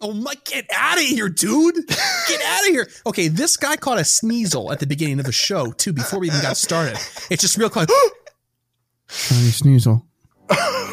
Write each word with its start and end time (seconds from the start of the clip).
Oh 0.00 0.12
my, 0.12 0.32
get 0.44 0.64
out 0.72 0.96
of 0.98 1.02
here, 1.04 1.28
dude. 1.28 1.74
Get 2.28 2.40
out 2.42 2.60
of 2.60 2.66
here. 2.68 2.88
Okay, 3.06 3.26
this 3.28 3.56
guy 3.56 3.76
caught 3.76 3.98
a 3.98 4.02
sneasel 4.02 4.70
at 4.72 4.78
the 4.78 4.86
beginning 4.86 5.18
of 5.18 5.26
the 5.26 5.32
show, 5.32 5.72
too, 5.72 5.92
before 5.92 6.20
we 6.20 6.28
even 6.28 6.40
got 6.40 6.56
started. 6.56 6.96
It's 7.30 7.42
just 7.42 7.56
real 7.58 7.68
quick. 7.70 7.88
Johnny 9.08 9.48
Sneasel. 9.50 10.04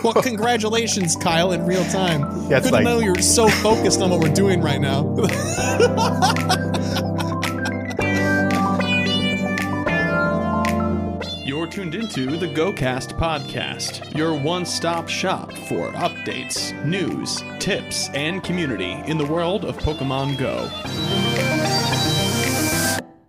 well, 0.03 0.13
congratulations, 0.21 1.15
Kyle, 1.15 1.51
in 1.51 1.65
real 1.65 1.85
time. 1.85 2.49
That's 2.49 2.65
Good 2.65 2.73
like- 2.73 2.83
to 2.85 2.89
know 2.89 2.99
you're 2.99 3.21
so 3.21 3.47
focused 3.47 4.01
on 4.01 4.09
what 4.09 4.19
we're 4.21 4.33
doing 4.33 4.61
right 4.61 4.81
now. 4.81 5.03
You're 11.65 11.71
tuned 11.71 11.95
into 11.95 12.37
the 12.37 12.45
GoCast 12.45 13.17
podcast, 13.17 14.15
your 14.15 14.39
one 14.39 14.67
stop 14.67 15.09
shop 15.09 15.51
for 15.51 15.91
updates, 15.93 16.71
news, 16.85 17.43
tips, 17.57 18.07
and 18.09 18.43
community 18.43 18.91
in 19.07 19.17
the 19.17 19.25
world 19.25 19.65
of 19.65 19.75
Pokemon 19.77 20.37
Go. 20.37 20.69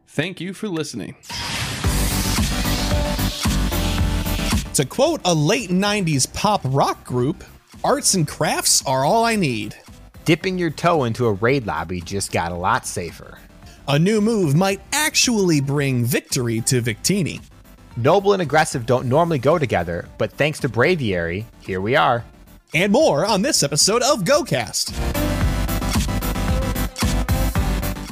Thank 0.08 0.42
you 0.42 0.52
for 0.52 0.68
listening. 0.68 1.16
to 4.74 4.84
quote 4.84 5.22
a 5.24 5.32
late 5.32 5.70
90s 5.70 6.30
pop 6.34 6.60
rock 6.64 7.06
group, 7.06 7.42
arts 7.82 8.12
and 8.12 8.28
crafts 8.28 8.84
are 8.84 9.02
all 9.02 9.24
I 9.24 9.36
need. 9.36 9.74
Dipping 10.26 10.58
your 10.58 10.68
toe 10.68 11.04
into 11.04 11.24
a 11.24 11.32
raid 11.32 11.66
lobby 11.66 12.02
just 12.02 12.32
got 12.32 12.52
a 12.52 12.56
lot 12.56 12.86
safer. 12.86 13.38
A 13.88 13.98
new 13.98 14.20
move 14.20 14.54
might 14.54 14.82
actually 14.92 15.62
bring 15.62 16.04
victory 16.04 16.60
to 16.62 16.82
Victini. 16.82 17.40
Noble 17.96 18.32
and 18.34 18.42
aggressive 18.42 18.84
don't 18.84 19.08
normally 19.08 19.38
go 19.38 19.58
together, 19.58 20.06
but 20.18 20.32
thanks 20.32 20.58
to 20.60 20.68
Braviary, 20.68 21.44
here 21.60 21.80
we 21.80 21.96
are. 21.96 22.24
and 22.74 22.92
more 22.92 23.24
on 23.24 23.40
this 23.42 23.62
episode 23.62 24.02
of 24.02 24.22
GoCast. 24.24 24.90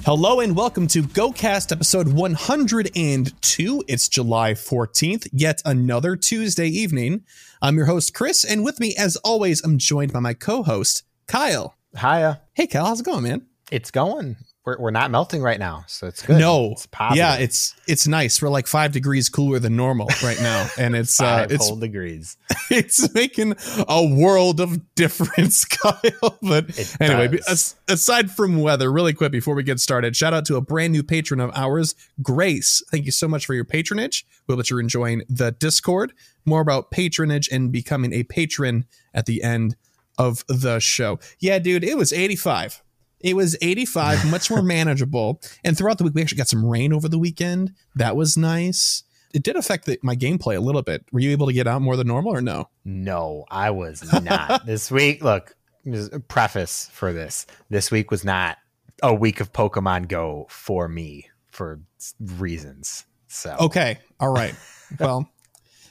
Hello 0.06 0.40
and 0.40 0.54
welcome 0.56 0.86
to 0.88 1.02
GoCast 1.02 1.72
episode 1.72 2.08
102. 2.08 3.84
It's 3.88 4.08
July 4.08 4.52
14th, 4.52 5.26
yet 5.32 5.60
another 5.64 6.14
Tuesday 6.16 6.68
evening. 6.68 7.24
I'm 7.60 7.76
your 7.76 7.86
host, 7.86 8.14
Chris, 8.14 8.44
and 8.44 8.64
with 8.64 8.80
me, 8.80 8.94
as 8.96 9.16
always, 9.16 9.62
I'm 9.62 9.76
joined 9.78 10.12
by 10.12 10.20
my 10.20 10.34
co 10.34 10.62
host, 10.62 11.02
Kyle. 11.26 11.74
Hiya. 11.98 12.40
Hey, 12.54 12.66
Kyle, 12.66 12.86
how's 12.86 13.00
it 13.00 13.06
going, 13.06 13.24
man? 13.24 13.46
It's 13.70 13.90
going. 13.90 14.36
We're, 14.64 14.78
we're 14.78 14.90
not 14.92 15.10
melting 15.10 15.42
right 15.42 15.58
now, 15.58 15.84
so 15.86 16.06
it's 16.06 16.22
good. 16.22 16.38
No, 16.38 16.72
it's 16.72 16.88
yeah, 17.14 17.36
it's 17.36 17.74
it's 17.86 18.06
nice. 18.06 18.40
We're 18.40 18.48
like 18.48 18.66
five 18.66 18.92
degrees 18.92 19.28
cooler 19.28 19.58
than 19.58 19.76
normal 19.76 20.08
right 20.22 20.40
now, 20.40 20.68
and 20.78 20.96
it's 20.96 21.20
uh, 21.20 21.24
five 21.24 21.52
it's 21.52 21.68
whole 21.68 21.76
degrees. 21.76 22.38
it's 22.70 23.12
making 23.12 23.56
a 23.86 24.06
world 24.06 24.60
of 24.60 24.94
difference, 24.94 25.64
Kyle. 25.82 26.38
But 26.40 26.70
It 26.78 26.96
anyway, 26.98 27.38
does. 27.46 27.76
aside 27.88 28.30
from 28.30 28.60
weather, 28.62 28.90
really 28.90 29.12
quick 29.12 29.32
before 29.32 29.54
we 29.54 29.64
get 29.64 29.80
started, 29.80 30.16
shout 30.16 30.32
out 30.32 30.46
to 30.46 30.56
a 30.56 30.62
brand 30.62 30.94
new 30.94 31.02
patron 31.02 31.40
of 31.40 31.50
ours, 31.54 31.94
Grace. 32.22 32.82
Thank 32.90 33.04
you 33.04 33.12
so 33.12 33.28
much 33.28 33.44
for 33.44 33.52
your 33.52 33.66
patronage. 33.66 34.24
We 34.46 34.52
hope 34.52 34.60
that 34.60 34.70
you're 34.70 34.80
enjoying 34.80 35.24
the 35.28 35.52
Discord. 35.52 36.14
More 36.46 36.62
about 36.62 36.90
patronage 36.90 37.50
and 37.52 37.70
becoming 37.70 38.14
a 38.14 38.22
patron 38.22 38.86
at 39.12 39.26
the 39.26 39.42
end 39.42 39.76
of 40.16 40.44
the 40.48 40.78
show. 40.78 41.18
Yeah, 41.38 41.58
dude, 41.58 41.84
it 41.84 41.96
was 41.98 42.12
85. 42.12 42.82
It 43.24 43.34
was 43.34 43.56
85, 43.60 44.30
much 44.30 44.50
more 44.50 44.62
manageable. 44.62 45.40
And 45.64 45.76
throughout 45.76 45.98
the 45.98 46.04
week, 46.04 46.14
we 46.14 46.22
actually 46.22 46.38
got 46.38 46.48
some 46.48 46.64
rain 46.64 46.92
over 46.92 47.08
the 47.08 47.18
weekend. 47.18 47.72
That 47.96 48.14
was 48.14 48.36
nice. 48.36 49.02
It 49.32 49.42
did 49.42 49.56
affect 49.56 49.86
the, 49.86 49.98
my 50.02 50.14
gameplay 50.14 50.56
a 50.56 50.60
little 50.60 50.82
bit. 50.82 51.04
Were 51.10 51.18
you 51.18 51.30
able 51.32 51.48
to 51.48 51.52
get 51.52 51.66
out 51.66 51.82
more 51.82 51.96
than 51.96 52.06
normal 52.06 52.32
or 52.32 52.40
no? 52.40 52.68
No, 52.84 53.44
I 53.50 53.70
was 53.70 54.04
not. 54.22 54.64
this 54.66 54.90
week, 54.90 55.24
look, 55.24 55.56
preface 56.28 56.88
for 56.92 57.12
this. 57.12 57.46
This 57.70 57.90
week 57.90 58.10
was 58.12 58.24
not 58.24 58.58
a 59.02 59.12
week 59.12 59.40
of 59.40 59.52
Pokemon 59.52 60.06
Go 60.06 60.46
for 60.48 60.86
me 60.86 61.28
for 61.50 61.80
reasons. 62.20 63.06
So, 63.26 63.56
Okay. 63.58 63.98
All 64.20 64.32
right. 64.32 64.54
well, 65.00 65.28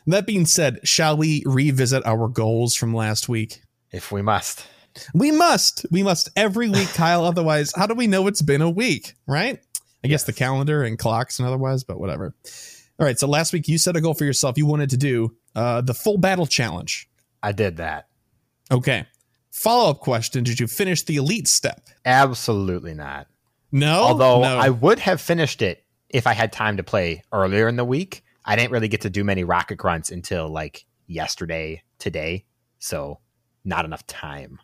that 0.07 0.25
being 0.25 0.46
said, 0.46 0.80
shall 0.84 1.18
we 1.18 1.44
revisit 1.46 2.06
our 2.06 2.28
goals 2.30 2.75
from 2.75 2.94
last 2.94 3.28
week? 3.28 3.62
if 3.91 4.12
we 4.12 4.22
must. 4.24 4.66
We 5.14 5.31
must. 5.31 5.86
We 5.92 6.04
must 6.04 6.30
every 6.36 6.70
week, 6.70 6.90
Kyle. 6.90 7.26
Otherwise, 7.26 7.74
how 7.76 7.88
do 7.88 7.94
we 7.94 8.08
know 8.08 8.28
it's 8.28 8.42
been 8.42 8.62
a 8.62 8.70
week, 8.70 9.16
right? 9.28 9.59
I 10.04 10.08
guess 10.08 10.24
the 10.24 10.34
calendar 10.34 10.84
and 10.84 11.00
clocks 11.00 11.40
and 11.40 11.48
otherwise, 11.48 11.84
but 11.84 12.00
whatever. 12.00 12.36
All 13.00 13.06
right. 13.06 13.18
So 13.18 13.28
last 13.28 13.54
week 13.54 13.68
you 13.68 13.78
set 13.78 13.96
a 13.96 14.02
goal 14.02 14.14
for 14.14 14.26
yourself. 14.26 14.58
You 14.58 14.66
wanted 14.66 14.90
to 14.92 14.98
do 14.98 15.36
uh, 15.56 15.81
the 15.81 15.94
full 15.94 16.18
battle 16.18 16.46
challenge. 16.46 17.09
I 17.42 17.52
did 17.52 17.78
that. 17.78 18.08
Okay. 18.72 19.06
Follow 19.52 19.92
up 19.92 20.00
question 20.00 20.44
Did 20.44 20.59
you 20.59 20.68
finish 20.68 21.04
the 21.04 21.16
elite 21.18 21.48
step? 21.48 21.88
Absolutely 22.06 22.94
not. 22.94 23.28
No. 23.72 24.04
Although 24.04 24.42
no. 24.42 24.58
I 24.58 24.70
would 24.70 25.00
have 25.00 25.22
finished 25.22 25.62
it 25.62 25.86
if 26.10 26.28
I 26.28 26.34
had 26.34 26.52
time 26.52 26.78
to 26.78 26.84
play 26.84 27.24
earlier 27.31 27.68
in 27.68 27.75
the 27.75 27.86
week. 27.86 28.24
I 28.46 28.56
didn't 28.56 28.72
really 28.72 28.90
get 28.90 29.02
to 29.02 29.10
do 29.10 29.24
many 29.24 29.44
rocket 29.44 29.78
grunts 29.78 30.12
until 30.12 30.50
like 30.50 30.86
yesterday, 31.08 31.81
today. 31.98 32.46
So, 32.80 33.20
not 33.64 33.86
enough 33.86 34.06
time. 34.06 34.60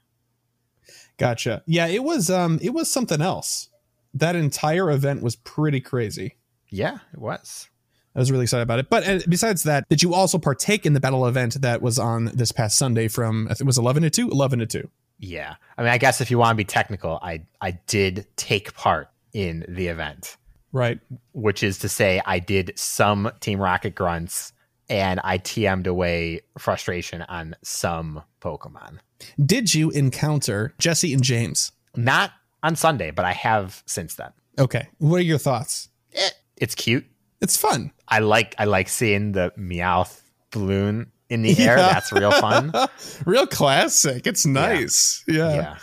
Gotcha. 1.20 1.62
Yeah, 1.68 1.86
it 1.88 2.04
was 2.04 2.30
um 2.32 2.58
it 2.62 2.74
was 2.74 2.90
something 2.90 3.22
else. 3.22 3.70
That 4.16 4.36
entire 4.36 4.90
event 4.90 5.22
was 5.22 5.36
pretty 5.36 5.82
crazy. 5.82 6.38
Yeah, 6.70 6.98
it 7.14 7.20
was. 7.20 7.70
I 8.16 8.20
was 8.20 8.32
really 8.32 8.44
excited 8.44 8.64
about 8.64 8.80
it. 8.80 8.90
But 8.90 9.30
besides 9.30 9.64
that, 9.64 9.88
did 9.88 10.02
you 10.02 10.14
also 10.16 10.40
partake 10.40 10.86
in 10.86 10.94
the 10.94 11.00
battle 11.00 11.28
event 11.28 11.62
that 11.62 11.82
was 11.82 12.00
on 12.00 12.26
this 12.34 12.52
past 12.52 12.78
Sunday 12.78 13.08
from 13.08 13.46
I 13.46 13.50
think 13.50 13.62
it 13.62 13.66
was 13.68 13.78
11 13.78 14.02
to 14.04 14.10
2? 14.10 14.30
11 14.30 14.60
to 14.60 14.66
2. 14.66 14.90
Yeah. 15.20 15.56
I 15.78 15.82
mean, 15.84 15.92
I 15.92 15.98
guess 16.00 16.22
if 16.22 16.32
you 16.32 16.40
want 16.40 16.52
to 16.52 16.56
be 16.56 16.66
technical, 16.66 17.20
I 17.22 17.44
I 17.62 17.72
did 17.88 18.26
take 18.36 18.74
part 18.74 19.10
in 19.34 19.64
the 19.70 19.88
event, 19.88 20.38
Right. 20.72 21.00
which 21.34 21.62
is 21.62 21.78
to 21.80 21.90
say 21.90 22.20
I 22.26 22.40
did 22.40 22.74
some 22.76 23.32
Team 23.42 23.60
Rocket 23.62 23.94
grunts 23.94 24.54
and 24.90 25.20
I 25.24 25.38
TM'd 25.38 25.88
away 25.88 26.42
frustration 26.58 27.22
on 27.24 27.56
some 27.64 28.24
Pokemon. 28.42 29.00
Did 29.44 29.74
you 29.74 29.92
encounter 29.92 30.74
Jesse 30.80 31.14
and 31.14 31.24
James? 31.24 31.72
Not 31.96 32.32
on 32.64 32.76
Sunday, 32.76 33.12
but 33.12 33.26
I 33.26 33.34
have 33.34 33.84
since 33.86 34.16
then. 34.16 34.32
Okay. 34.58 34.88
What 34.98 35.18
are 35.18 35.24
your 35.24 35.38
thoughts? 35.38 35.90
Eh, 36.14 36.30
it's 36.58 36.76
cute. 36.76 37.06
It's 37.42 37.56
fun. 37.56 37.92
I 38.08 38.20
like 38.20 38.56
I 38.58 38.66
like 38.66 38.90
seeing 38.90 39.32
the 39.32 39.54
Meowth 39.58 40.22
balloon 40.52 41.12
in 41.30 41.42
the 41.44 41.52
air. 41.60 41.78
Yeah. 41.78 41.94
That's 41.94 42.12
real 42.12 42.32
fun. 42.32 42.74
Real 43.26 43.46
classic. 43.46 44.26
It's 44.26 44.46
nice. 44.46 45.24
Yeah. 45.28 45.54
yeah. 45.54 45.78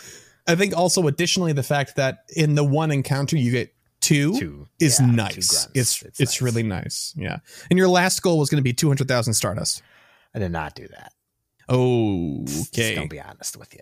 I 0.45 0.55
think 0.55 0.75
also 0.75 1.07
additionally 1.07 1.53
the 1.53 1.63
fact 1.63 1.95
that 1.95 2.25
in 2.35 2.55
the 2.55 2.63
one 2.63 2.91
encounter 2.91 3.37
you 3.37 3.51
get 3.51 3.73
two, 4.01 4.37
Two 4.37 4.67
is 4.79 4.99
yeah, 4.99 5.07
nice. 5.07 5.33
grunts. 5.33 5.67
It's 5.73 6.03
it's, 6.03 6.19
nice. 6.19 6.41
really 6.41 6.63
nice. 6.63 7.13
Yeah. 7.17 7.39
And 7.69 7.77
your 7.77 7.87
last 7.87 8.21
goal 8.21 8.39
was 8.39 8.49
going 8.49 8.59
to 8.59 8.63
be 8.63 8.73
200,000 8.73 9.33
Stardust. 9.33 9.81
I 10.33 10.39
did 10.39 10.51
not 10.51 10.75
do 10.75 10.87
that. 10.87 11.13
Okay. 11.69 12.45
Just 12.71 12.95
gonna 12.95 13.07
be 13.07 13.19
honest 13.19 13.57
with 13.57 13.73
you. 13.73 13.81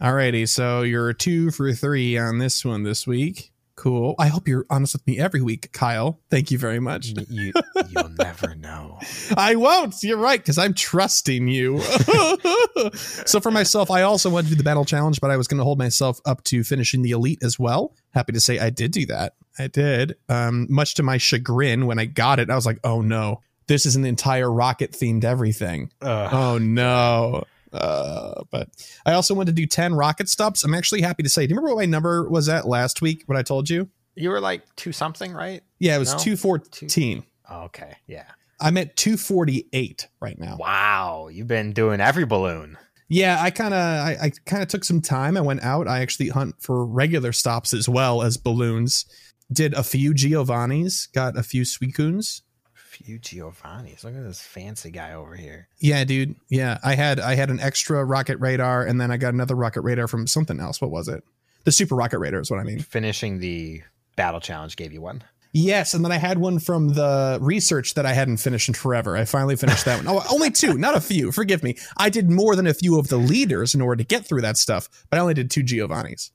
Alrighty, 0.00 0.48
so 0.48 0.82
you're 0.82 1.12
two 1.12 1.50
for 1.50 1.72
three 1.72 2.18
on 2.18 2.38
this 2.38 2.64
one 2.64 2.82
this 2.82 3.06
week. 3.06 3.52
Cool. 3.76 4.14
I 4.18 4.28
hope 4.28 4.46
you're 4.46 4.66
honest 4.70 4.94
with 4.94 5.06
me 5.06 5.18
every 5.18 5.40
week, 5.42 5.72
Kyle. 5.72 6.20
Thank 6.30 6.50
you 6.50 6.58
very 6.58 6.78
much. 6.78 7.06
You, 7.08 7.26
you 7.28 7.52
you'll 7.90 8.08
never 8.10 8.54
know. 8.54 9.00
I 9.36 9.56
won't. 9.56 10.00
You're 10.02 10.18
right, 10.18 10.38
because 10.38 10.58
I'm 10.58 10.74
trusting 10.74 11.48
you. 11.48 11.80
so 12.94 13.40
for 13.40 13.50
myself, 13.50 13.90
I 13.90 14.02
also 14.02 14.30
wanted 14.30 14.44
to 14.44 14.50
do 14.50 14.56
the 14.58 14.64
battle 14.64 14.84
challenge, 14.84 15.20
but 15.20 15.30
I 15.30 15.36
was 15.36 15.48
going 15.48 15.58
to 15.58 15.64
hold 15.64 15.78
myself 15.78 16.20
up 16.24 16.44
to 16.44 16.62
finishing 16.62 17.02
the 17.02 17.10
elite 17.10 17.40
as 17.42 17.58
well. 17.58 17.94
Happy 18.12 18.32
to 18.32 18.40
say 18.40 18.60
I 18.60 18.70
did 18.70 18.92
do 18.92 19.06
that. 19.06 19.34
I 19.58 19.68
did. 19.68 20.16
Um, 20.28 20.66
much 20.68 20.94
to 20.94 21.02
my 21.02 21.18
chagrin, 21.18 21.86
when 21.86 21.98
I 21.98 22.06
got 22.06 22.40
it, 22.40 22.50
I 22.50 22.54
was 22.54 22.66
like, 22.66 22.78
"Oh 22.84 23.00
no, 23.00 23.40
this 23.66 23.86
is 23.86 23.96
an 23.96 24.04
entire 24.04 24.50
rocket 24.50 24.92
themed 24.92 25.24
everything." 25.24 25.90
Oh 26.02 26.58
no. 26.58 27.44
Uh, 27.72 28.44
but 28.50 28.68
I 29.04 29.14
also 29.14 29.34
wanted 29.34 29.56
to 29.56 29.60
do 29.60 29.66
10 29.66 29.94
rocket 29.94 30.28
stops. 30.28 30.62
I'm 30.62 30.74
actually 30.74 31.02
happy 31.02 31.24
to 31.24 31.28
say, 31.28 31.44
do 31.44 31.50
you 31.50 31.56
remember 31.56 31.74
what 31.74 31.80
my 31.80 31.86
number 31.86 32.28
was 32.28 32.48
at 32.48 32.68
last 32.68 33.02
week? 33.02 33.24
What 33.26 33.36
I 33.36 33.42
told 33.42 33.68
you? 33.68 33.88
You 34.14 34.30
were 34.30 34.40
like 34.40 34.62
two 34.76 34.92
something, 34.92 35.32
right? 35.32 35.60
Yeah, 35.80 35.96
it 35.96 35.98
was 35.98 36.12
No? 36.12 36.18
214. 36.18 37.24
Oh, 37.50 37.62
okay. 37.62 37.96
Yeah. 38.06 38.26
I'm 38.60 38.76
at 38.76 38.96
248 38.96 40.06
right 40.20 40.38
now. 40.38 40.56
Wow. 40.56 41.28
You've 41.32 41.48
been 41.48 41.72
doing 41.72 42.00
every 42.00 42.24
balloon. 42.24 42.78
Yeah, 43.08 43.38
I 43.40 43.50
kind 43.50 43.74
of 43.74 43.80
I, 43.80 44.16
I 44.22 44.32
kind 44.46 44.62
of 44.62 44.68
took 44.68 44.84
some 44.84 45.00
time. 45.00 45.36
I 45.36 45.40
went 45.40 45.62
out. 45.62 45.88
I 45.88 46.00
actually 46.00 46.28
hunt 46.28 46.54
for 46.60 46.86
regular 46.86 47.32
stops 47.32 47.74
as 47.74 47.88
well 47.88 48.22
as 48.22 48.36
balloons. 48.36 49.04
Did 49.52 49.74
a 49.74 49.82
few 49.82 50.14
Giovanni's, 50.14 51.06
got 51.06 51.36
a 51.36 51.42
few 51.42 51.62
Suicunes. 51.62 52.42
Few 52.72 53.18
Giovanni's. 53.18 54.04
Look 54.04 54.14
at 54.14 54.22
this 54.22 54.40
fancy 54.40 54.90
guy 54.90 55.14
over 55.14 55.34
here. 55.34 55.68
Yeah, 55.78 56.04
dude. 56.04 56.36
Yeah, 56.48 56.78
I 56.84 56.94
had 56.94 57.18
I 57.18 57.34
had 57.34 57.50
an 57.50 57.60
extra 57.60 58.04
rocket 58.04 58.38
radar, 58.38 58.84
and 58.84 59.00
then 59.00 59.10
I 59.10 59.16
got 59.16 59.34
another 59.34 59.56
rocket 59.56 59.80
radar 59.82 60.06
from 60.06 60.26
something 60.26 60.60
else. 60.60 60.80
What 60.80 60.90
was 60.90 61.08
it? 61.08 61.24
The 61.64 61.72
super 61.72 61.96
rocket 61.96 62.18
radar 62.20 62.40
is 62.40 62.50
what 62.50 62.60
I 62.60 62.64
mean. 62.64 62.78
Finishing 62.78 63.40
the 63.40 63.82
battle 64.16 64.40
challenge 64.40 64.76
gave 64.76 64.92
you 64.92 65.00
one. 65.00 65.24
Yes, 65.52 65.94
and 65.94 66.04
then 66.04 66.10
I 66.10 66.18
had 66.18 66.38
one 66.38 66.58
from 66.58 66.90
the 66.90 67.38
research 67.40 67.94
that 67.94 68.04
I 68.04 68.12
hadn't 68.12 68.38
finished 68.38 68.68
in 68.68 68.74
forever. 68.74 69.16
I 69.16 69.24
finally 69.24 69.54
finished 69.54 69.84
that 69.84 70.04
one. 70.04 70.08
Oh, 70.08 70.24
only 70.32 70.50
two, 70.50 70.76
not 70.76 70.96
a 70.96 71.00
few. 71.00 71.30
Forgive 71.30 71.62
me. 71.62 71.76
I 71.96 72.10
did 72.10 72.28
more 72.28 72.56
than 72.56 72.66
a 72.66 72.74
few 72.74 72.98
of 72.98 73.06
the 73.06 73.18
leaders 73.18 73.72
in 73.72 73.80
order 73.80 74.02
to 74.02 74.06
get 74.06 74.26
through 74.26 74.40
that 74.42 74.56
stuff, 74.56 74.88
but 75.10 75.16
I 75.16 75.20
only 75.20 75.34
did 75.34 75.52
two 75.52 75.62
Giovanni's. 75.62 76.32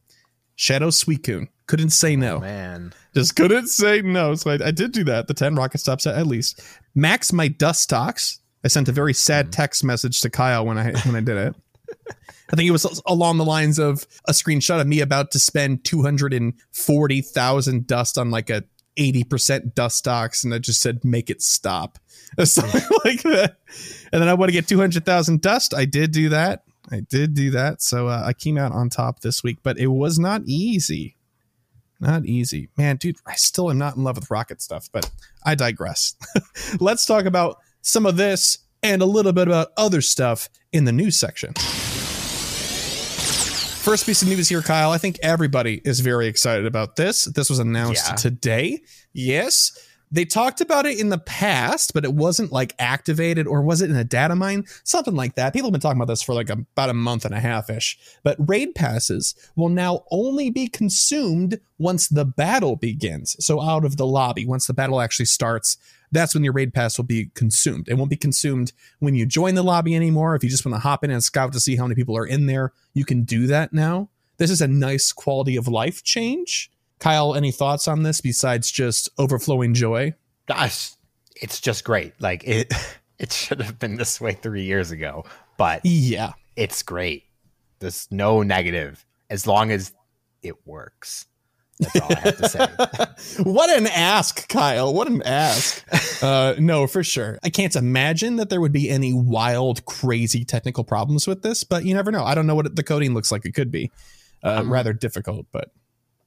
Shadow 0.56 0.88
Suicune. 0.88 1.50
Couldn't 1.70 1.92
say 1.92 2.16
no. 2.16 2.40
Man, 2.40 2.94
Just 3.14 3.36
couldn't 3.36 3.68
say 3.68 4.02
no. 4.02 4.34
So 4.34 4.50
I, 4.50 4.58
I 4.66 4.72
did 4.72 4.92
do 4.92 5.04
that. 5.04 5.28
The 5.28 5.36
10 5.36 5.54
rocket 5.54 5.78
stops 5.78 6.08
at, 6.08 6.16
at 6.16 6.26
least. 6.26 6.64
Max 6.96 7.32
my 7.32 7.48
dust 7.48 7.84
stocks. 7.84 8.40
I 8.66 8.70
sent 8.70 8.90
a 8.90 8.92
very 8.92 9.14
sad 9.14 9.52
text 9.52 9.84
message 9.84 10.20
to 10.22 10.32
Kyle 10.32 10.66
when 10.66 10.80
I 10.80 10.94
when 11.02 11.16
I 11.16 11.20
did 11.20 11.38
it. 11.38 11.56
I 12.52 12.56
think 12.56 12.68
it 12.68 12.72
was 12.72 13.00
along 13.06 13.38
the 13.38 13.46
lines 13.46 13.78
of 13.78 14.08
a 14.28 14.32
screenshot 14.32 14.82
of 14.82 14.88
me 14.88 15.00
about 15.00 15.30
to 15.34 15.40
spend 15.40 15.84
240,000 15.84 17.86
dust 17.86 18.18
on 18.18 18.32
like 18.32 18.50
a 18.50 18.64
80% 18.98 19.76
dust 19.76 19.98
stocks 19.98 20.44
and 20.44 20.56
I 20.56 20.58
just 20.58 20.82
said 20.82 21.06
make 21.06 21.30
it 21.30 21.44
stop. 21.44 22.00
Or 22.40 22.46
Something 22.48 22.82
like 23.06 23.22
that. 23.22 23.58
And 24.12 24.24
then 24.24 24.28
I 24.28 24.34
want 24.34 24.50
to 24.50 24.54
get 24.54 24.68
200,000 24.68 25.40
dust. 25.40 25.76
I 25.76 25.86
did 25.86 26.14
do 26.14 26.30
that. 26.30 26.64
I 26.92 27.02
did 27.02 27.36
do 27.36 27.52
that. 27.52 27.84
So 27.84 28.08
uh, 28.08 28.24
I 28.26 28.34
came 28.34 28.58
out 28.58 28.72
on 28.72 28.90
top 28.90 29.20
this 29.20 29.44
week, 29.44 29.60
but 29.62 29.78
it 29.78 29.88
was 29.88 30.18
not 30.18 30.42
easy. 30.46 31.16
Not 32.00 32.26
easy. 32.26 32.70
Man, 32.78 32.96
dude, 32.96 33.18
I 33.26 33.36
still 33.36 33.70
am 33.70 33.78
not 33.78 33.98
in 33.98 34.04
love 34.04 34.16
with 34.16 34.32
rocket 34.32 34.62
stuff, 34.62 34.88
but 34.92 35.10
I 35.46 35.56
digress. 35.56 36.16
Let's 36.80 37.06
talk 37.06 37.26
about 37.26 37.58
some 37.82 38.06
of 38.06 38.16
this 38.18 38.60
and 38.82 39.02
a 39.02 39.06
little 39.06 39.34
bit 39.34 39.48
about 39.48 39.70
other 39.76 40.02
stuff 40.02 40.50
in 40.72 40.86
the 40.86 40.92
news 40.94 41.18
section. 41.20 41.54
First 43.82 44.06
piece 44.06 44.22
of 44.22 44.28
news 44.28 44.48
here, 44.48 44.62
Kyle. 44.62 44.92
I 44.92 44.98
think 44.98 45.18
everybody 45.24 45.82
is 45.84 46.00
very 46.02 46.28
excited 46.28 46.66
about 46.66 46.96
this. 46.96 47.26
This 47.26 47.50
was 47.50 47.60
announced 47.60 48.08
Yeah. 48.10 48.16
today. 48.16 48.82
Yes. 49.14 49.72
They 50.12 50.26
talked 50.26 50.60
about 50.60 50.88
it 50.88 51.00
in 51.00 51.10
the 51.10 51.20
past, 51.20 51.94
but 51.94 52.04
it 52.04 52.14
wasn't 52.14 52.52
like 52.52 52.74
activated 52.80 53.46
or 53.46 53.62
was 53.62 53.82
it 53.82 53.92
in 53.92 53.96
a 53.96 54.04
data 54.04 54.36
mine? 54.36 54.66
Something 54.84 55.16
like 55.16 55.36
that. 55.36 55.54
People 55.54 55.68
have 55.68 55.74
been 55.74 55.82
talking 55.82 56.02
about 56.02 56.12
this 56.12 56.24
for 56.24 56.34
like 56.34 56.50
about 56.50 56.90
a 56.90 56.96
month 56.96 57.26
and 57.26 57.36
a 57.36 57.40
half 57.40 57.70
ish. 57.70 57.98
But 58.24 58.38
raid 58.40 58.74
passes 58.74 59.36
will 59.56 59.70
now 59.70 60.06
only 60.10 60.50
be 60.50 60.68
consumed 60.68 61.60
once 61.78 62.08
the 62.08 62.26
battle 62.26 62.76
begins. 62.76 63.36
So 63.44 63.62
out 63.62 63.86
of 63.86 63.98
the 63.98 64.08
lobby, 64.08 64.48
once 64.48 64.66
the 64.66 64.74
battle 64.74 65.00
actually 65.00 65.26
starts, 65.26 65.78
that's 66.12 66.34
when 66.34 66.44
your 66.44 66.54
raid 66.54 66.74
pass 66.74 66.98
will 66.98 67.06
be 67.06 67.30
consumed. 67.36 67.88
It 67.88 67.94
won't 67.94 68.10
be 68.10 68.18
consumed 68.18 68.74
when 68.98 69.14
you 69.14 69.28
join 69.28 69.54
the 69.54 69.64
lobby 69.64 69.96
anymore. 69.96 70.34
If 70.36 70.44
you 70.44 70.50
just 70.50 70.66
want 70.66 70.76
to 70.76 70.80
hop 70.80 71.04
in 71.04 71.12
and 71.12 71.24
scout 71.24 71.54
to 71.54 71.60
see 71.60 71.76
how 71.76 71.84
many 71.84 71.94
people 71.94 72.18
are 72.18 72.26
in 72.26 72.48
there, 72.48 72.74
you 72.96 73.06
can 73.06 73.26
do 73.26 73.46
that 73.48 73.74
now. 73.74 74.10
This 74.38 74.50
is 74.50 74.62
a 74.62 74.68
nice 74.68 75.12
quality 75.12 75.56
of 75.56 75.68
life 75.68 76.04
change. 76.04 76.72
Kyle, 77.00 77.34
any 77.36 77.52
thoughts 77.52 77.88
on 77.88 78.04
this 78.04 78.22
besides 78.22 78.72
just 78.72 79.10
overflowing 79.18 79.74
joy? 79.74 80.14
gosh, 80.48 80.92
it's 81.42 81.62
just 81.62 81.84
great. 81.84 82.14
Like 82.20 82.44
it, 82.48 82.74
it 83.20 83.32
should 83.32 83.62
have 83.62 83.78
been 83.80 83.98
this 83.98 84.20
way 84.20 84.34
three 84.34 84.64
years 84.64 84.92
ago, 84.92 85.26
but 85.58 85.82
Yeah. 85.86 86.34
it's 86.56 86.82
great. 86.84 87.24
There's 87.80 88.08
no 88.12 88.42
negative 88.44 89.06
as 89.30 89.46
long 89.48 89.72
as 89.72 89.94
it 90.42 90.56
works. 90.68 91.26
That's 91.80 91.96
all 92.02 92.12
I 92.12 92.20
have 92.20 92.38
to 92.38 92.50
say. 92.50 93.44
what 93.44 93.70
an 93.70 93.88
ask, 93.88 94.50
Kyle. 94.50 94.94
What 94.94 95.08
an 95.08 95.22
ask. 95.22 95.82
uh, 96.24 96.56
no, 96.60 96.88
for 96.88 97.04
sure. 97.06 97.38
I 97.42 97.50
can't 97.50 97.74
imagine 97.76 98.36
that 98.36 98.50
there 98.50 98.60
would 98.60 98.74
be 98.74 98.90
any 98.90 99.14
wild, 99.14 99.86
crazy 99.86 100.44
technical 100.44 100.84
problems 100.84 101.26
with 101.26 101.42
this, 101.42 101.64
but 101.64 101.86
you 101.86 101.94
never 101.94 102.12
know. 102.12 102.26
I 102.26 102.36
don't 102.36 102.48
know 102.48 102.56
what 102.56 102.76
the 102.76 102.84
coding 102.84 103.14
looks 103.14 103.32
like. 103.32 103.46
It 103.46 103.54
could 103.54 103.72
be 103.72 103.92
uh, 104.44 104.58
Um, 104.62 104.74
rather 104.74 104.92
difficult, 104.92 105.46
but 105.54 105.72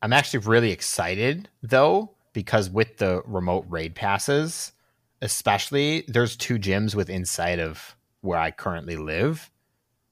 I'm 0.03 0.13
actually 0.13 0.41
really 0.41 0.73
excited 0.73 1.49
though 1.63 2.11
because 2.33 2.69
with 2.69 2.99
the 2.99 3.23
remote 3.25 3.65
raid 3.69 3.95
passes, 3.95 4.73
especially 5.21 6.05
there's 6.09 6.37
two 6.37 6.59
gyms 6.59 6.95
with 6.95 7.09
inside 7.09 7.61
of 7.61 7.97
where 8.21 8.39
I 8.39 8.51
currently 8.51 8.97
live, 8.97 9.51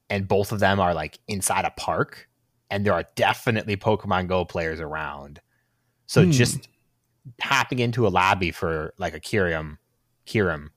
and 0.09 0.27
both 0.27 0.51
of 0.51 0.59
them 0.59 0.79
are 0.79 0.93
like 0.93 1.19
inside 1.27 1.65
a 1.65 1.71
park, 1.71 2.29
and 2.69 2.85
there 2.85 2.93
are 2.93 3.05
definitely 3.15 3.75
Pokemon 3.75 4.27
Go 4.27 4.45
players 4.45 4.79
around. 4.79 5.41
So 6.07 6.23
Hmm. 6.23 6.31
just 6.31 6.67
hopping 7.41 7.79
into 7.79 8.07
a 8.07 8.09
lobby 8.09 8.51
for 8.51 8.93
like 8.97 9.13
a 9.13 9.19
Kyurem, 9.19 9.77
Kyurem 10.25 10.69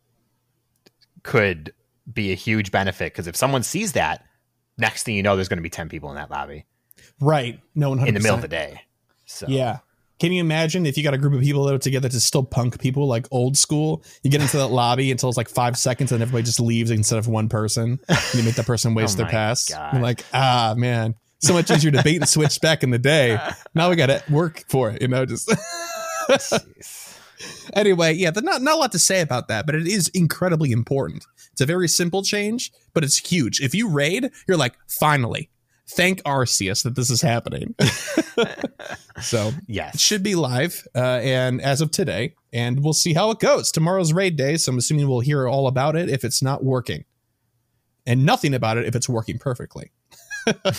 could 1.23 1.73
be 2.13 2.33
a 2.33 2.37
huge 2.37 2.71
benefit 2.71 3.13
because 3.13 3.27
if 3.27 3.37
someone 3.37 3.63
sees 3.63 3.93
that, 3.93 4.25
next 4.77 5.05
thing 5.05 5.15
you 5.15 5.23
know, 5.23 5.37
there's 5.37 5.49
going 5.49 5.59
to 5.59 5.63
be 5.63 5.71
ten 5.71 5.89
people 5.89 6.11
in 6.11 6.17
that 6.17 6.31
lobby 6.31 6.67
right. 7.21 7.61
No 7.75 7.91
one 7.91 8.07
in 8.07 8.15
the 8.15 8.21
middle 8.21 8.37
of 8.37 8.43
the 8.43 8.49
day. 8.49 8.83
So 9.27 9.47
Yeah. 9.49 9.79
Can 10.21 10.31
you 10.31 10.41
imagine 10.41 10.87
if 10.87 10.97
you 10.97 11.03
got 11.03 11.13
a 11.13 11.19
group 11.19 11.35
of 11.35 11.41
people 11.41 11.65
that 11.65 11.75
are 11.75 11.79
together 11.79 12.09
to 12.09 12.21
still 12.21 12.45
punk 12.45 12.81
people 12.81 13.09
like 13.09 13.27
old 13.33 13.57
school? 13.57 14.05
You 14.23 14.31
get 14.31 14.41
into 14.41 14.57
that 14.59 14.69
lobby 14.83 15.11
until 15.11 15.29
it's 15.29 15.37
like 15.37 15.49
five 15.49 15.77
seconds 15.77 16.13
and 16.13 16.23
everybody 16.23 16.45
just 16.45 16.61
leaves 16.61 16.91
instead 16.91 17.19
of 17.19 17.27
one 17.27 17.49
person. 17.49 17.99
And 18.09 18.35
you 18.35 18.45
make 18.45 18.55
that 18.55 18.67
person 18.67 18.95
waste 18.95 19.17
Oh 19.19 19.23
their 19.23 19.31
pass. 19.31 19.69
You're 19.93 20.01
like, 20.01 20.25
ah, 20.33 20.75
man, 20.77 21.17
so 21.41 21.53
much 21.53 21.71
easier 21.71 21.91
to 21.91 22.03
bait 22.03 22.17
and 22.17 22.29
switch 22.29 22.61
back 22.61 22.85
in 22.85 22.91
the 22.91 22.99
day. 22.99 23.39
Now 23.75 23.91
we 23.91 23.97
got 23.97 24.07
to 24.07 24.23
work 24.31 24.65
for 24.69 24.91
it, 24.91 25.03
you 25.03 25.09
know, 25.09 25.27
just. 25.27 25.53
Anyway, 27.75 28.15
yeah, 28.15 28.31
not, 28.31 28.63
not 28.63 28.75
a 28.75 28.79
lot 28.79 28.93
to 28.93 28.99
say 28.99 29.21
about 29.21 29.49
that, 29.49 29.67
but 29.67 29.75
it 29.75 29.87
is 29.87 30.09
incredibly 30.09 30.71
important. 30.71 31.25
It's 31.53 31.61
a 31.61 31.67
very 31.67 31.89
simple 31.89 32.23
change, 32.23 32.73
but 32.93 33.05
it's 33.05 33.19
huge. 33.19 33.61
If 33.61 33.75
you 33.75 33.89
raid, 33.89 34.31
you're 34.47 34.57
like, 34.57 34.75
finally, 34.89 35.51
thank 35.89 36.23
Arceus 36.23 36.83
that 36.85 36.95
this 36.95 37.11
is 37.11 37.21
happening. 37.21 37.75
so 39.21 39.53
yeah, 39.67 39.91
it 39.93 40.01
should 40.01 40.23
be 40.23 40.35
live, 40.35 40.87
uh, 40.95 41.21
and 41.23 41.61
as 41.61 41.81
of 41.81 41.91
today, 41.91 42.35
and 42.53 42.83
we'll 42.83 42.93
see 42.93 43.15
how 43.15 43.31
it 43.31 43.39
goes. 43.39 43.71
Tomorrow's 43.71 44.13
raid 44.13 44.37
day, 44.37 44.57
so 44.57 44.73
I'm 44.73 44.79
assuming 44.79 45.09
we'll 45.09 45.21
hear 45.21 45.47
all 45.47 45.67
about 45.67 45.97
it 45.97 46.09
if 46.09 46.25
it's 46.25 46.43
not 46.43 46.65
working, 46.65 47.05
and 48.07 48.25
nothing 48.25 48.55
about 48.55 48.77
it 48.77 48.87
if 48.87 48.95
it's 48.95 49.09
working 49.09 49.39
perfectly. 49.39 49.91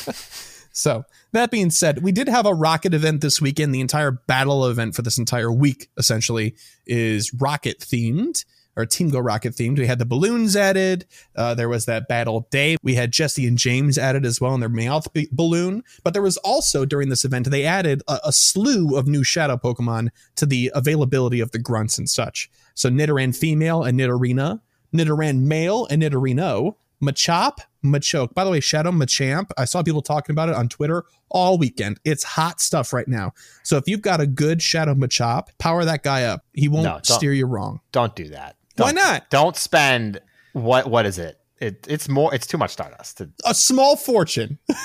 so 0.71 1.03
that 1.31 1.51
being 1.51 1.69
said, 1.69 2.03
we 2.03 2.11
did 2.11 2.27
have 2.29 2.45
a 2.45 2.53
rocket 2.53 2.93
event 2.93 3.21
this 3.21 3.41
weekend. 3.41 3.73
The 3.73 3.81
entire 3.81 4.11
battle 4.11 4.65
event 4.67 4.95
for 4.95 5.01
this 5.01 5.17
entire 5.17 5.51
week 5.51 5.89
essentially 5.97 6.55
is 6.85 7.33
rocket 7.33 7.79
themed. 7.79 8.45
Or 8.77 8.85
Team 8.85 9.09
Go 9.09 9.19
Rocket 9.19 9.53
themed. 9.53 9.77
We 9.79 9.87
had 9.87 9.99
the 9.99 10.05
balloons 10.05 10.55
added. 10.55 11.05
Uh, 11.35 11.53
there 11.55 11.69
was 11.69 11.85
that 11.85 12.07
battle 12.09 12.47
day. 12.51 12.75
We 12.83 12.95
had 12.95 13.11
Jesse 13.11 13.47
and 13.47 13.57
James 13.57 13.97
added 13.97 14.25
as 14.25 14.41
well 14.41 14.53
in 14.53 14.59
their 14.59 14.69
Meowth 14.69 15.11
b- 15.13 15.29
balloon. 15.31 15.83
But 16.03 16.13
there 16.13 16.21
was 16.21 16.37
also 16.37 16.83
during 16.83 17.07
this 17.09 17.23
event 17.23 17.49
they 17.49 17.63
added 17.65 18.01
a, 18.07 18.19
a 18.25 18.31
slew 18.33 18.97
of 18.97 19.07
new 19.07 19.23
Shadow 19.23 19.55
Pokemon 19.57 20.09
to 20.35 20.45
the 20.45 20.71
availability 20.75 21.39
of 21.39 21.51
the 21.51 21.59
grunts 21.59 21.97
and 21.97 22.09
such. 22.09 22.49
So 22.73 22.89
Nidoran 22.89 23.35
female 23.35 23.83
and 23.83 23.97
Nidorina, 23.99 24.59
Nidoran 24.93 25.43
male 25.43 25.85
and 25.89 26.01
Nidorino, 26.01 26.75
Machop, 27.01 27.59
Machoke. 27.83 28.33
By 28.33 28.43
the 28.43 28.49
way, 28.51 28.59
Shadow 28.59 28.91
Machamp, 28.91 29.51
I 29.57 29.65
saw 29.65 29.83
people 29.83 30.01
talking 30.01 30.33
about 30.33 30.49
it 30.49 30.55
on 30.55 30.67
Twitter 30.69 31.03
all 31.29 31.57
weekend. 31.57 31.99
It's 32.03 32.23
hot 32.23 32.59
stuff 32.59 32.93
right 32.93 33.07
now. 33.07 33.33
So 33.63 33.77
if 33.77 33.83
you've 33.87 34.01
got 34.01 34.21
a 34.21 34.27
good 34.27 34.61
Shadow 34.61 34.95
Machop, 34.95 35.47
power 35.59 35.85
that 35.85 36.03
guy 36.03 36.23
up. 36.23 36.43
He 36.53 36.67
won't 36.67 36.85
No, 36.85 36.99
steer 37.03 37.33
you 37.33 37.45
wrong. 37.45 37.79
Don't 37.91 38.15
do 38.15 38.29
that. 38.29 38.55
Why 38.77 38.91
not? 38.91 39.29
Don't 39.29 39.55
spend 39.55 40.21
what 40.53 40.87
what 40.89 41.05
is 41.05 41.17
it? 41.19 41.39
It 41.59 41.85
it's 41.87 42.09
more 42.09 42.33
it's 42.35 42.45
too 42.47 42.57
much 42.57 42.71
Stardust. 42.71 43.17
To, 43.19 43.29
A 43.45 43.53
small 43.55 43.95
fortune. 43.95 44.59
yeah. 44.69 44.75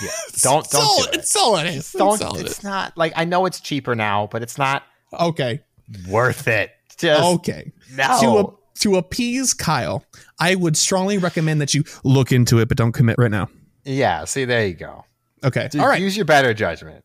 Don't 0.40 0.64
It's 0.64 0.70
don't 0.73 1.02
do 1.02 1.09
it. 1.11 1.14
It's 1.16 1.37
all 1.37 1.56
it 1.56 1.66
is. 1.66 1.92
Don't 1.92 2.14
It's 2.14 2.23
all 2.23 2.37
it 2.37 2.47
it's 2.47 2.62
not 2.62 2.97
like 2.97 3.12
I 3.16 3.25
know 3.25 3.47
it's 3.47 3.61
cheaper 3.61 3.94
now, 3.94 4.28
but 4.30 4.42
it's 4.42 4.56
not 4.59 4.85
Okay. 5.18 5.61
worth 6.09 6.47
it. 6.47 6.70
Just 6.97 7.23
Okay. 7.23 7.73
no. 7.97 8.18
To 8.20 8.38
a, 8.38 8.44
to 8.80 8.97
appease 8.97 9.52
Kyle, 9.54 10.04
I 10.38 10.54
would 10.54 10.76
strongly 10.76 11.18
recommend 11.18 11.61
that 11.61 11.75
you 11.75 11.82
look 12.04 12.30
into 12.30 12.59
it, 12.61 12.68
but 12.68 12.76
don't 12.76 12.92
commit 12.92 13.16
right 13.18 13.30
now. 13.30 13.49
yeah, 13.85 14.25
see 14.25 14.44
there 14.44 14.66
you 14.66 14.75
go. 14.75 15.04
Okay. 15.42 15.68
Dude, 15.70 15.80
All 15.80 15.88
right. 15.88 16.00
Use 16.00 16.16
your 16.16 16.26
better 16.26 16.54
judgment. 16.54 17.04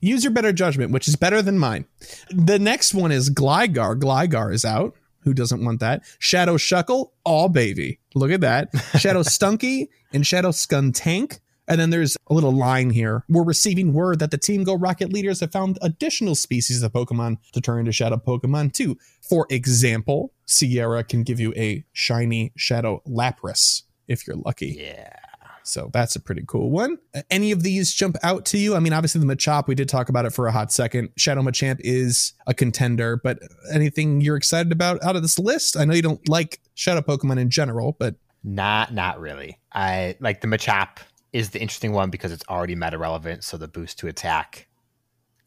Use 0.00 0.24
your 0.24 0.32
better 0.32 0.52
judgment, 0.52 0.92
which 0.92 1.08
is 1.08 1.16
better 1.16 1.42
than 1.42 1.58
mine. 1.58 1.84
The 2.30 2.58
next 2.58 2.94
one 2.94 3.12
is 3.12 3.28
Gligar. 3.30 3.96
Gligar 3.98 4.52
is 4.52 4.64
out. 4.64 4.94
Who 5.24 5.34
doesn't 5.34 5.64
want 5.64 5.80
that? 5.80 6.02
Shadow 6.18 6.56
Shuckle, 6.56 7.10
all 7.24 7.48
baby. 7.48 7.98
Look 8.14 8.30
at 8.30 8.40
that. 8.42 8.70
Shadow 8.98 9.20
Stunky 9.22 9.88
and 10.12 10.26
Shadow 10.26 10.50
Skuntank. 10.50 11.40
And 11.66 11.80
then 11.80 11.88
there's 11.90 12.16
a 12.28 12.34
little 12.34 12.52
line 12.52 12.90
here. 12.90 13.24
We're 13.28 13.42
receiving 13.42 13.94
word 13.94 14.18
that 14.18 14.30
the 14.30 14.36
Team 14.36 14.64
Go 14.64 14.74
Rocket 14.74 15.12
leaders 15.12 15.40
have 15.40 15.50
found 15.50 15.78
additional 15.80 16.34
species 16.34 16.82
of 16.82 16.92
Pokemon 16.92 17.38
to 17.52 17.60
turn 17.60 17.80
into 17.80 17.92
Shadow 17.92 18.16
Pokemon 18.16 18.74
too. 18.74 18.98
For 19.22 19.46
example, 19.48 20.32
Sierra 20.44 21.02
can 21.04 21.22
give 21.22 21.40
you 21.40 21.54
a 21.56 21.84
shiny 21.92 22.52
Shadow 22.54 23.02
Lapras 23.08 23.84
if 24.06 24.26
you're 24.26 24.36
lucky. 24.36 24.76
Yeah. 24.78 25.23
So 25.66 25.90
that's 25.92 26.14
a 26.14 26.20
pretty 26.20 26.44
cool 26.46 26.70
one. 26.70 26.98
Uh, 27.14 27.22
Any 27.30 27.50
of 27.50 27.62
these 27.62 27.92
jump 27.92 28.16
out 28.22 28.44
to 28.46 28.58
you? 28.58 28.76
I 28.76 28.80
mean, 28.80 28.92
obviously 28.92 29.20
the 29.20 29.26
Machop, 29.26 29.66
we 29.66 29.74
did 29.74 29.88
talk 29.88 30.08
about 30.10 30.26
it 30.26 30.30
for 30.30 30.46
a 30.46 30.52
hot 30.52 30.70
second. 30.70 31.08
Shadow 31.16 31.40
Machamp 31.42 31.80
is 31.80 32.34
a 32.46 32.52
contender, 32.54 33.16
but 33.16 33.38
anything 33.72 34.20
you're 34.20 34.36
excited 34.36 34.72
about 34.72 35.02
out 35.02 35.16
of 35.16 35.22
this 35.22 35.38
list? 35.38 35.76
I 35.76 35.84
know 35.86 35.94
you 35.94 36.02
don't 36.02 36.28
like 36.28 36.60
Shadow 36.74 37.00
Pokemon 37.00 37.38
in 37.38 37.48
general, 37.50 37.96
but 37.98 38.14
Not 38.42 38.92
not 38.92 39.18
really. 39.20 39.58
I 39.72 40.16
like 40.20 40.42
the 40.42 40.46
Machop 40.48 40.98
is 41.32 41.50
the 41.50 41.60
interesting 41.60 41.92
one 41.92 42.10
because 42.10 42.30
it's 42.30 42.44
already 42.48 42.74
meta 42.76 42.98
relevant, 42.98 43.42
so 43.42 43.56
the 43.56 43.66
boost 43.66 43.98
to 44.00 44.06
attack 44.06 44.68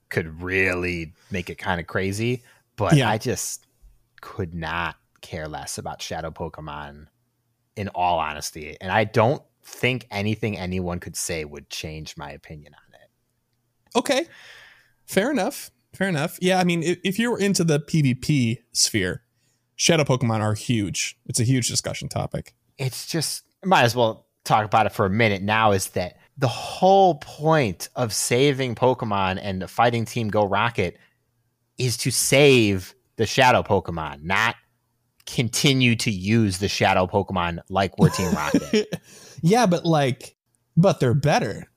could 0.10 0.42
really 0.42 1.14
make 1.32 1.50
it 1.50 1.58
kind 1.60 1.80
of 1.80 1.86
crazy. 1.88 2.44
But 2.76 2.96
Yeah. 2.96 3.10
I 3.10 3.18
just 3.20 3.68
could 4.22 4.54
not 4.56 4.96
care 5.22 5.48
less 5.48 5.78
about 5.78 6.02
Shadow 6.02 6.32
Pokemon 6.32 7.08
in 7.76 7.88
all 7.90 8.18
honesty. 8.20 8.76
And 8.82 8.92
I 8.92 9.04
don't 9.04 9.42
think 9.68 10.08
anything 10.10 10.58
anyone 10.58 11.00
could 11.00 11.16
say 11.16 11.46
would 11.46 11.70
change 11.70 12.16
my 12.18 12.32
opinion 12.32 12.74
on 12.74 12.96
it. 13.02 13.98
Okay. 13.98 14.26
Fair 15.06 15.30
enough. 15.30 15.72
Fair 15.94 16.08
enough. 16.08 16.38
Yeah, 16.42 16.60
I 16.60 16.64
mean, 16.64 16.84
if, 16.84 17.00
if 17.04 17.20
you're 17.20 17.40
into 17.40 17.64
the 17.64 17.80
PvP 17.80 18.60
sphere, 18.72 19.24
shadow 19.76 20.04
Pokemon 20.04 20.40
are 20.42 20.54
huge. 20.54 21.18
It's 21.26 21.40
a 21.40 21.44
huge 21.44 21.68
discussion 21.68 22.08
topic. 22.08 22.54
It's 22.78 23.08
just 23.08 23.44
might 23.64 23.84
as 23.84 23.96
well 23.96 24.28
talk 24.44 24.66
about 24.66 24.86
it 24.86 24.94
for 24.94 25.06
a 25.06 25.10
minute 25.10 25.42
now 25.42 25.72
is 25.72 25.90
that 25.90 26.18
the 26.38 26.48
whole 26.48 27.16
point 27.16 27.90
of 27.96 28.14
saving 28.14 28.76
Pokemon 28.76 29.40
and 29.42 29.62
the 29.62 29.68
fighting 29.68 30.06
team 30.06 30.30
Go 30.30 30.46
Rocket 30.46 30.98
is 31.78 31.98
to 31.98 32.12
save 32.12 32.96
the 33.18 33.26
shadow 33.26 33.64
Pokemon, 33.64 34.24
not 34.24 34.56
continue 35.26 35.96
to 35.98 36.12
use 36.12 36.60
the 36.60 36.70
shadow 36.70 37.08
Pokemon 37.08 37.60
like 37.70 37.98
we're 37.98 38.10
Team 38.10 38.32
Rocket. 38.34 38.88
Yeah, 39.42 39.66
but 39.66 39.86
like, 39.86 40.36
but 40.76 41.00
they're 41.00 41.14
better. 41.14 41.70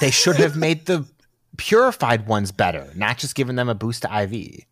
they 0.00 0.10
should 0.10 0.36
have 0.36 0.56
made 0.56 0.86
the 0.86 1.06
purified 1.56 2.26
ones 2.26 2.52
better, 2.52 2.90
not 2.94 3.18
just 3.18 3.34
giving 3.34 3.56
them 3.56 3.68
a 3.68 3.74
boost 3.74 4.02
to 4.02 4.22
IV. 4.22 4.64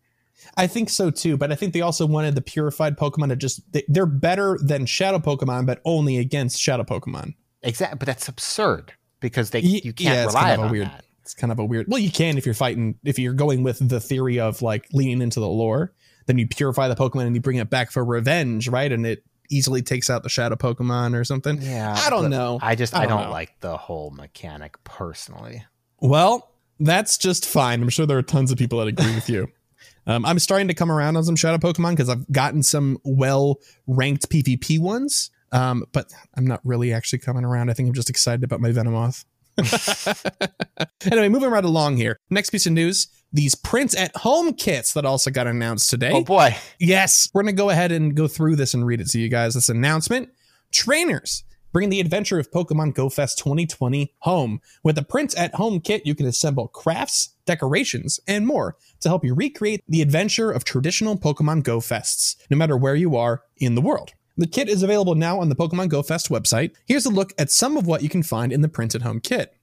I 0.57 0.67
think 0.67 0.89
so 0.89 1.11
too, 1.11 1.37
but 1.37 1.51
I 1.51 1.55
think 1.55 1.73
they 1.73 1.81
also 1.81 2.05
wanted 2.05 2.35
the 2.35 2.41
purified 2.41 2.97
Pokemon 2.97 3.29
to 3.29 3.35
just 3.35 3.61
they're 3.87 4.05
better 4.05 4.57
than 4.61 4.85
Shadow 4.85 5.19
Pokemon, 5.19 5.65
but 5.65 5.81
only 5.85 6.17
against 6.17 6.59
Shadow 6.59 6.83
Pokemon. 6.83 7.35
Exactly, 7.63 7.97
but 7.97 8.07
that's 8.07 8.27
absurd 8.27 8.93
because 9.19 9.51
they 9.51 9.59
you 9.59 9.93
can't 9.93 10.15
yeah, 10.15 10.25
rely 10.25 10.41
kind 10.41 10.53
of 10.53 10.65
on 10.65 10.71
weird, 10.71 10.87
that. 10.87 11.05
It's 11.21 11.33
kind 11.33 11.51
of 11.51 11.59
a 11.59 11.65
weird. 11.65 11.87
Well, 11.87 11.99
you 11.99 12.11
can 12.11 12.37
if 12.37 12.45
you're 12.45 12.55
fighting 12.55 12.95
if 13.05 13.17
you're 13.17 13.33
going 13.33 13.63
with 13.63 13.87
the 13.87 13.99
theory 13.99 14.39
of 14.39 14.61
like 14.61 14.87
leaning 14.91 15.21
into 15.21 15.39
the 15.39 15.47
lore, 15.47 15.93
then 16.25 16.37
you 16.37 16.47
purify 16.47 16.87
the 16.87 16.95
Pokemon 16.95 17.27
and 17.27 17.35
you 17.35 17.41
bring 17.41 17.57
it 17.57 17.69
back 17.69 17.91
for 17.91 18.03
revenge, 18.03 18.67
right? 18.67 18.91
And 18.91 19.05
it 19.05 19.23
easily 19.51 19.81
takes 19.81 20.09
out 20.09 20.23
the 20.23 20.29
Shadow 20.29 20.55
Pokemon 20.55 21.19
or 21.19 21.23
something. 21.23 21.61
Yeah, 21.61 21.95
I 21.97 22.09
don't 22.09 22.29
know. 22.29 22.59
I 22.61 22.75
just 22.75 22.95
I 22.95 23.05
don't, 23.05 23.19
I 23.19 23.23
don't 23.23 23.31
like 23.31 23.59
the 23.59 23.77
whole 23.77 24.11
mechanic 24.11 24.83
personally. 24.83 25.63
Well, 25.99 26.51
that's 26.79 27.17
just 27.17 27.45
fine. 27.45 27.81
I'm 27.81 27.89
sure 27.89 28.05
there 28.05 28.17
are 28.17 28.23
tons 28.23 28.51
of 28.51 28.57
people 28.57 28.79
that 28.79 28.87
agree 28.87 29.13
with 29.13 29.29
you. 29.29 29.47
Um, 30.07 30.25
I'm 30.25 30.39
starting 30.39 30.67
to 30.67 30.73
come 30.73 30.91
around 30.91 31.15
on 31.15 31.23
some 31.23 31.35
Shadow 31.35 31.59
Pokemon 31.59 31.91
because 31.91 32.09
I've 32.09 32.27
gotten 32.31 32.63
some 32.63 32.97
well 33.03 33.59
ranked 33.85 34.29
PvP 34.29 34.79
ones. 34.79 35.29
Um, 35.51 35.85
but 35.91 36.11
I'm 36.35 36.47
not 36.47 36.59
really 36.63 36.91
actually 36.91 37.19
coming 37.19 37.45
around. 37.45 37.69
I 37.69 37.73
think 37.73 37.87
I'm 37.87 37.93
just 37.93 38.09
excited 38.09 38.43
about 38.43 38.61
my 38.61 38.71
Venomoth. 38.71 39.25
anyway, 41.11 41.29
moving 41.29 41.51
right 41.51 41.63
along 41.63 41.97
here. 41.97 42.17
Next 42.31 42.49
piece 42.49 42.65
of 42.65 42.73
news 42.73 43.07
these 43.33 43.55
print 43.55 43.95
at 43.95 44.15
home 44.17 44.53
kits 44.53 44.93
that 44.93 45.05
also 45.05 45.31
got 45.31 45.47
announced 45.47 45.89
today. 45.89 46.11
Oh 46.11 46.23
boy. 46.23 46.55
Yes. 46.79 47.29
We're 47.33 47.43
going 47.43 47.55
to 47.55 47.61
go 47.61 47.69
ahead 47.69 47.91
and 47.91 48.15
go 48.15 48.27
through 48.27 48.57
this 48.57 48.73
and 48.73 48.85
read 48.85 49.01
it 49.01 49.07
to 49.09 49.19
you 49.19 49.29
guys. 49.29 49.53
This 49.53 49.69
announcement 49.69 50.29
trainers 50.71 51.43
Bring 51.71 51.89
the 51.89 52.01
adventure 52.01 52.37
of 52.37 52.51
Pokemon 52.51 52.95
Go 52.95 53.07
Fest 53.07 53.37
2020 53.37 54.13
home. 54.19 54.59
With 54.83 54.97
the 54.97 55.03
print 55.03 55.33
at 55.37 55.55
home 55.55 55.79
kit, 55.79 56.05
you 56.05 56.13
can 56.15 56.25
assemble 56.25 56.67
crafts, 56.67 57.29
decorations, 57.45 58.19
and 58.27 58.45
more 58.45 58.75
to 58.99 59.07
help 59.07 59.23
you 59.23 59.33
recreate 59.33 59.81
the 59.87 60.01
adventure 60.01 60.51
of 60.51 60.65
traditional 60.65 61.17
Pokemon 61.17 61.63
Go 61.63 61.79
Fests, 61.79 62.35
no 62.49 62.57
matter 62.57 62.75
where 62.75 62.95
you 62.95 63.15
are 63.15 63.43
in 63.55 63.75
the 63.75 63.81
world. 63.81 64.11
The 64.35 64.47
kit 64.47 64.67
is 64.67 64.83
available 64.83 65.15
now 65.15 65.39
on 65.39 65.47
the 65.47 65.55
Pokemon 65.55 65.87
Go 65.87 66.03
Fest 66.03 66.27
website. 66.29 66.71
Here's 66.87 67.05
a 67.05 67.09
look 67.09 67.33
at 67.39 67.51
some 67.51 67.77
of 67.77 67.87
what 67.87 68.03
you 68.03 68.09
can 68.09 68.23
find 68.23 68.51
in 68.51 68.61
the 68.61 68.67
print 68.67 68.93
at 68.93 69.03
home 69.03 69.21
kit 69.21 69.55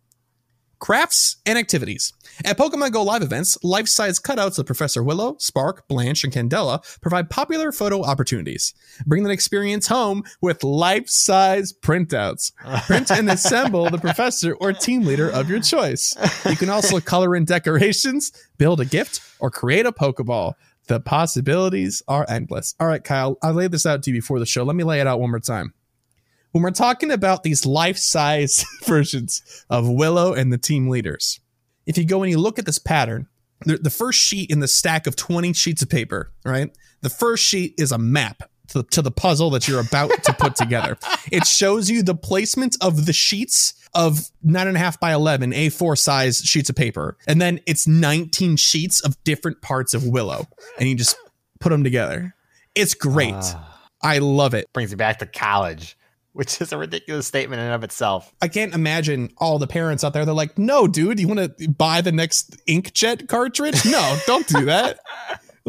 crafts, 0.79 1.37
and 1.47 1.59
activities. 1.59 2.13
At 2.45 2.59
Pokemon 2.59 2.93
Go 2.93 3.03
live 3.03 3.23
events, 3.23 3.59
life 3.63 3.89
size 3.89 4.19
cutouts 4.19 4.59
of 4.59 4.67
Professor 4.67 5.03
Willow, 5.03 5.37
Spark, 5.39 5.87
Blanche, 5.89 6.25
and 6.25 6.33
Candela 6.33 6.83
provide 7.01 7.31
popular 7.31 7.73
photo 7.73 8.03
opportunities. 8.03 8.75
Bring 9.07 9.23
that 9.25 9.31
experience 9.31 9.89
home 9.89 10.23
with 10.41 10.63
life 10.63 11.09
size 11.09 11.73
printouts. 11.73 12.53
Print 12.87 13.11
and 13.11 13.31
assemble 13.31 13.91
the 13.91 13.99
professor 13.99 14.55
or 14.55 14.73
team 14.73 15.05
leader 15.05 15.29
of 15.31 15.49
your 15.51 15.61
choice. 15.61 16.15
You 16.49 16.57
can 16.57 16.71
also 16.71 17.01
color 17.01 17.35
in 17.35 17.45
decorations, 17.45 18.33
build 18.57 18.81
a 18.81 18.85
gift, 18.85 19.21
or 19.41 19.51
create 19.51 19.87
a 19.87 19.93
Pokeball. 19.93 20.55
The 20.87 21.01
possibilities 21.01 22.03
are 22.09 22.25
endless. 22.29 22.75
All 22.81 22.87
right, 22.87 23.05
Kyle, 23.05 23.37
I 23.43 23.51
laid 23.51 23.73
this 23.73 23.85
out 23.85 24.03
to 24.05 24.11
you 24.11 24.17
before 24.17 24.39
the 24.39 24.47
show. 24.47 24.65
Let 24.65 24.77
me 24.77 24.85
lay 24.85 25.01
it 25.01 25.07
out 25.07 25.21
one 25.21 25.31
more 25.31 25.41
time 25.41 25.75
when 26.53 26.63
we're 26.63 26.71
talking 26.71 27.11
about 27.11 27.43
these 27.43 27.67
life 27.67 27.99
size 27.99 28.65
versions 28.85 29.65
of 29.71 29.89
Willow 29.89 30.33
and 30.33 30.53
the 30.53 30.59
team 30.59 30.89
leaders, 30.89 31.41
if 31.87 31.99
you 31.99 32.05
go 32.05 32.23
and 32.23 32.31
you 32.31 32.39
look 32.39 32.59
at 32.59 32.67
this 32.67 32.79
pattern, 32.79 33.29
the, 33.65 33.77
the 33.77 33.91
first 33.91 34.21
sheet 34.21 34.51
in 34.51 34.61
the 34.61 34.69
stack 34.69 35.07
of 35.07 35.17
20 35.17 35.53
sheets 35.53 35.83
of 35.83 35.89
paper, 35.89 36.33
right? 36.45 36.71
The 37.01 37.11
first 37.11 37.45
sheet 37.45 37.75
is 37.79 37.93
a 37.93 37.99
map 37.99 38.43
to, 38.69 38.83
to 38.83 39.03
the 39.03 39.11
puzzle 39.11 39.51
that 39.51 39.67
you're 39.67 39.81
about 39.81 40.11
to 40.25 40.33
put 40.33 40.57
together. 40.57 40.97
It 41.31 41.47
shows 41.47 41.91
you 41.91 42.03
the 42.03 42.15
placement 42.15 42.77
of 42.81 43.05
the 43.05 43.13
sheets 43.13 43.75
of 43.93 44.31
nine 44.43 44.67
and 44.67 44.77
a 44.79 44.81
half 44.81 44.99
by 44.99 45.13
11 45.13 45.53
A4 45.53 45.99
size 45.99 46.39
sheets 46.39 46.71
of 46.71 46.77
paper. 46.77 47.19
And 47.27 47.39
then 47.39 47.61
it's 47.67 47.87
19 47.87 48.57
sheets 48.57 49.01
of 49.03 49.23
different 49.25 49.61
parts 49.61 49.93
of 49.93 50.07
Willow. 50.07 50.47
And 50.79 50.89
you 50.89 50.95
just 50.95 51.17
put 51.61 51.69
them 51.69 51.85
together. 51.85 52.35
It's 52.75 52.95
great. 52.95 53.35
Uh, 53.35 53.61
I 54.03 54.19
love 54.19 54.55
it. 54.55 54.73
Brings 54.73 54.91
me 54.91 54.97
back 54.97 55.19
to 55.19 55.27
college 55.27 55.98
which 56.39 56.61
is 56.61 56.71
a 56.73 56.79
ridiculous 56.79 57.27
statement 57.27 57.59
in 57.59 57.67
and 57.67 57.75
of 57.75 57.83
itself. 57.83 58.33
I 58.41 58.47
can't 58.47 58.73
imagine 58.73 59.33
all 59.39 59.59
the 59.59 59.67
parents 59.67 60.05
out 60.05 60.13
there. 60.13 60.25
They're 60.25 60.33
like, 60.33 60.57
"No, 60.57 60.87
dude, 60.87 61.19
you 61.19 61.27
want 61.27 61.59
to 61.59 61.69
buy 61.69 62.01
the 62.01 62.13
next 62.13 62.57
inkjet 62.69 63.27
cartridge? 63.27 63.85
No, 63.85 64.17
don't 64.25 64.47
do 64.47 64.67
that." 64.67 65.01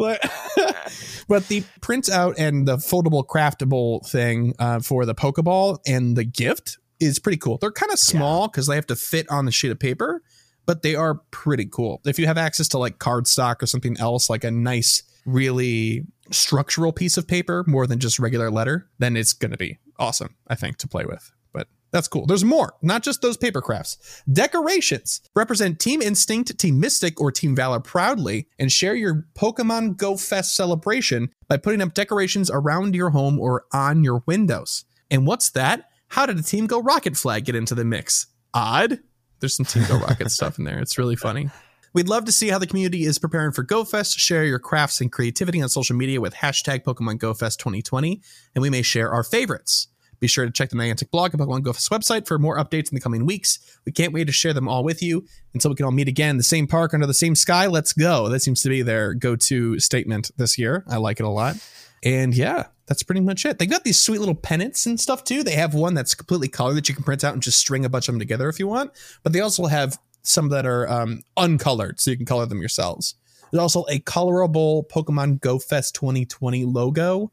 but 1.28 1.48
the 1.48 1.62
printout 1.80 2.36
and 2.38 2.68
the 2.68 2.76
foldable 2.76 3.26
craftable 3.26 4.06
thing 4.06 4.54
uh, 4.58 4.80
for 4.80 5.04
the 5.04 5.14
Pokeball 5.14 5.78
and 5.86 6.16
the 6.16 6.24
gift 6.24 6.78
is 7.00 7.18
pretty 7.18 7.36
cool. 7.36 7.58
They're 7.58 7.72
kind 7.72 7.92
of 7.92 7.98
small 7.98 8.46
because 8.46 8.66
yeah. 8.66 8.72
they 8.72 8.76
have 8.76 8.86
to 8.86 8.96
fit 8.96 9.28
on 9.28 9.44
the 9.44 9.52
sheet 9.52 9.72
of 9.72 9.78
paper, 9.78 10.22
but 10.66 10.82
they 10.82 10.94
are 10.94 11.16
pretty 11.32 11.66
cool. 11.66 12.00
If 12.06 12.18
you 12.18 12.26
have 12.26 12.38
access 12.38 12.68
to 12.68 12.78
like 12.78 12.98
cardstock 12.98 13.60
or 13.60 13.66
something 13.66 13.98
else, 13.98 14.30
like 14.30 14.44
a 14.44 14.50
nice, 14.50 15.02
really 15.26 16.06
structural 16.30 16.92
piece 16.92 17.18
of 17.18 17.26
paper 17.26 17.64
more 17.66 17.86
than 17.86 17.98
just 17.98 18.18
regular 18.18 18.50
letter, 18.50 18.88
then 18.98 19.16
it's 19.16 19.34
going 19.34 19.50
to 19.50 19.58
be 19.58 19.78
awesome, 20.00 20.34
I 20.48 20.56
think, 20.56 20.78
to 20.78 20.88
play 20.88 21.04
with. 21.04 21.30
But 21.52 21.68
that's 21.92 22.08
cool. 22.08 22.26
There's 22.26 22.44
more, 22.44 22.74
not 22.82 23.02
just 23.02 23.22
those 23.22 23.36
paper 23.36 23.60
crafts. 23.60 24.22
Decorations 24.32 25.20
represent 25.36 25.78
Team 25.78 26.02
Instinct, 26.02 26.58
Team 26.58 26.80
Mystic, 26.80 27.20
or 27.20 27.30
Team 27.30 27.54
Valor 27.54 27.80
proudly 27.80 28.48
and 28.58 28.72
share 28.72 28.94
your 28.94 29.26
Pokemon 29.34 29.96
Go 29.96 30.16
Fest 30.16 30.56
celebration 30.56 31.30
by 31.48 31.56
putting 31.56 31.82
up 31.82 31.94
decorations 31.94 32.50
around 32.50 32.94
your 32.94 33.10
home 33.10 33.38
or 33.38 33.66
on 33.72 34.02
your 34.02 34.22
windows. 34.26 34.84
And 35.10 35.26
what's 35.26 35.50
that? 35.50 35.90
How 36.08 36.26
did 36.26 36.38
a 36.38 36.42
Team 36.42 36.66
Go 36.66 36.80
Rocket 36.80 37.16
flag 37.16 37.44
get 37.44 37.54
into 37.54 37.74
the 37.74 37.84
mix? 37.84 38.26
Odd. 38.52 38.98
There's 39.38 39.54
some 39.54 39.66
Team 39.66 39.84
Go 39.86 39.98
Rocket 39.98 40.30
stuff 40.32 40.58
in 40.58 40.64
there. 40.64 40.80
It's 40.80 40.98
really 40.98 41.16
funny. 41.16 41.50
We'd 41.92 42.08
love 42.08 42.24
to 42.26 42.32
see 42.32 42.48
how 42.48 42.58
the 42.58 42.68
community 42.68 43.02
is 43.02 43.18
preparing 43.18 43.50
for 43.50 43.64
GoFest. 43.64 44.16
Share 44.16 44.44
your 44.44 44.60
crafts 44.60 45.00
and 45.00 45.10
creativity 45.10 45.60
on 45.60 45.68
social 45.68 45.96
media 45.96 46.20
with 46.20 46.34
hashtag 46.34 46.84
Pokemon 46.84 47.18
GoFest 47.18 47.58
2020, 47.58 48.22
and 48.54 48.62
we 48.62 48.70
may 48.70 48.82
share 48.82 49.10
our 49.10 49.24
favorites. 49.24 49.88
Be 50.20 50.28
sure 50.28 50.44
to 50.44 50.52
check 50.52 50.68
the 50.68 50.76
Niantic 50.76 51.10
blog 51.10 51.32
and 51.32 51.42
Pokemon 51.42 51.62
GoFest 51.62 51.90
website 51.90 52.28
for 52.28 52.38
more 52.38 52.58
updates 52.58 52.92
in 52.92 52.94
the 52.94 53.00
coming 53.00 53.26
weeks. 53.26 53.58
We 53.84 53.90
can't 53.90 54.12
wait 54.12 54.26
to 54.26 54.32
share 54.32 54.52
them 54.52 54.68
all 54.68 54.84
with 54.84 55.02
you 55.02 55.24
until 55.52 55.70
we 55.70 55.74
can 55.74 55.84
all 55.84 55.90
meet 55.90 56.06
again 56.06 56.30
in 56.30 56.36
the 56.36 56.44
same 56.44 56.68
park 56.68 56.94
under 56.94 57.06
the 57.06 57.14
same 57.14 57.34
sky. 57.34 57.66
Let's 57.66 57.92
go. 57.92 58.28
That 58.28 58.40
seems 58.40 58.62
to 58.62 58.68
be 58.68 58.82
their 58.82 59.12
go 59.14 59.34
to 59.34 59.80
statement 59.80 60.30
this 60.36 60.58
year. 60.58 60.84
I 60.86 60.98
like 60.98 61.18
it 61.18 61.26
a 61.26 61.28
lot. 61.28 61.56
And 62.04 62.34
yeah, 62.36 62.66
that's 62.86 63.02
pretty 63.02 63.20
much 63.20 63.44
it. 63.44 63.58
They 63.58 63.66
got 63.66 63.82
these 63.82 63.98
sweet 63.98 64.18
little 64.18 64.34
pennants 64.36 64.86
and 64.86 65.00
stuff 65.00 65.24
too. 65.24 65.42
They 65.42 65.56
have 65.56 65.74
one 65.74 65.94
that's 65.94 66.14
completely 66.14 66.48
colored 66.48 66.74
that 66.74 66.88
you 66.88 66.94
can 66.94 67.04
print 67.04 67.24
out 67.24 67.32
and 67.32 67.42
just 67.42 67.58
string 67.58 67.84
a 67.84 67.88
bunch 67.88 68.08
of 68.08 68.14
them 68.14 68.20
together 68.20 68.48
if 68.48 68.60
you 68.60 68.68
want. 68.68 68.92
But 69.22 69.32
they 69.32 69.40
also 69.40 69.66
have 69.66 69.98
some 70.22 70.48
that 70.50 70.66
are 70.66 70.88
um, 70.88 71.22
uncolored, 71.36 72.00
so 72.00 72.10
you 72.10 72.16
can 72.16 72.26
color 72.26 72.46
them 72.46 72.60
yourselves. 72.60 73.14
There's 73.50 73.60
also 73.60 73.84
a 73.88 73.98
colorable 74.00 74.84
Pokemon 74.84 75.40
Go 75.40 75.58
Fest 75.58 75.94
2020 75.96 76.64
logo, 76.64 77.32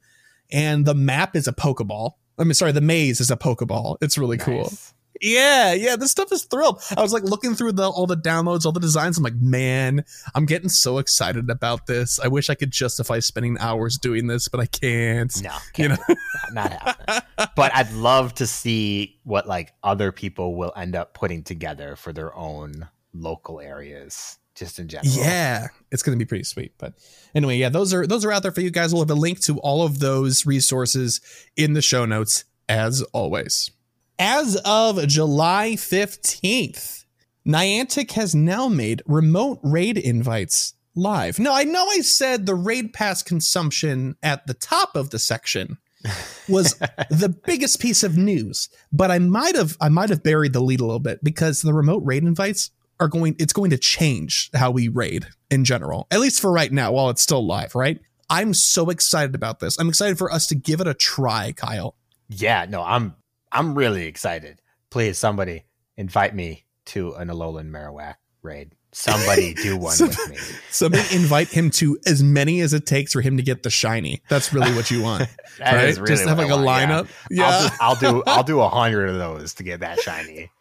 and 0.51 0.85
the 0.85 0.95
map 0.95 1.35
is 1.35 1.47
a 1.47 1.53
Pokeball. 1.53 2.13
I 2.39 2.43
mean, 2.43 2.53
sorry, 2.53 2.71
the 2.71 2.81
maze 2.81 3.19
is 3.19 3.31
a 3.31 3.37
Pokeball. 3.37 3.97
It's 4.01 4.17
really 4.17 4.37
nice. 4.37 4.45
cool. 4.45 4.71
Yeah, 5.21 5.73
yeah, 5.73 5.95
this 5.95 6.11
stuff 6.11 6.31
is 6.31 6.43
thrilled. 6.43 6.81
I 6.95 7.01
was 7.01 7.13
like 7.13 7.23
looking 7.23 7.55
through 7.55 7.73
the 7.73 7.89
all 7.89 8.07
the 8.07 8.17
downloads, 8.17 8.65
all 8.65 8.71
the 8.71 8.79
designs. 8.79 9.17
I'm 9.17 9.23
like, 9.23 9.35
man, 9.35 10.03
I'm 10.35 10.45
getting 10.45 10.69
so 10.69 10.97
excited 10.97 11.49
about 11.49 11.87
this. 11.87 12.19
I 12.19 12.27
wish 12.27 12.49
I 12.49 12.55
could 12.55 12.71
justify 12.71 13.19
spending 13.19 13.57
hours 13.59 13.97
doing 13.97 14.27
this, 14.27 14.47
but 14.47 14.59
I 14.59 14.65
can't. 14.65 15.33
No, 15.41 15.55
can't. 15.73 15.77
you 15.77 15.89
know, 15.89 16.15
not 16.51 16.71
happening. 16.71 17.21
but 17.55 17.75
I'd 17.75 17.91
love 17.93 18.35
to 18.35 18.47
see 18.47 19.19
what 19.23 19.47
like 19.47 19.73
other 19.83 20.11
people 20.11 20.55
will 20.55 20.73
end 20.75 20.95
up 20.95 21.13
putting 21.13 21.43
together 21.43 21.95
for 21.95 22.13
their 22.13 22.35
own 22.35 22.87
local 23.13 23.59
areas 23.59 24.37
just 24.57 24.79
in 24.79 24.87
general. 24.87 25.13
Yeah, 25.13 25.67
it's 25.91 26.03
going 26.03 26.17
to 26.17 26.23
be 26.23 26.27
pretty 26.27 26.43
sweet. 26.43 26.73
But 26.77 26.93
anyway, 27.33 27.57
yeah, 27.57 27.69
those 27.69 27.93
are 27.93 28.05
those 28.05 28.25
are 28.25 28.31
out 28.31 28.43
there 28.43 28.51
for 28.51 28.61
you 28.61 28.71
guys. 28.71 28.93
We'll 28.93 29.03
have 29.03 29.11
a 29.11 29.15
link 29.15 29.39
to 29.41 29.59
all 29.59 29.83
of 29.83 29.99
those 29.99 30.45
resources 30.45 31.21
in 31.55 31.73
the 31.73 31.81
show 31.81 32.05
notes 32.05 32.43
as 32.67 33.01
always. 33.13 33.71
As 34.19 34.55
of 34.65 35.07
July 35.07 35.73
15th, 35.73 37.05
Niantic 37.47 38.11
has 38.13 38.33
now 38.33 38.67
made 38.67 39.03
remote 39.05 39.59
raid 39.61 39.95
invites 39.95 40.73
live. 40.95 41.37
Now, 41.37 41.53
I 41.53 41.65
know 41.65 41.85
I 41.85 42.01
said 42.01 42.45
the 42.45 42.55
raid 42.55 42.93
pass 42.93 43.21
consumption 43.21 44.15
at 44.23 44.47
the 44.47 44.55
top 44.55 44.95
of 44.95 45.11
the 45.11 45.19
section 45.19 45.77
was 46.49 46.73
the 47.11 47.35
biggest 47.45 47.79
piece 47.79 48.01
of 48.01 48.17
news, 48.17 48.69
but 48.91 49.11
I 49.11 49.19
might 49.19 49.55
have 49.55 49.77
I 49.79 49.89
might 49.89 50.09
have 50.09 50.23
buried 50.23 50.53
the 50.53 50.61
lead 50.61 50.79
a 50.79 50.85
little 50.85 50.99
bit 50.99 51.23
because 51.23 51.61
the 51.61 51.73
remote 51.73 52.01
raid 52.03 52.23
invites 52.23 52.71
are 52.99 53.07
going 53.07 53.35
it's 53.37 53.53
going 53.53 53.69
to 53.69 53.77
change 53.77 54.49
how 54.55 54.71
we 54.71 54.87
raid 54.87 55.27
in 55.51 55.63
general. 55.63 56.07
At 56.09 56.21
least 56.21 56.41
for 56.41 56.51
right 56.51 56.71
now 56.71 56.91
while 56.91 57.11
it's 57.11 57.21
still 57.21 57.45
live, 57.45 57.75
right? 57.75 57.99
I'm 58.31 58.55
so 58.55 58.89
excited 58.89 59.35
about 59.35 59.59
this. 59.59 59.79
I'm 59.79 59.89
excited 59.89 60.17
for 60.17 60.31
us 60.31 60.47
to 60.47 60.55
give 60.55 60.81
it 60.81 60.87
a 60.87 60.95
try, 60.95 61.51
Kyle. 61.51 61.95
Yeah, 62.29 62.65
no, 62.67 62.81
I'm 62.81 63.15
I'm 63.51 63.75
really 63.75 64.05
excited. 64.05 64.61
Please, 64.89 65.17
somebody 65.17 65.63
invite 65.97 66.35
me 66.35 66.65
to 66.87 67.13
an 67.13 67.27
Alolan 67.29 67.69
Marowak 67.69 68.15
raid. 68.41 68.73
Somebody 68.93 69.53
do 69.61 69.77
one 69.77 69.95
Some- 69.95 70.07
with 70.09 70.29
me. 70.29 70.37
Somebody 70.71 71.03
invite 71.15 71.49
him 71.49 71.69
to 71.71 71.97
as 72.05 72.23
many 72.23 72.61
as 72.61 72.73
it 72.73 72.85
takes 72.85 73.13
for 73.13 73.21
him 73.21 73.37
to 73.37 73.43
get 73.43 73.63
the 73.63 73.69
shiny. 73.69 74.21
That's 74.29 74.53
really 74.53 74.73
what 74.73 74.89
you 74.91 75.01
want. 75.01 75.27
Right? 75.59 75.97
really 75.97 76.07
Just 76.07 76.27
have 76.27 76.37
like 76.37 76.51
a 76.51 76.55
want, 76.55 76.67
yeah. 76.67 76.87
lineup. 76.87 77.07
Yeah. 77.31 77.45
I'll, 77.45 77.61
just, 77.63 77.81
I'll 77.81 77.95
do 77.95 78.23
I'll 78.27 78.43
do 78.53 78.59
a 78.61 78.69
hundred 78.69 79.07
of 79.09 79.17
those 79.17 79.55
to 79.55 79.63
get 79.63 79.79
that 79.79 79.99
shiny. 80.01 80.51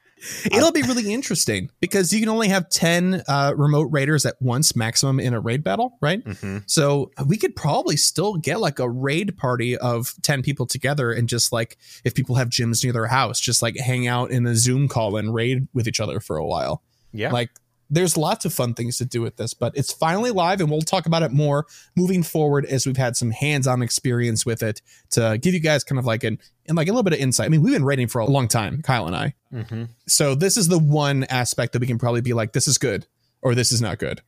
It'll 0.46 0.73
be 0.73 0.82
really 0.82 1.12
interesting 1.12 1.70
because 1.80 2.12
you 2.12 2.20
can 2.20 2.28
only 2.28 2.49
have 2.49 2.68
10 2.70 3.23
uh, 3.28 3.52
remote 3.56 3.88
raiders 3.90 4.25
at 4.25 4.35
once 4.40 4.75
maximum 4.75 5.20
in 5.20 5.35
a 5.35 5.40
raid 5.40 5.62
battle, 5.62 5.99
right? 6.00 6.23
hmm 6.23 6.58
So 6.66 7.11
we 7.26 7.37
could 7.37 7.54
probably 7.54 7.96
still 7.96 8.37
get 8.37 8.61
like 8.61 8.78
a 8.78 8.88
raid 8.88 9.37
party 9.37 9.76
of 9.76 10.14
10 10.23 10.42
people 10.42 10.66
together 10.66 11.12
and 11.12 11.28
just 11.28 11.52
like 11.52 11.76
if 12.04 12.14
people 12.14 12.37
have 12.37 12.49
gyms 12.49 12.82
near 12.82 12.92
their 12.92 13.06
house, 13.06 13.38
just 13.40 13.61
like 13.62 13.76
hang 13.76 14.06
out 14.06 14.30
in 14.30 14.46
a 14.46 14.54
Zoom 14.54 14.88
call 14.88 15.16
and 15.16 15.35
raid 15.35 15.68
with 15.75 15.87
each 15.87 16.00
other 16.00 16.18
for 16.20 16.37
a 16.37 16.46
while. 16.46 16.82
Yeah, 17.12 17.32
Like 17.32 17.50
there's 17.88 18.16
lots 18.16 18.45
of 18.45 18.52
fun 18.52 18.75
things 18.75 18.99
to 18.99 19.05
do 19.05 19.23
with 19.23 19.37
this, 19.37 19.55
but 19.55 19.76
it's 19.76 19.93
finally 19.93 20.31
live 20.31 20.61
and 20.61 20.71
we'll 20.71 20.83
talk 20.83 21.07
about 21.07 21.23
it 21.23 21.33
more 21.33 21.66
moving 21.97 22.23
forward 22.23 22.66
as 22.66 22.87
we've 22.87 22.97
had 22.97 23.16
some 23.16 23.31
hands-on 23.31 23.83
experience 23.83 24.45
with 24.45 24.62
it 24.62 24.83
to 25.11 25.38
give 25.40 25.55
you 25.55 25.61
guys 25.61 25.85
kind 25.85 25.99
of 25.99 26.05
like 26.05 26.25
an 26.25 26.38
and 26.66 26.76
like 26.76 26.88
a 26.88 26.90
little 26.90 27.05
bit 27.05 27.12
of 27.12 27.21
insight. 27.21 27.47
I 27.47 27.49
mean, 27.49 27.62
we've 27.62 27.73
been 27.73 27.85
raiding 27.85 28.09
for 28.09 28.21
a 28.21 28.26
long 28.26 28.49
time, 28.49 28.83
Kyle 28.83 29.07
and 29.07 29.14
I. 29.14 29.35
hmm 29.52 29.85
So 30.07 30.35
this 30.35 30.57
is 30.57 30.69
the 30.69 30.78
one 30.78 31.25
aspect 31.25 31.73
that 31.73 31.81
we 31.81 31.87
can 31.87 31.99
probably 31.99 32.23
be 32.23 32.33
like, 32.33 32.52
this 32.52 32.66
is 32.66 32.78
good 32.78 33.07
or 33.43 33.55
this 33.55 33.71
is 33.71 33.81
not 33.81 33.99
good. 33.99 34.23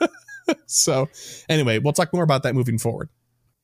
so 0.66 1.08
anyway, 1.48 1.78
we'll 1.78 1.94
talk 1.94 2.12
more 2.12 2.22
about 2.22 2.42
that 2.42 2.54
moving 2.54 2.78
forward. 2.78 3.08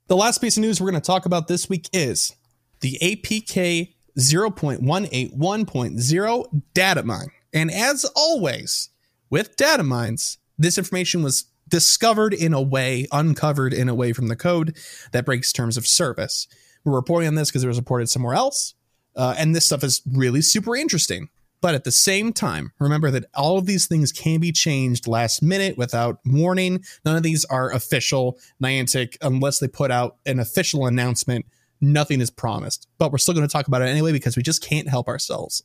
The 0.08 0.16
last 0.16 0.40
piece 0.40 0.56
of 0.56 0.62
news 0.62 0.80
we're 0.80 0.90
going 0.90 1.02
to 1.02 1.06
talk 1.06 1.26
about 1.26 1.48
this 1.48 1.68
week 1.68 1.88
is 1.92 2.34
the 2.80 2.98
APK 3.02 3.92
0.181.0 4.18 6.62
data 6.74 7.02
mine. 7.02 7.28
And 7.52 7.70
as 7.70 8.04
always, 8.16 8.88
with 9.30 9.56
data 9.56 9.82
mines, 9.82 10.38
this 10.58 10.78
information 10.78 11.22
was 11.22 11.44
discovered 11.68 12.32
in 12.32 12.52
a 12.52 12.62
way, 12.62 13.06
uncovered 13.12 13.72
in 13.72 13.88
a 13.88 13.94
way 13.94 14.12
from 14.12 14.28
the 14.28 14.36
code 14.36 14.76
that 15.12 15.26
breaks 15.26 15.52
terms 15.52 15.76
of 15.76 15.86
service. 15.86 16.46
We're 16.84 16.94
reporting 16.94 17.28
on 17.28 17.34
this 17.34 17.50
because 17.50 17.64
it 17.64 17.68
was 17.68 17.78
reported 17.78 18.08
somewhere 18.08 18.34
else. 18.34 18.74
Uh, 19.16 19.34
and 19.36 19.54
this 19.54 19.66
stuff 19.66 19.82
is 19.82 20.02
really 20.06 20.42
super 20.42 20.76
interesting. 20.76 21.28
But 21.60 21.74
at 21.74 21.84
the 21.84 21.92
same 21.92 22.32
time, 22.32 22.72
remember 22.78 23.10
that 23.10 23.24
all 23.34 23.58
of 23.58 23.66
these 23.66 23.86
things 23.86 24.12
can 24.12 24.40
be 24.40 24.52
changed 24.52 25.08
last 25.08 25.42
minute 25.42 25.76
without 25.76 26.20
warning. 26.24 26.84
None 27.04 27.16
of 27.16 27.22
these 27.22 27.44
are 27.46 27.72
official. 27.72 28.38
Niantic, 28.62 29.16
unless 29.22 29.58
they 29.58 29.66
put 29.66 29.90
out 29.90 30.16
an 30.26 30.38
official 30.38 30.86
announcement, 30.86 31.46
nothing 31.80 32.20
is 32.20 32.30
promised. 32.30 32.88
But 32.98 33.10
we're 33.10 33.18
still 33.18 33.34
going 33.34 33.46
to 33.46 33.52
talk 33.52 33.68
about 33.68 33.82
it 33.82 33.86
anyway 33.86 34.12
because 34.12 34.36
we 34.36 34.42
just 34.42 34.62
can't 34.62 34.88
help 34.88 35.08
ourselves. 35.08 35.62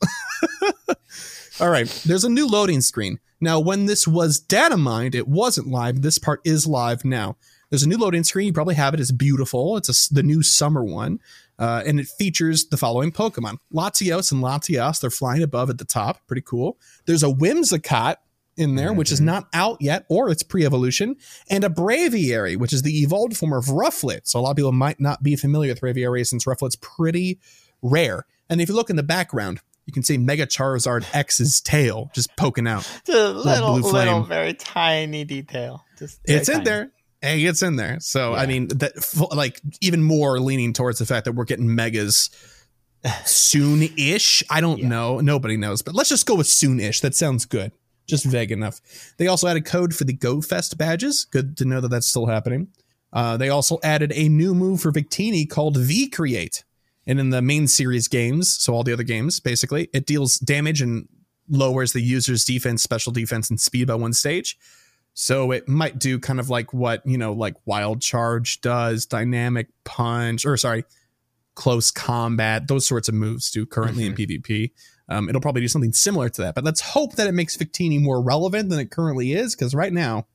all 1.62 1.70
right, 1.70 1.88
there's 2.06 2.24
a 2.24 2.30
new 2.30 2.48
loading 2.48 2.82
screen. 2.82 3.20
Now, 3.40 3.60
when 3.60 3.86
this 3.86 4.08
was 4.08 4.40
data 4.40 4.78
mined, 4.78 5.16
it 5.16 5.28
wasn't 5.28 5.68
live. 5.68 6.02
This 6.02 6.18
part 6.20 6.42
is 6.44 6.68
live 6.68 7.06
now. 7.06 7.38
There's 7.70 7.84
a 7.84 7.88
new 7.90 7.98
loading 7.98 8.24
screen. 8.24 8.48
You 8.48 8.54
probably 8.54 8.76
have 8.76 8.94
it. 8.94 9.00
It's 9.00 9.12
beautiful. 9.12 9.78
It's 9.78 9.90
a 10.12 10.14
the 10.14 10.24
new 10.24 10.44
summer 10.44 10.84
one. 10.84 11.20
Uh, 11.58 11.84
and 11.86 12.00
it 12.00 12.08
features 12.08 12.66
the 12.66 12.78
following 12.78 13.12
Pokemon 13.12 13.58
Latios 13.74 14.32
and 14.32 14.44
Latias. 14.44 15.00
They're 15.00 15.10
flying 15.10 15.44
above 15.44 15.70
at 15.70 15.78
the 15.78 15.86
top. 15.86 16.26
Pretty 16.28 16.42
cool. 16.42 16.78
There's 17.06 17.24
a 17.24 17.28
Whimsicott 17.28 18.16
in 18.58 18.76
there, 18.76 18.92
which 18.92 19.12
is 19.12 19.22
Mhm. 19.22 19.26
not 19.26 19.48
out 19.54 19.78
yet, 19.80 20.06
or 20.10 20.30
it's 20.30 20.44
pre 20.44 20.66
evolution, 20.66 21.16
and 21.50 21.64
a 21.64 21.70
Braviary, 21.70 22.58
which 22.58 22.74
is 22.74 22.82
the 22.82 23.02
evolved 23.02 23.38
form 23.38 23.54
of 23.54 23.66
Rufflet. 23.66 24.22
So 24.26 24.40
a 24.40 24.42
lot 24.42 24.52
of 24.52 24.58
people 24.58 24.72
might 24.72 25.00
not 25.00 25.24
be 25.24 25.36
familiar 25.36 25.72
with 25.72 25.82
Braviary 25.82 26.28
since 26.28 26.46
Rufflet's 26.46 26.76
pretty 26.76 27.40
rare. 27.82 28.26
And 28.50 28.60
if 28.60 28.68
you 28.68 28.76
look 28.76 28.90
in 28.90 28.98
the 28.98 29.04
background, 29.04 29.62
you 29.92 29.94
can 29.94 30.04
see 30.04 30.18
Mega 30.18 30.48
Charizard 30.48 31.06
X's 31.14 31.60
tail 31.60 32.10
just 32.16 32.34
poking 32.38 32.66
out. 32.66 32.90
The 33.06 33.34
little- 33.34 33.74
little, 33.74 33.90
flame. 33.90 34.26
very 34.26 34.54
tiny 34.54 35.26
detail. 35.26 35.84
Just 36.00 36.22
It's 36.24 36.48
in 36.48 36.64
there. 36.64 36.92
Hey, 37.22 37.44
it's 37.44 37.62
in 37.62 37.76
there. 37.76 38.00
So 38.00 38.34
I 38.34 38.46
mean, 38.46 38.70
that 38.70 38.94
like 39.36 39.60
even 39.82 40.02
more 40.02 40.40
leaning 40.40 40.72
towards 40.74 40.98
the 41.00 41.06
fact 41.06 41.26
that 41.26 41.34
we're 41.34 41.44
getting 41.44 41.76
megas 41.76 42.30
soon-ish. 43.26 44.44
I 44.50 44.62
don't 44.62 44.80
Yeah. 44.80 44.88
know. 44.88 45.20
Nobody 45.20 45.58
knows, 45.58 45.82
but 45.82 45.94
let's 45.96 46.10
just 46.10 46.26
go 46.26 46.36
with 46.36 46.48
soon-ish. 46.48 47.02
That 47.02 47.16
sounds 47.16 47.46
good. 47.46 47.72
Just 48.08 48.26
vague 48.26 48.52
enough. 48.52 48.80
They 49.18 49.28
also 49.28 49.48
added 49.48 49.66
code 49.66 49.94
for 49.96 50.04
the 50.06 50.14
Go 50.14 50.42
Fest 50.42 50.78
badges. 50.78 51.26
Good 51.26 51.58
to 51.58 51.66
know 51.66 51.82
that 51.82 51.90
that's 51.90 52.08
still 52.08 52.28
happening. 52.28 52.70
Uh, 53.14 53.38
they 53.38 53.50
also 53.50 53.78
added 53.84 54.12
a 54.16 54.30
new 54.30 54.56
move 54.56 54.82
for 54.82 54.92
Victini 54.92 55.50
called 55.50 55.78
V 55.78 56.10
Create. 56.10 56.64
And 57.08 57.20
in 57.20 57.32
the 57.32 57.42
main 57.42 57.68
series 57.68 58.08
games, 58.08 58.56
so 58.62 58.74
all 58.74 58.84
the 58.84 58.94
other 58.94 59.04
games, 59.04 59.40
basically, 59.40 59.90
it 59.94 60.06
deals 60.06 60.38
damage 60.38 60.82
and 60.82 61.08
lowers 61.50 61.94
the 61.94 62.02
user's 62.02 62.46
defense, 62.46 62.84
special 62.84 63.12
defense, 63.12 63.50
and 63.50 63.60
speed 63.60 63.88
by 63.88 63.96
one 63.96 64.14
stage. 64.14 64.58
So 65.14 65.52
it 65.52 65.68
might 65.68 66.00
do 66.00 66.20
kind 66.20 66.40
of 66.40 66.50
like 66.50 66.74
what, 66.74 67.06
you 67.06 67.18
know, 67.18 67.34
like 67.34 67.56
Wild 67.66 68.02
Charge 68.02 68.62
does, 68.62 69.06
Dynamic 69.06 69.68
Punch, 69.84 70.46
or 70.46 70.56
sorry, 70.58 70.86
Close 71.56 71.92
Combat, 71.92 72.68
those 72.68 72.88
sorts 72.88 73.10
of 73.10 73.16
moves 73.16 73.52
do 73.52 73.66
currently 73.66 74.06
in 74.06 74.16
PvP. 74.16 74.72
Um, 75.10 75.28
it'll 75.28 75.42
probably 75.42 75.62
do 75.62 75.68
something 75.68 75.92
similar 75.92 76.30
to 76.30 76.42
that, 76.44 76.56
but 76.56 76.64
let's 76.64 76.80
hope 76.80 77.16
that 77.18 77.28
it 77.28 77.34
makes 77.34 77.58
Victini 77.58 78.02
more 78.02 78.22
relevant 78.22 78.70
than 78.70 78.80
it 78.80 78.92
currently 78.92 79.34
is, 79.34 79.54
because 79.54 79.76
right 79.76 79.92
now, 79.92 80.28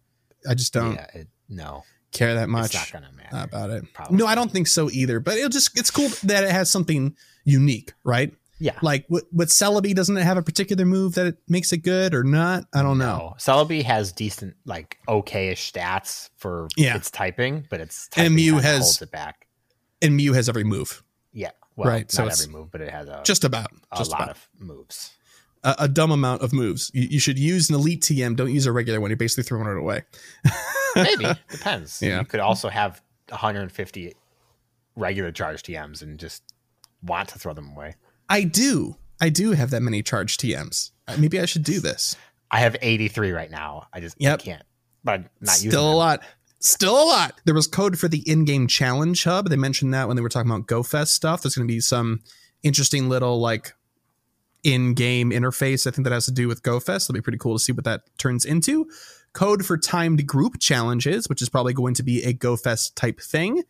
I 0.46 0.54
just 0.54 0.74
don't. 0.74 0.96
Yeah, 0.96 1.06
it, 1.14 1.28
no, 1.48 1.84
care 2.16 2.34
that 2.34 2.48
much 2.48 2.74
not 2.74 2.90
gonna 2.92 3.10
matter. 3.16 3.44
about 3.44 3.70
it. 3.70 3.84
Probably. 3.94 4.16
No, 4.16 4.26
I 4.26 4.34
don't 4.34 4.50
think 4.50 4.66
so 4.66 4.90
either, 4.90 5.20
but 5.20 5.36
it'll 5.36 5.48
just, 5.50 5.78
it's 5.78 5.90
cool 5.90 6.08
that 6.24 6.44
it 6.44 6.50
has 6.50 6.70
something 6.70 7.16
unique, 7.44 7.92
right? 8.04 8.34
Yeah, 8.58 8.78
Like 8.80 9.04
with, 9.10 9.26
with 9.34 9.50
Celebi, 9.50 9.94
doesn't 9.94 10.16
it 10.16 10.22
have 10.22 10.38
a 10.38 10.42
particular 10.42 10.86
move 10.86 11.14
that 11.16 11.26
it 11.26 11.36
makes 11.46 11.74
it 11.74 11.78
good 11.78 12.14
or 12.14 12.24
not? 12.24 12.64
I 12.74 12.80
don't 12.82 12.96
know. 12.96 13.18
No, 13.18 13.34
Celebi 13.38 13.82
has 13.82 14.12
decent, 14.12 14.56
like 14.64 14.96
okayish 15.06 15.70
stats 15.72 16.30
for 16.36 16.68
Yeah. 16.74 16.96
its 16.96 17.10
typing, 17.10 17.66
but 17.68 17.82
its 17.82 18.08
And 18.16 18.34
Mew 18.34 18.56
has- 18.56 18.80
holds 18.80 19.02
it 19.02 19.10
back. 19.10 19.46
And 20.00 20.16
Mew 20.16 20.32
has 20.32 20.48
every 20.48 20.64
move, 20.64 21.02
Yeah, 21.34 21.50
well, 21.76 21.88
Right, 21.90 22.10
so 22.10 22.26
every 22.26 22.46
move, 22.46 22.70
but 22.70 22.80
it 22.80 22.90
has 22.90 23.08
a 23.08 23.20
just 23.26 23.44
about. 23.44 23.70
a 23.92 23.98
Just 23.98 24.10
lot 24.10 24.22
about. 24.22 24.36
of 24.36 24.48
moves. 24.58 25.10
A, 25.66 25.74
a 25.80 25.88
dumb 25.88 26.12
amount 26.12 26.42
of 26.42 26.52
moves. 26.52 26.90
You, 26.94 27.08
you 27.10 27.20
should 27.20 27.38
use 27.38 27.68
an 27.68 27.74
elite 27.74 28.02
TM. 28.02 28.36
Don't 28.36 28.52
use 28.52 28.66
a 28.66 28.72
regular 28.72 29.00
one. 29.00 29.10
You're 29.10 29.16
basically 29.16 29.42
throwing 29.44 29.66
it 29.66 29.76
away. 29.76 30.04
Maybe 30.96 31.26
depends. 31.50 32.00
Yeah. 32.00 32.20
you 32.20 32.24
could 32.24 32.40
also 32.40 32.68
have 32.68 33.02
150 33.28 34.14
regular 34.94 35.32
charge 35.32 35.62
TMs 35.62 36.00
and 36.00 36.18
just 36.18 36.42
want 37.02 37.28
to 37.30 37.38
throw 37.38 37.52
them 37.52 37.70
away. 37.70 37.96
I 38.28 38.44
do. 38.44 38.96
I 39.20 39.28
do 39.28 39.52
have 39.52 39.70
that 39.70 39.82
many 39.82 40.02
charge 40.02 40.36
TMs. 40.36 40.92
Uh, 41.08 41.16
Maybe 41.18 41.40
I 41.40 41.46
should 41.46 41.64
do 41.64 41.80
this. 41.80 42.16
I 42.50 42.60
have 42.60 42.76
83 42.80 43.32
right 43.32 43.50
now. 43.50 43.88
I 43.92 44.00
just 44.00 44.16
I 44.24 44.36
can't. 44.36 44.62
But 45.02 45.12
I'm 45.12 45.28
not 45.40 45.56
using 45.56 45.70
Still 45.72 45.92
a 45.92 45.94
lot. 45.94 46.22
Still 46.60 47.02
a 47.02 47.04
lot. 47.04 47.40
There 47.44 47.54
was 47.54 47.66
code 47.66 47.98
for 47.98 48.08
the 48.08 48.28
in-game 48.28 48.66
challenge 48.66 49.24
hub. 49.24 49.50
They 49.50 49.56
mentioned 49.56 49.92
that 49.94 50.06
when 50.06 50.16
they 50.16 50.22
were 50.22 50.28
talking 50.28 50.50
about 50.50 50.66
GoFest 50.66 51.08
stuff. 51.08 51.42
There's 51.42 51.54
going 51.54 51.68
to 51.68 51.72
be 51.72 51.80
some 51.80 52.20
interesting 52.62 53.08
little 53.08 53.40
like 53.40 53.74
in-game 54.62 55.30
interface. 55.30 55.86
I 55.86 55.90
think 55.90 56.04
that 56.04 56.12
has 56.12 56.26
to 56.26 56.32
do 56.32 56.48
with 56.48 56.62
GoFest. 56.62 57.04
It'll 57.06 57.14
be 57.14 57.20
pretty 57.20 57.38
cool 57.38 57.56
to 57.56 57.62
see 57.62 57.72
what 57.72 57.84
that 57.84 58.02
turns 58.18 58.44
into. 58.44 58.88
Code 59.32 59.64
for 59.66 59.76
timed 59.76 60.26
group 60.26 60.58
challenges, 60.58 61.28
which 61.28 61.42
is 61.42 61.48
probably 61.48 61.74
going 61.74 61.94
to 61.94 62.02
be 62.02 62.22
a 62.22 62.32
GoFest 62.32 62.94
type 62.94 63.20
thing. 63.20 63.62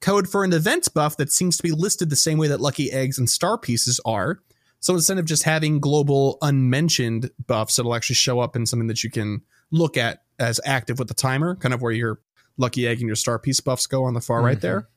Code 0.00 0.28
for 0.28 0.44
an 0.44 0.52
event 0.52 0.88
buff 0.94 1.16
that 1.18 1.30
seems 1.30 1.56
to 1.58 1.62
be 1.62 1.72
listed 1.72 2.08
the 2.08 2.16
same 2.16 2.38
way 2.38 2.48
that 2.48 2.60
Lucky 2.60 2.90
Eggs 2.90 3.18
and 3.18 3.28
Star 3.28 3.58
Pieces 3.58 4.00
are. 4.06 4.40
So 4.80 4.94
instead 4.94 5.18
of 5.18 5.26
just 5.26 5.42
having 5.42 5.78
global 5.78 6.38
unmentioned 6.40 7.30
buffs, 7.46 7.78
it'll 7.78 7.94
actually 7.94 8.16
show 8.16 8.40
up 8.40 8.56
in 8.56 8.64
something 8.64 8.86
that 8.88 9.04
you 9.04 9.10
can 9.10 9.42
look 9.70 9.98
at 9.98 10.22
as 10.38 10.58
active 10.64 10.98
with 10.98 11.08
the 11.08 11.14
timer, 11.14 11.54
kind 11.54 11.74
of 11.74 11.82
where 11.82 11.92
your 11.92 12.18
lucky 12.56 12.86
egg 12.86 13.00
and 13.00 13.06
your 13.06 13.16
star 13.16 13.38
piece 13.38 13.60
buffs 13.60 13.86
go 13.86 14.04
on 14.04 14.14
the 14.14 14.20
far 14.22 14.40
right 14.42 14.56
Mhm. 14.56 14.62
there. 14.62 14.88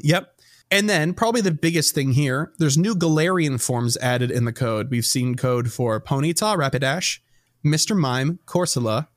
Yep. 0.00 0.32
And 0.72 0.88
then 0.88 1.12
probably 1.12 1.42
the 1.42 1.50
biggest 1.50 1.94
thing 1.94 2.12
here, 2.12 2.50
there's 2.56 2.78
new 2.78 2.94
Galarian 2.94 3.62
forms 3.62 3.98
added 3.98 4.30
in 4.30 4.46
the 4.46 4.54
code. 4.54 4.90
We've 4.90 5.04
seen 5.04 5.34
code 5.34 5.70
for 5.70 6.00
Ponyta, 6.00 6.56
Rapidash, 6.56 7.18
Mr. 7.62 7.94
Mime, 7.94 8.38
Corsola, 8.46 9.08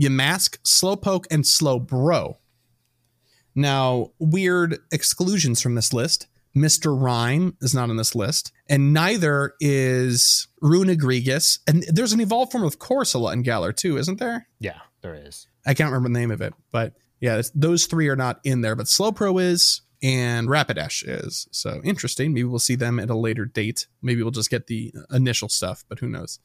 Yamask, 0.00 0.58
Slowpoke, 0.60 1.26
and 1.28 1.42
Slowbro. 1.42 2.36
Now, 3.56 4.12
weird 4.20 4.78
exclusions 4.92 5.60
from 5.60 5.74
this 5.74 5.92
list. 5.92 6.28
Mr. 6.56 6.96
Rime 6.96 7.56
is 7.60 7.74
not 7.74 7.90
on 7.90 7.96
this 7.96 8.14
list, 8.14 8.52
and 8.68 8.92
neither 8.92 9.54
is 9.60 10.46
Runerigus. 10.62 11.58
And 11.66 11.84
there's 11.88 12.12
an 12.12 12.20
evolved 12.20 12.52
form 12.52 12.62
of 12.64 12.78
Corsola 12.78 13.32
in 13.32 13.42
Galar 13.42 13.72
too, 13.72 13.96
isn't 13.96 14.20
there? 14.20 14.46
Yeah, 14.60 14.78
there 15.02 15.14
is. 15.14 15.48
I 15.66 15.74
can't 15.74 15.90
remember 15.90 16.08
the 16.08 16.20
name 16.20 16.30
of 16.30 16.40
it, 16.40 16.54
but 16.70 16.94
yeah, 17.20 17.42
those 17.52 17.86
three 17.86 18.08
are 18.08 18.16
not 18.16 18.40
in 18.44 18.60
there. 18.60 18.76
But 18.76 18.86
Slowbro 18.86 19.42
is 19.42 19.82
and 20.02 20.48
Rapidash 20.48 21.02
is. 21.06 21.46
So 21.50 21.80
interesting. 21.84 22.32
Maybe 22.32 22.44
we'll 22.44 22.58
see 22.58 22.74
them 22.76 22.98
at 22.98 23.10
a 23.10 23.14
later 23.16 23.44
date. 23.44 23.86
Maybe 24.02 24.22
we'll 24.22 24.30
just 24.30 24.50
get 24.50 24.66
the 24.66 24.92
initial 25.10 25.48
stuff, 25.48 25.84
but 25.88 25.98
who 25.98 26.08
knows? 26.08 26.38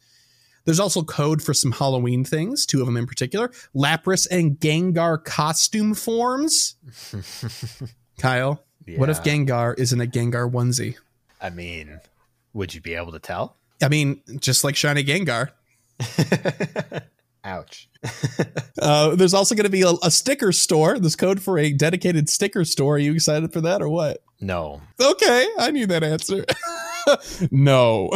There's 0.65 0.79
also 0.79 1.03
code 1.03 1.43
for 1.43 1.53
some 1.53 1.71
Halloween 1.73 2.25
things, 2.25 2.65
two 2.65 2.79
of 2.81 2.87
them 2.87 2.97
in 2.97 3.05
particular 3.05 3.49
Lapras 3.75 4.27
and 4.31 4.59
Gengar 4.59 5.23
costume 5.23 5.93
forms. 5.93 6.75
Kyle, 8.19 8.63
what 8.97 9.09
if 9.09 9.19
Yeah. 9.23 9.33
Gengar 9.35 9.77
is 9.77 9.93
in 9.93 10.01
a 10.01 10.05
Gengar 10.07 10.49
onesie? 10.51 10.95
I 11.41 11.49
mean, 11.51 11.99
would 12.53 12.73
you 12.73 12.81
be 12.81 12.95
able 12.95 13.11
to 13.11 13.19
tell? 13.19 13.57
I 13.81 13.89
mean, 13.89 14.21
just 14.39 14.63
like 14.63 14.75
Shiny 14.75 15.03
Gengar. 15.03 15.49
Ouch. 17.45 17.87
Uh, 18.81 19.15
there's 19.15 19.33
also 19.33 19.55
going 19.55 19.63
to 19.63 19.69
be 19.71 19.81
a, 19.81 19.93
a 20.03 20.11
sticker 20.11 20.51
store. 20.51 20.99
This 20.99 21.15
code 21.15 21.41
for 21.41 21.57
a 21.57 21.71
dedicated 21.71 22.29
sticker 22.29 22.65
store. 22.65 22.95
Are 22.95 22.99
you 22.99 23.13
excited 23.13 23.51
for 23.51 23.61
that 23.61 23.81
or 23.81 23.89
what? 23.89 24.21
No. 24.39 24.81
Okay, 25.01 25.47
I 25.57 25.71
knew 25.71 25.87
that 25.87 26.03
answer. 26.03 26.45
no. 27.51 28.11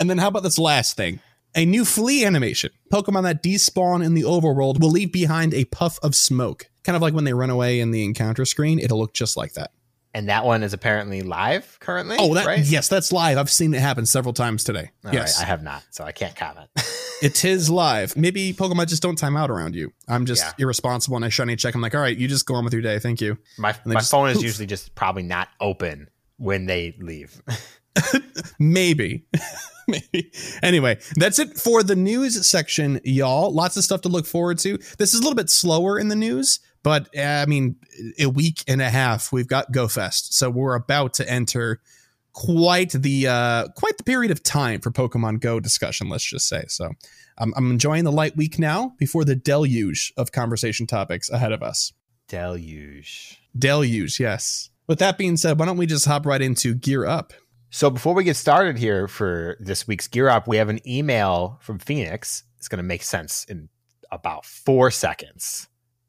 and 0.00 0.10
then 0.10 0.18
how 0.18 0.28
about 0.28 0.42
this 0.42 0.58
last 0.58 0.96
thing? 0.96 1.20
A 1.54 1.64
new 1.64 1.86
flea 1.86 2.24
animation. 2.24 2.70
Pokemon 2.92 3.22
that 3.22 3.42
despawn 3.42 4.04
in 4.04 4.12
the 4.12 4.22
overworld 4.22 4.80
will 4.80 4.90
leave 4.90 5.12
behind 5.12 5.54
a 5.54 5.64
puff 5.66 5.98
of 6.02 6.14
smoke. 6.14 6.68
Kind 6.84 6.96
of 6.96 7.00
like 7.00 7.14
when 7.14 7.24
they 7.24 7.32
run 7.32 7.48
away 7.48 7.80
in 7.80 7.92
the 7.92 8.04
encounter 8.04 8.44
screen, 8.44 8.78
it'll 8.78 8.98
look 8.98 9.14
just 9.14 9.36
like 9.38 9.54
that. 9.54 9.70
And 10.14 10.28
that 10.30 10.44
one 10.44 10.62
is 10.62 10.72
apparently 10.72 11.20
live 11.22 11.76
currently. 11.80 12.16
Oh, 12.18 12.34
that 12.34 12.46
right? 12.46 12.64
yes, 12.64 12.88
that's 12.88 13.12
live. 13.12 13.36
I've 13.38 13.50
seen 13.50 13.74
it 13.74 13.80
happen 13.80 14.06
several 14.06 14.32
times 14.32 14.64
today. 14.64 14.90
All 15.04 15.12
yes, 15.12 15.38
right, 15.38 15.44
I 15.44 15.48
have 15.48 15.62
not, 15.62 15.82
so 15.90 16.02
I 16.02 16.12
can't 16.12 16.34
comment. 16.34 16.68
it 17.22 17.44
is 17.44 17.68
live. 17.68 18.16
Maybe 18.16 18.52
Pokemon 18.54 18.88
just 18.88 19.02
don't 19.02 19.16
time 19.16 19.36
out 19.36 19.50
around 19.50 19.74
you. 19.74 19.92
I'm 20.08 20.24
just 20.24 20.42
Yeah. 20.44 20.52
irresponsible 20.64 21.16
and 21.16 21.24
I 21.24 21.28
shiny 21.28 21.56
check. 21.56 21.74
I'm 21.74 21.82
like, 21.82 21.94
all 21.94 22.00
right, 22.00 22.16
you 22.16 22.26
just 22.26 22.46
go 22.46 22.54
on 22.54 22.64
with 22.64 22.72
your 22.72 22.82
day. 22.82 22.98
Thank 22.98 23.20
you. 23.20 23.36
My 23.58 23.74
my 23.84 23.96
just 23.96 24.10
phone 24.10 24.30
is 24.30 24.38
poof. 24.38 24.44
usually 24.44 24.66
just 24.66 24.94
probably 24.94 25.22
not 25.24 25.48
open 25.60 26.08
when 26.38 26.64
they 26.66 26.96
leave. 26.98 27.40
Maybe. 28.58 29.26
Maybe. 29.88 30.30
Anyway, 30.62 30.98
that's 31.16 31.38
it 31.38 31.56
for 31.58 31.82
the 31.82 31.96
news 31.96 32.46
section, 32.46 33.00
y'all. 33.04 33.52
Lots 33.52 33.76
of 33.76 33.84
stuff 33.84 34.02
to 34.02 34.08
look 34.08 34.26
forward 34.26 34.58
to. 34.60 34.78
This 34.98 35.14
is 35.14 35.20
a 35.20 35.22
little 35.22 35.34
bit 35.36 35.48
slower 35.48 35.98
in 35.98 36.08
the 36.08 36.16
news, 36.16 36.60
but 36.88 37.14
uh, 37.14 37.20
I 37.20 37.44
mean, 37.44 37.76
a 38.18 38.30
week 38.30 38.64
and 38.66 38.80
a 38.80 38.88
half 38.88 39.30
we've 39.30 39.46
got 39.46 39.70
GoFest, 39.72 40.32
so 40.32 40.48
we're 40.48 40.74
about 40.74 41.12
to 41.14 41.30
enter 41.30 41.82
quite 42.32 42.92
the 42.92 43.26
uh, 43.26 43.68
quite 43.76 43.98
the 43.98 44.04
period 44.04 44.30
of 44.30 44.42
time 44.42 44.80
for 44.80 44.90
Pokemon 44.90 45.40
Go 45.40 45.60
discussion. 45.60 46.08
Let's 46.08 46.24
just 46.24 46.48
say 46.48 46.64
so. 46.68 46.92
I'm, 47.36 47.52
I'm 47.58 47.70
enjoying 47.70 48.04
the 48.04 48.10
light 48.10 48.38
week 48.38 48.58
now 48.58 48.94
before 48.96 49.26
the 49.26 49.36
deluge 49.36 50.14
of 50.16 50.32
conversation 50.32 50.86
topics 50.86 51.28
ahead 51.28 51.52
of 51.52 51.62
us. 51.62 51.92
Deluge. 52.26 53.38
Deluge, 53.56 54.18
yes. 54.18 54.70
With 54.86 54.98
that 55.00 55.18
being 55.18 55.36
said, 55.36 55.58
why 55.58 55.66
don't 55.66 55.76
we 55.76 55.84
just 55.84 56.06
hop 56.06 56.24
right 56.24 56.40
into 56.40 56.74
Gear 56.74 57.04
Up? 57.04 57.34
So 57.68 57.90
before 57.90 58.14
we 58.14 58.24
get 58.24 58.36
started 58.36 58.78
here 58.78 59.08
for 59.08 59.58
this 59.60 59.86
week's 59.86 60.08
Gear 60.08 60.30
Up, 60.30 60.48
we 60.48 60.56
have 60.56 60.70
an 60.70 60.80
email 60.88 61.58
from 61.60 61.78
Phoenix. 61.78 62.44
It's 62.56 62.66
going 62.66 62.78
to 62.78 62.82
make 62.82 63.02
sense 63.02 63.44
in 63.44 63.68
about 64.10 64.46
four 64.46 64.90
seconds. 64.90 65.68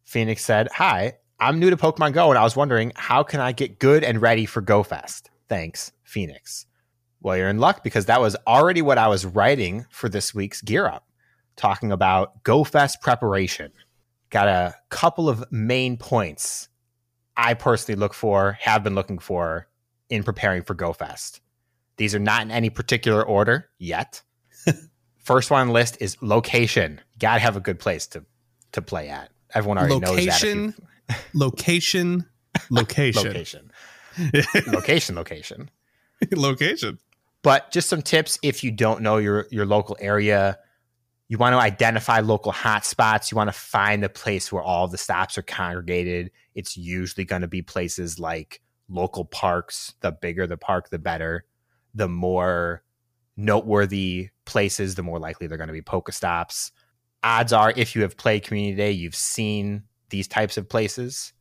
Phoenix 0.10 0.44
said, 0.44 0.70
Hi, 0.74 1.20
I'm 1.40 1.60
new 1.60 1.70
to 1.70 1.78
Pokemon 1.78 2.14
Go 2.14 2.30
and 2.30 2.38
I 2.38 2.44
was 2.44 2.56
wondering 2.56 2.92
how 2.96 3.22
can 3.22 3.42
I 3.42 3.52
get 3.52 3.78
good 3.78 4.04
and 4.04 4.20
ready 4.20 4.48
for 4.48 4.60
GoFest? 4.60 5.28
Thanks, 5.48 5.92
Phoenix. 6.04 6.66
Well, 7.22 7.38
you're 7.38 7.48
in 7.48 7.60
luck 7.60 7.84
because 7.84 8.08
that 8.08 8.20
was 8.20 8.36
already 8.48 8.82
what 8.82 8.98
I 8.98 9.08
was 9.08 9.24
writing 9.24 9.86
for 9.92 10.10
this 10.10 10.34
week's 10.34 10.64
Gear 10.64 10.88
Up, 10.88 11.06
talking 11.56 11.92
about 11.92 12.44
GoFest 12.44 13.02
preparation. 13.02 13.72
Got 14.32 14.48
a 14.48 14.74
couple 14.90 15.30
of 15.30 15.46
main 15.52 15.96
points 15.96 16.70
I 17.38 17.54
personally 17.54 18.00
look 18.00 18.16
for, 18.16 18.54
have 18.62 18.84
been 18.84 18.96
looking 18.96 19.20
for 19.20 19.68
in 20.10 20.24
preparing 20.24 20.64
for 20.64 20.74
GoFest. 20.74 21.40
These 21.98 22.16
are 22.16 22.20
not 22.20 22.42
in 22.42 22.50
any 22.50 22.72
particular 22.72 23.22
order 23.22 23.70
yet. 23.78 24.24
First 25.20 25.52
one 25.52 25.62
on 25.62 25.68
the 25.68 25.74
list 25.74 25.98
is 26.00 26.18
location. 26.20 27.00
Got 27.20 27.36
to 27.36 27.40
have 27.42 27.58
a 27.58 27.62
good 27.62 27.78
place 27.78 28.08
to 28.08 28.26
to 28.72 28.82
play 28.82 29.10
at. 29.10 29.30
Everyone 29.54 29.78
already 29.78 30.00
knows 30.00 30.10
Location, 30.18 30.74
that. 31.08 31.18
location, 31.34 32.26
location, 32.70 33.72
Location, 34.32 34.74
location, 34.74 35.16
location. 35.16 35.70
location. 36.32 37.00
But 37.42 37.72
just 37.72 37.88
some 37.90 38.02
tips 38.02 38.38
if 38.44 38.64
you 38.64 38.72
don't 38.72 39.02
know 39.02 39.18
your 39.18 39.48
your 39.52 39.66
local 39.66 39.98
area. 40.00 40.58
You 41.30 41.38
want 41.38 41.54
to 41.54 41.60
identify 41.60 42.22
local 42.22 42.52
hotspots. 42.52 43.32
You 43.32 43.38
want 43.38 43.50
to 43.50 43.58
find 43.58 44.02
the 44.04 44.10
place 44.10 44.52
where 44.52 44.64
all 44.64 44.88
the 44.88 44.98
stops 44.98 45.38
are 45.38 45.44
congregated. 45.44 46.32
It's 46.56 46.76
usually 46.76 47.24
going 47.24 47.44
to 47.44 47.48
be 47.48 47.62
places 47.62 48.20
like 48.20 48.62
local 48.90 49.26
parks. 49.26 49.94
The 50.02 50.12
bigger 50.12 50.48
the 50.48 50.58
park, 50.58 50.90
the 50.90 50.98
better. 50.98 51.46
The 51.94 52.08
more 52.08 52.84
noteworthy 53.38 54.30
places, 54.46 54.96
the 54.96 55.04
more 55.04 55.20
likely 55.20 55.48
they're 55.48 55.58
going 55.58 55.68
to 55.68 55.74
be 55.74 55.82
Pokestops. 55.82 56.72
Odds 57.24 57.54
are, 57.54 57.74
if 57.76 57.96
you 57.96 58.02
have 58.04 58.18
played 58.18 58.44
Community 58.44 58.76
Day, 58.76 58.92
you've 58.92 59.16
seen 59.16 59.84
these 60.10 60.28
types 60.28 60.58
of 60.58 60.70
places. 60.70 61.34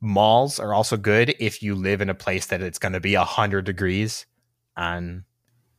Malls 0.00 0.58
are 0.58 0.72
also 0.72 0.96
good 0.96 1.34
if 1.38 1.62
you 1.62 1.74
live 1.74 2.00
in 2.00 2.08
a 2.08 2.14
place 2.14 2.46
that 2.46 2.62
it's 2.62 2.78
going 2.78 2.92
to 2.92 3.00
be 3.00 3.16
100 3.16 3.64
degrees 3.64 4.26
on 4.76 5.24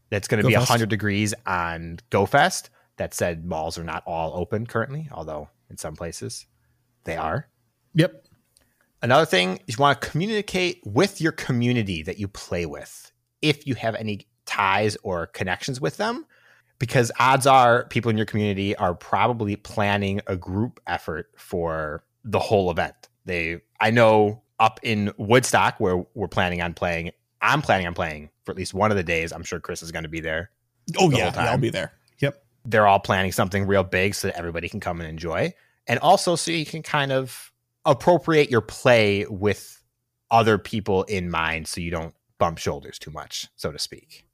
that's 0.10 0.28
going 0.28 0.42
to 0.42 0.48
be 0.48 0.54
GoFest. 0.54 0.70
100 0.70 0.90
degrees 0.90 1.34
on 1.46 2.00
GoFest. 2.12 2.70
That 2.98 3.14
said, 3.14 3.46
malls 3.46 3.80
are 3.80 3.84
not 3.84 4.04
all 4.06 4.38
open 4.38 4.68
currently, 4.68 5.08
although 5.12 5.50
in 5.70 5.78
some 5.78 5.96
places 5.96 6.46
they 7.06 7.16
are. 7.16 7.48
Yep. 7.96 8.26
Another 9.02 9.26
thing 9.26 9.60
is 9.66 9.78
you 9.78 9.82
want 9.82 10.00
to 10.00 10.10
communicate 10.10 10.82
with 10.86 11.20
your 11.20 11.32
community 11.32 12.04
that 12.04 12.20
you 12.20 12.28
play 12.28 12.66
with 12.68 13.12
if 13.42 13.66
you 13.66 13.74
have 13.76 13.96
any 13.96 14.28
ties 14.46 14.98
or 15.02 15.26
connections 15.28 15.82
with 15.82 15.98
them, 15.98 16.26
because 16.82 17.12
odds 17.20 17.46
are 17.46 17.86
people 17.90 18.10
in 18.10 18.18
your 18.18 18.26
community 18.26 18.76
are 18.76 18.96
probably 18.96 19.56
planning 19.56 20.20
a 20.26 20.36
group 20.36 20.80
effort 20.88 21.30
for 21.38 22.04
the 22.24 22.40
whole 22.40 22.72
event. 22.72 23.08
They, 23.24 23.62
I 23.80 23.92
know 23.92 24.42
up 24.60 24.80
in 24.82 25.14
Woodstock 25.20 25.80
where 25.80 26.04
we're 26.16 26.28
planning 26.28 26.60
on 26.60 26.74
playing, 26.74 27.12
I'm 27.40 27.62
planning 27.62 27.86
on 27.86 27.94
playing 27.94 28.32
for 28.46 28.52
at 28.52 28.58
least 28.58 28.74
one 28.74 28.90
of 28.90 28.98
the 28.98 29.04
days. 29.04 29.32
I'm 29.32 29.44
sure 29.44 29.60
Chris 29.60 29.84
is 29.84 29.92
going 29.92 30.06
to 30.06 30.10
be 30.10 30.22
there. 30.22 30.50
Oh 30.98 31.08
The 31.08 31.18
yeah, 31.18 31.32
yeah, 31.36 31.52
I'll 31.52 31.60
be 31.60 31.70
there. 31.70 31.94
Yep. 32.18 32.44
They're 32.66 32.88
all 32.88 33.00
planning 33.00 33.32
something 33.32 33.68
real 33.68 33.84
big 33.84 34.16
so 34.16 34.30
that 34.30 34.38
everybody 34.38 34.68
can 34.68 34.80
come 34.80 35.00
and 35.00 35.08
enjoy. 35.08 35.54
And 35.86 36.00
also 36.00 36.36
so 36.36 36.50
you 36.50 36.66
can 36.66 36.82
kind 36.82 37.12
of 37.12 37.52
appropriate 37.86 38.50
your 38.50 38.62
play 38.62 39.28
with 39.30 39.84
other 40.32 40.58
people 40.58 41.04
in 41.04 41.30
mind 41.30 41.68
so 41.68 41.80
you 41.80 41.92
don't 41.92 42.16
bump 42.40 42.58
shoulders 42.58 42.98
too 42.98 43.12
much, 43.12 43.50
so 43.56 43.72
to 43.72 43.78
speak. 43.78 44.26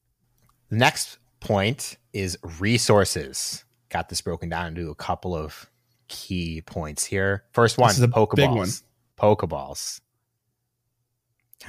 The 0.69 0.77
next 0.77 1.17
point 1.39 1.97
is 2.13 2.37
resources. 2.59 3.63
Got 3.89 4.09
this 4.09 4.21
broken 4.21 4.49
down 4.49 4.67
into 4.67 4.89
a 4.89 4.95
couple 4.95 5.35
of 5.35 5.69
key 6.07 6.61
points 6.61 7.05
here. 7.05 7.43
First 7.51 7.77
one, 7.77 7.89
This 7.89 7.97
is 7.97 8.03
a 8.03 8.07
Pokeballs. 8.07 8.35
big 8.35 8.49
one. 8.49 8.69
Pokeballs. 9.17 10.01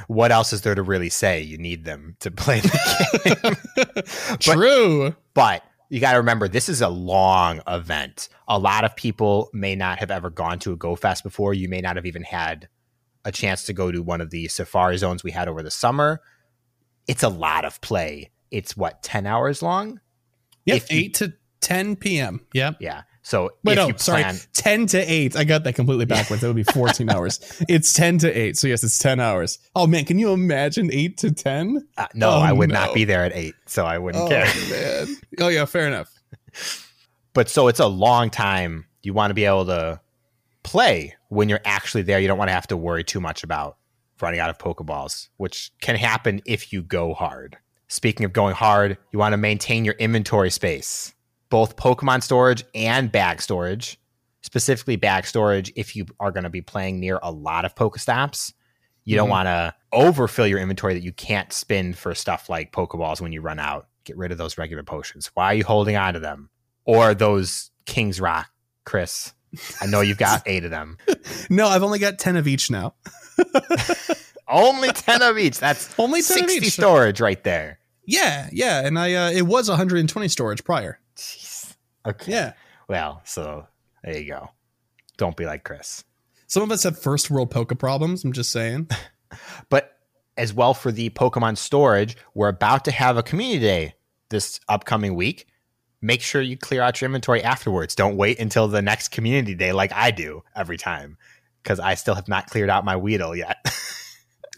What 0.07 0.31
else 0.33 0.53
is 0.53 0.63
there 0.63 0.75
to 0.75 0.83
really 0.83 1.09
say? 1.09 1.41
You 1.43 1.59
need 1.59 1.85
them 1.85 2.17
to 2.21 2.31
play 2.33 2.61
the 2.61 3.55
game. 4.27 4.37
True. 4.39 5.15
But 5.35 5.63
you 5.89 6.01
got 6.01 6.13
to 6.13 6.19
remember, 6.19 6.47
this 6.49 6.69
is 6.69 6.83
a 6.83 6.89
long 6.89 7.63
event. 7.67 8.29
A 8.47 8.59
lot 8.59 8.85
of 8.85 8.95
people 8.97 9.49
may 9.53 9.75
not 9.75 9.99
have 9.99 10.11
ever 10.11 10.29
gone 10.31 10.59
to 10.61 10.73
a 10.73 10.77
Go 10.77 10.95
Fest 10.95 11.25
before. 11.25 11.55
You 11.55 11.69
may 11.69 11.81
not 11.81 11.97
have 11.97 12.07
even 12.07 12.23
had 12.23 12.69
a 13.25 13.33
chance 13.33 13.65
to 13.65 13.73
go 13.73 13.91
to 13.91 14.03
one 14.03 14.21
of 14.21 14.31
the 14.31 14.49
safari 14.49 14.99
zones 14.99 15.25
we 15.25 15.31
had 15.31 15.49
over 15.49 15.63
the 15.63 15.71
summer. 15.71 16.21
It's 17.07 17.23
a 17.23 17.29
lot 17.29 17.65
of 17.65 17.81
play. 17.81 18.31
It's 18.51 18.77
what, 18.77 19.03
10 19.03 19.27
hours 19.27 19.63
long? 19.63 20.01
yeah 20.65 20.77
If 20.77 20.91
you- 20.93 20.99
Eight 21.01 21.15
to 21.15 21.33
ten 21.61 21.97
p.m. 21.97 22.41
Yep. 22.55 22.77
Yeah. 22.81 23.03
So 23.23 23.51
Wait, 23.65 23.73
if 23.73 23.77
no, 23.79 23.89
you 23.89 23.95
sorry. 23.99 24.25
Ten 24.55 24.87
to 24.87 24.99
eight. 24.99 25.37
I 25.37 25.45
got 25.45 25.65
that 25.65 25.75
completely 25.75 26.07
backwards. 26.07 26.41
That 26.41 26.47
would 26.49 26.57
be 26.57 26.63
fourteen 26.63 27.11
hours. 27.15 27.41
It's 27.69 27.93
ten 27.93 28.17
to 28.19 28.31
eight. 28.33 28.57
So 28.57 28.69
yes, 28.69 28.83
it's 28.85 28.99
ten 28.99 29.21
hours. 29.21 29.59
Oh 29.75 29.87
man, 29.87 30.05
can 30.07 30.19
you 30.19 30.33
imagine 30.33 30.89
eight 30.93 31.19
to 31.19 31.31
ten? 31.33 31.87
uh, 31.99 32.07
no, 32.15 32.31
Oh, 32.31 32.39
I 32.39 32.53
would 32.53 32.71
no. 32.71 32.75
not 32.87 32.95
be 32.95 33.05
there 33.05 33.25
at 33.25 33.33
eight, 33.35 33.55
so 33.67 33.85
I 33.85 33.99
wouldn't 33.99 34.25
Oh 34.25 34.29
care. 34.29 34.47
man. 34.71 35.17
Oh 35.41 35.49
yeah, 35.49 35.65
fair 35.67 35.87
enough. 35.89 36.11
but 37.35 37.49
so 37.51 37.69
it's 37.69 37.81
a 37.81 37.87
long 37.87 38.31
time. 38.31 38.87
You 39.03 39.13
want 39.13 39.31
to 39.31 39.35
be 39.35 39.45
able 39.45 39.67
to 39.67 40.01
play 40.63 41.15
when 41.29 41.49
you're 41.49 41.61
actually 41.65 42.03
there. 42.03 42.21
You 42.21 42.29
don't 42.29 42.39
want 42.39 42.49
to 42.49 42.55
have 42.55 42.69
to 42.69 42.77
worry 42.77 43.05
too 43.05 43.21
much 43.21 43.43
about 43.45 43.77
running 44.21 44.41
out 44.41 44.49
of 44.51 44.59
Pokeballs, 44.59 45.29
which 45.37 45.71
can 45.83 45.97
happen 45.97 46.41
if 46.47 46.73
you 46.73 46.83
go 46.83 47.15
hard. 47.15 47.59
Speaking 47.89 48.25
of 48.25 48.33
going 48.33 48.55
hard, 48.55 48.99
you 49.13 49.19
want 49.19 49.33
to 49.33 49.37
maintain 49.39 49.85
your 49.85 49.95
inventory 49.95 50.51
space, 50.51 51.15
both 51.49 51.77
Pokemon 51.77 52.23
storage 52.23 52.65
and 52.75 53.11
bag 53.11 53.41
storage. 53.41 53.99
Specifically, 54.43 54.97
bag 54.97 55.27
storage 55.27 55.73
if 55.75 55.97
you 55.97 56.07
are 56.21 56.31
going 56.31 56.45
to 56.45 56.51
be 56.51 56.61
playing 56.61 57.01
near 57.01 57.19
a 57.23 57.31
lot 57.33 57.65
of 57.65 57.75
Pokestops. 57.75 58.53
You 59.05 59.17
don't 59.17 59.29
Mhm. 59.29 59.31
want 59.31 59.47
to 59.47 59.75
overfill 59.93 60.47
your 60.47 60.59
inventory 60.59 60.93
that 60.95 61.03
you 61.03 61.13
can't 61.13 61.51
spend 61.53 61.97
for 61.97 62.15
stuff 62.15 62.49
like 62.51 62.73
Pokeballs 62.73 63.21
when 63.23 63.33
you 63.33 63.41
run 63.41 63.59
out. 63.59 63.89
Get 64.05 64.17
rid 64.19 64.33
of 64.33 64.39
those 64.39 64.59
regular 64.59 64.83
potions. 64.83 65.31
Why 65.35 65.47
are 65.47 65.55
you 65.55 65.65
holding 65.65 65.97
on 65.97 66.13
to 66.15 66.21
them? 66.21 66.51
Or 66.85 67.15
those 67.15 67.71
King's 67.87 68.21
Rock, 68.21 68.51
Chris? 68.85 69.33
I 69.81 69.87
know 69.87 70.03
you've 70.03 70.19
got 70.19 70.43
eight 70.47 70.65
of 70.65 70.71
them. 70.71 70.99
No, 71.49 71.69
I've 71.69 71.83
only 71.83 71.99
got 71.99 72.19
ten 72.19 72.37
of 72.37 72.47
each 72.47 72.71
now. 72.71 72.95
Only 74.49 74.89
10 74.89 75.23
of 75.23 75.39
each. 75.39 75.59
That's 75.59 75.95
Only 75.99 76.23
ten 76.23 76.39
60 76.39 76.59
of 76.59 76.65
each. 76.65 76.73
storage 76.73 77.21
right 77.21 77.43
there. 77.45 77.79
Yeah, 78.07 78.49
yeah, 78.53 78.87
and 78.87 78.99
I 78.99 79.13
uh, 79.15 79.31
it 79.31 79.43
was 79.43 79.69
120 79.69 80.29
storage 80.29 80.65
prior. 80.65 80.99
Jeez. 81.17 81.75
Okay. 82.07 82.33
Yeah. 82.33 82.53
Well, 82.89 83.21
so 83.25 83.67
there 84.03 84.17
you 84.17 84.27
go. 84.29 84.49
Don't 85.19 85.37
be 85.37 85.45
like 85.45 85.65
Chris. 85.65 86.05
Some 86.47 86.63
of 86.63 86.71
us 86.71 86.85
have 86.85 86.99
first 86.99 87.31
world 87.31 87.51
poke 87.51 87.79
problems. 87.79 88.25
I'm 88.25 88.33
just 88.33 88.51
saying. 88.51 88.89
But 89.69 89.93
as 90.39 90.55
well 90.55 90.73
for 90.73 90.91
the 90.91 91.11
Pokemon 91.11 91.59
storage, 91.59 92.17
we're 92.33 92.49
about 92.49 92.87
to 92.87 92.91
have 92.91 93.19
a 93.19 93.23
community 93.23 93.59
day 93.61 93.95
this 94.31 94.59
upcoming 94.71 95.15
week. 95.15 95.47
Make 96.01 96.23
sure 96.23 96.41
you 96.41 96.57
clear 96.57 96.81
out 96.81 96.99
your 97.03 97.07
inventory 97.09 97.43
afterwards. 97.43 97.95
Don't 97.95 98.17
wait 98.17 98.39
until 98.39 98.69
the 98.69 98.81
next 98.81 99.09
community 99.09 99.55
day 99.55 99.73
like 99.73 99.93
I 99.93 100.13
do 100.13 100.43
every 100.57 100.79
time 100.79 101.19
because 101.63 101.79
I 101.79 101.95
still 101.95 102.15
have 102.15 102.27
not 102.29 102.47
cleared 102.47 102.71
out 102.71 102.87
my 102.87 102.97
Weedle 102.97 103.37
yet. 103.37 103.59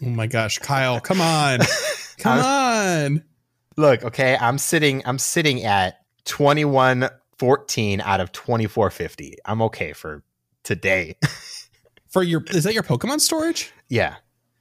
Oh 0.03 0.09
my 0.09 0.27
gosh, 0.27 0.57
Kyle, 0.59 0.99
come 0.99 1.21
on, 1.21 1.59
come 2.17 2.39
on. 2.39 3.23
Look, 3.77 4.03
okay, 4.03 4.37
I'm 4.39 4.57
sitting 4.57 5.01
I'm 5.05 5.19
sitting 5.19 5.63
at 5.63 5.99
2114 6.25 8.01
out 8.01 8.19
of 8.19 8.31
2450. 8.31 9.37
I'm 9.45 9.61
okay 9.63 9.93
for 9.93 10.23
today. 10.63 11.15
For 12.09 12.23
your 12.23 12.43
is 12.49 12.65
that 12.65 12.73
your 12.73 12.83
Pokemon 12.83 13.21
storage? 13.21 13.71
yeah. 13.87 14.15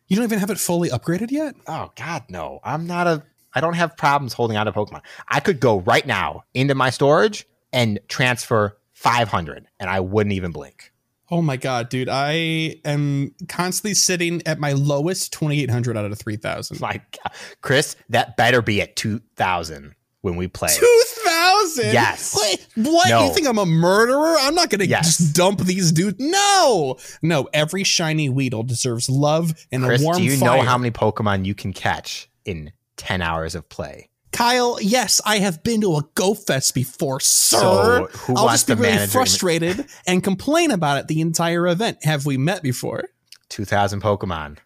You 0.06 0.16
don't 0.16 0.24
even 0.24 0.38
have 0.40 0.50
it 0.50 0.58
fully 0.58 0.88
upgraded 0.88 1.30
yet. 1.30 1.54
Oh 1.68 1.90
God, 1.96 2.24
no! 2.28 2.58
I'm 2.64 2.86
not 2.86 3.06
a. 3.06 3.22
I 3.54 3.60
don't 3.60 3.74
have 3.74 3.96
problems 3.96 4.32
holding 4.32 4.56
on 4.56 4.66
to 4.66 4.72
Pokemon. 4.72 5.02
I 5.28 5.38
could 5.40 5.60
go 5.60 5.80
right 5.80 6.04
now 6.06 6.42
into 6.52 6.74
my 6.74 6.90
storage 6.90 7.46
and 7.72 7.98
transfer 8.08 8.76
500, 8.94 9.66
and 9.78 9.88
I 9.90 10.00
wouldn't 10.00 10.32
even 10.32 10.50
blink. 10.52 10.92
Oh 11.30 11.42
my 11.42 11.56
god, 11.56 11.88
dude! 11.88 12.08
I 12.08 12.76
am 12.84 13.34
constantly 13.48 13.94
sitting 13.94 14.42
at 14.46 14.58
my 14.58 14.72
lowest 14.72 15.32
2,800 15.32 15.96
out 15.96 16.04
of 16.10 16.18
3,000. 16.18 16.80
My 16.80 16.94
God, 16.94 17.32
Chris, 17.60 17.96
that 18.08 18.36
better 18.36 18.60
be 18.62 18.80
at 18.82 18.96
2,000 18.96 19.94
when 20.22 20.36
we 20.36 20.48
play. 20.48 20.68
2,000? 20.76 21.84
Yes. 21.92 22.36
Wait, 22.38 22.66
what? 22.86 23.08
No. 23.08 23.26
You 23.26 23.32
think 23.34 23.46
I'm 23.46 23.58
a 23.58 23.64
murderer? 23.64 24.36
I'm 24.40 24.54
not 24.54 24.68
going 24.70 24.80
to 24.80 24.86
Yes. 24.86 25.18
just 25.18 25.34
dump 25.34 25.60
these 25.60 25.92
dudes. 25.92 26.16
No, 26.18 26.96
no. 27.22 27.48
Every 27.54 27.84
shiny 27.84 28.28
Weedle 28.28 28.64
deserves 28.64 29.08
love 29.08 29.54
and 29.72 29.82
Chris, 29.84 30.02
a 30.02 30.04
warm 30.04 30.18
do 30.18 30.24
you 30.24 30.36
fire. 30.36 30.58
know 30.58 30.62
how 30.62 30.76
many 30.76 30.90
Pokemon 30.90 31.46
you 31.46 31.54
can 31.54 31.72
catch 31.72 32.28
in 32.44 32.72
10 32.98 33.22
hours 33.22 33.54
of 33.54 33.66
play? 33.70 34.09
Kyle, 34.32 34.78
yes, 34.80 35.20
I 35.24 35.38
have 35.38 35.62
been 35.62 35.80
to 35.80 35.96
a 35.96 36.02
Go 36.14 36.34
Fest 36.34 36.74
before, 36.74 37.20
sir. 37.20 38.08
So, 38.12 38.34
I'll 38.36 38.48
just 38.48 38.66
be 38.68 38.74
really 38.74 39.06
frustrated 39.06 39.86
and 40.06 40.22
complain 40.22 40.70
about 40.70 40.98
it 40.98 41.08
the 41.08 41.20
entire 41.20 41.66
event. 41.66 41.98
Have 42.04 42.26
we 42.26 42.36
met 42.36 42.62
before? 42.62 43.04
2,000 43.48 44.00
Pokemon. 44.00 44.58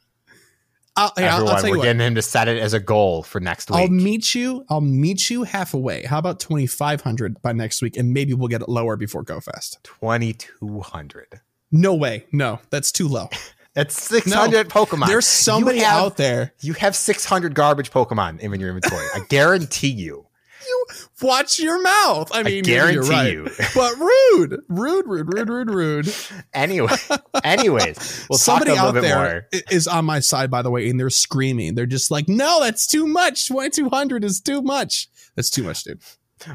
I'll, 0.96 1.12
hey, 1.16 1.24
Everyone, 1.24 1.57
I'll 1.57 1.62
we're 1.70 1.79
what. 1.79 1.83
getting 1.85 2.00
him 2.00 2.14
to 2.14 2.22
set 2.22 2.46
it 2.46 2.59
as 2.59 2.72
a 2.72 2.79
goal 2.79 3.24
for 3.24 3.40
next 3.40 3.68
week. 3.68 3.81
I'll 3.81 3.88
meet 3.88 4.33
you. 4.35 4.64
I'll 4.68 4.81
meet 4.81 5.29
you 5.29 5.42
halfway. 5.42 6.05
How 6.05 6.18
about 6.18 6.38
twenty 6.38 6.68
five 6.68 7.00
hundred 7.00 7.42
by 7.42 7.53
next 7.53 7.83
week, 7.83 7.96
and 7.96 8.12
maybe 8.12 8.33
we'll 8.33 8.46
get 8.46 8.62
it 8.62 8.68
lower 8.68 8.96
before 8.96 9.24
Go 9.24 9.40
Fest. 9.40 9.81
2,200. 9.83 11.40
No 11.72 11.94
way. 11.94 12.27
No, 12.31 12.61
that's 12.70 12.92
too 12.92 13.09
low. 13.09 13.29
That's 13.74 14.00
600 14.04 14.68
Pokemon. 14.68 15.08
There's 15.08 15.26
somebody 15.26 15.78
have- 15.80 15.96
out 15.96 16.16
there. 16.16 16.52
You 16.60 16.74
have 16.74 16.94
600 16.94 17.54
garbage 17.54 17.90
Pokemon 17.90 18.40
in 18.40 18.52
your 18.60 18.68
inventory. 18.70 19.04
I 19.14 19.20
guarantee 19.28 19.88
you. 19.88 20.26
You 20.66 20.87
Watch 21.20 21.58
your 21.58 21.82
mouth. 21.82 22.30
I 22.32 22.42
mean, 22.42 22.64
you're 22.64 22.90
guarantee 22.92 23.10
right. 23.10 23.32
you. 23.34 23.50
But 23.74 23.98
rude, 23.98 24.60
rude, 24.70 25.06
rude, 25.06 25.34
rude, 25.34 25.48
rude, 25.50 25.70
rude. 25.70 26.14
Anyway, 26.54 26.88
anyways, 27.44 28.26
we'll 28.30 28.38
somebody 28.38 28.70
talk 28.70 28.78
a 28.78 28.80
out 28.80 28.87
little 28.94 29.02
bit 29.02 29.08
there 29.08 29.46
more. 29.52 29.62
is 29.70 29.87
on 29.87 30.06
my 30.06 30.20
side, 30.20 30.50
by 30.50 30.62
the 30.62 30.70
way, 30.70 30.88
and 30.88 30.98
they're 30.98 31.10
screaming. 31.10 31.74
They're 31.74 31.84
just 31.84 32.10
like, 32.10 32.30
"No, 32.30 32.60
that's 32.62 32.87
too 32.87 33.06
much. 33.06 33.48
Twenty 33.48 33.68
two 33.70 33.90
hundred 33.90 34.24
is 34.24 34.40
too 34.40 34.62
much. 34.62 35.08
That's 35.37 35.50
too 35.50 35.64
much, 35.64 35.84
dude." 35.84 36.00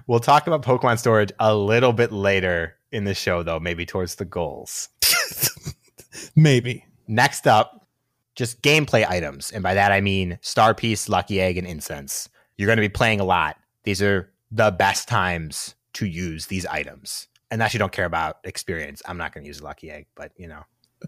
We'll 0.08 0.20
talk 0.20 0.48
about 0.48 0.64
Pokemon 0.64 0.98
storage 0.98 1.32
a 1.40 1.56
little 1.56 1.94
bit 1.94 2.12
later 2.12 2.78
in 2.92 3.04
the 3.04 3.14
show, 3.14 3.44
though, 3.44 3.60
maybe 3.60 3.86
towards 3.86 4.16
the 4.16 4.26
goals. 4.26 4.90
Maybe. 6.36 6.86
Next 7.10 7.48
up, 7.48 7.88
just 8.36 8.62
gameplay 8.62 9.06
items. 9.06 9.52
And 9.52 9.64
by 9.64 9.74
that, 9.74 9.92
I 9.92 10.00
mean 10.00 10.38
Star 10.42 10.76
Piece, 10.76 11.10
Lucky 11.10 11.42
Egg, 11.42 11.58
and 11.58 11.66
Incense. 11.68 12.30
You're 12.56 12.68
going 12.68 12.78
to 12.78 12.82
be 12.82 12.88
playing 12.88 13.20
a 13.20 13.24
lot. 13.24 13.58
These 13.84 14.02
are 14.04 14.32
the 14.52 14.70
best 14.70 15.08
times 15.08 15.74
to 15.94 16.06
use 16.06 16.46
these 16.46 16.68
items. 16.68 17.28
Unless 17.50 17.74
you 17.74 17.80
don't 17.80 17.92
care 17.92 18.06
about 18.06 18.38
experience. 18.44 19.02
I'm 19.08 19.18
not 19.18 19.34
going 19.34 19.44
to 19.44 19.48
use 19.48 19.62
Lucky 19.62 19.90
Egg, 19.90 20.06
but 20.16 20.32
you 20.38 20.48
know. 20.48 20.64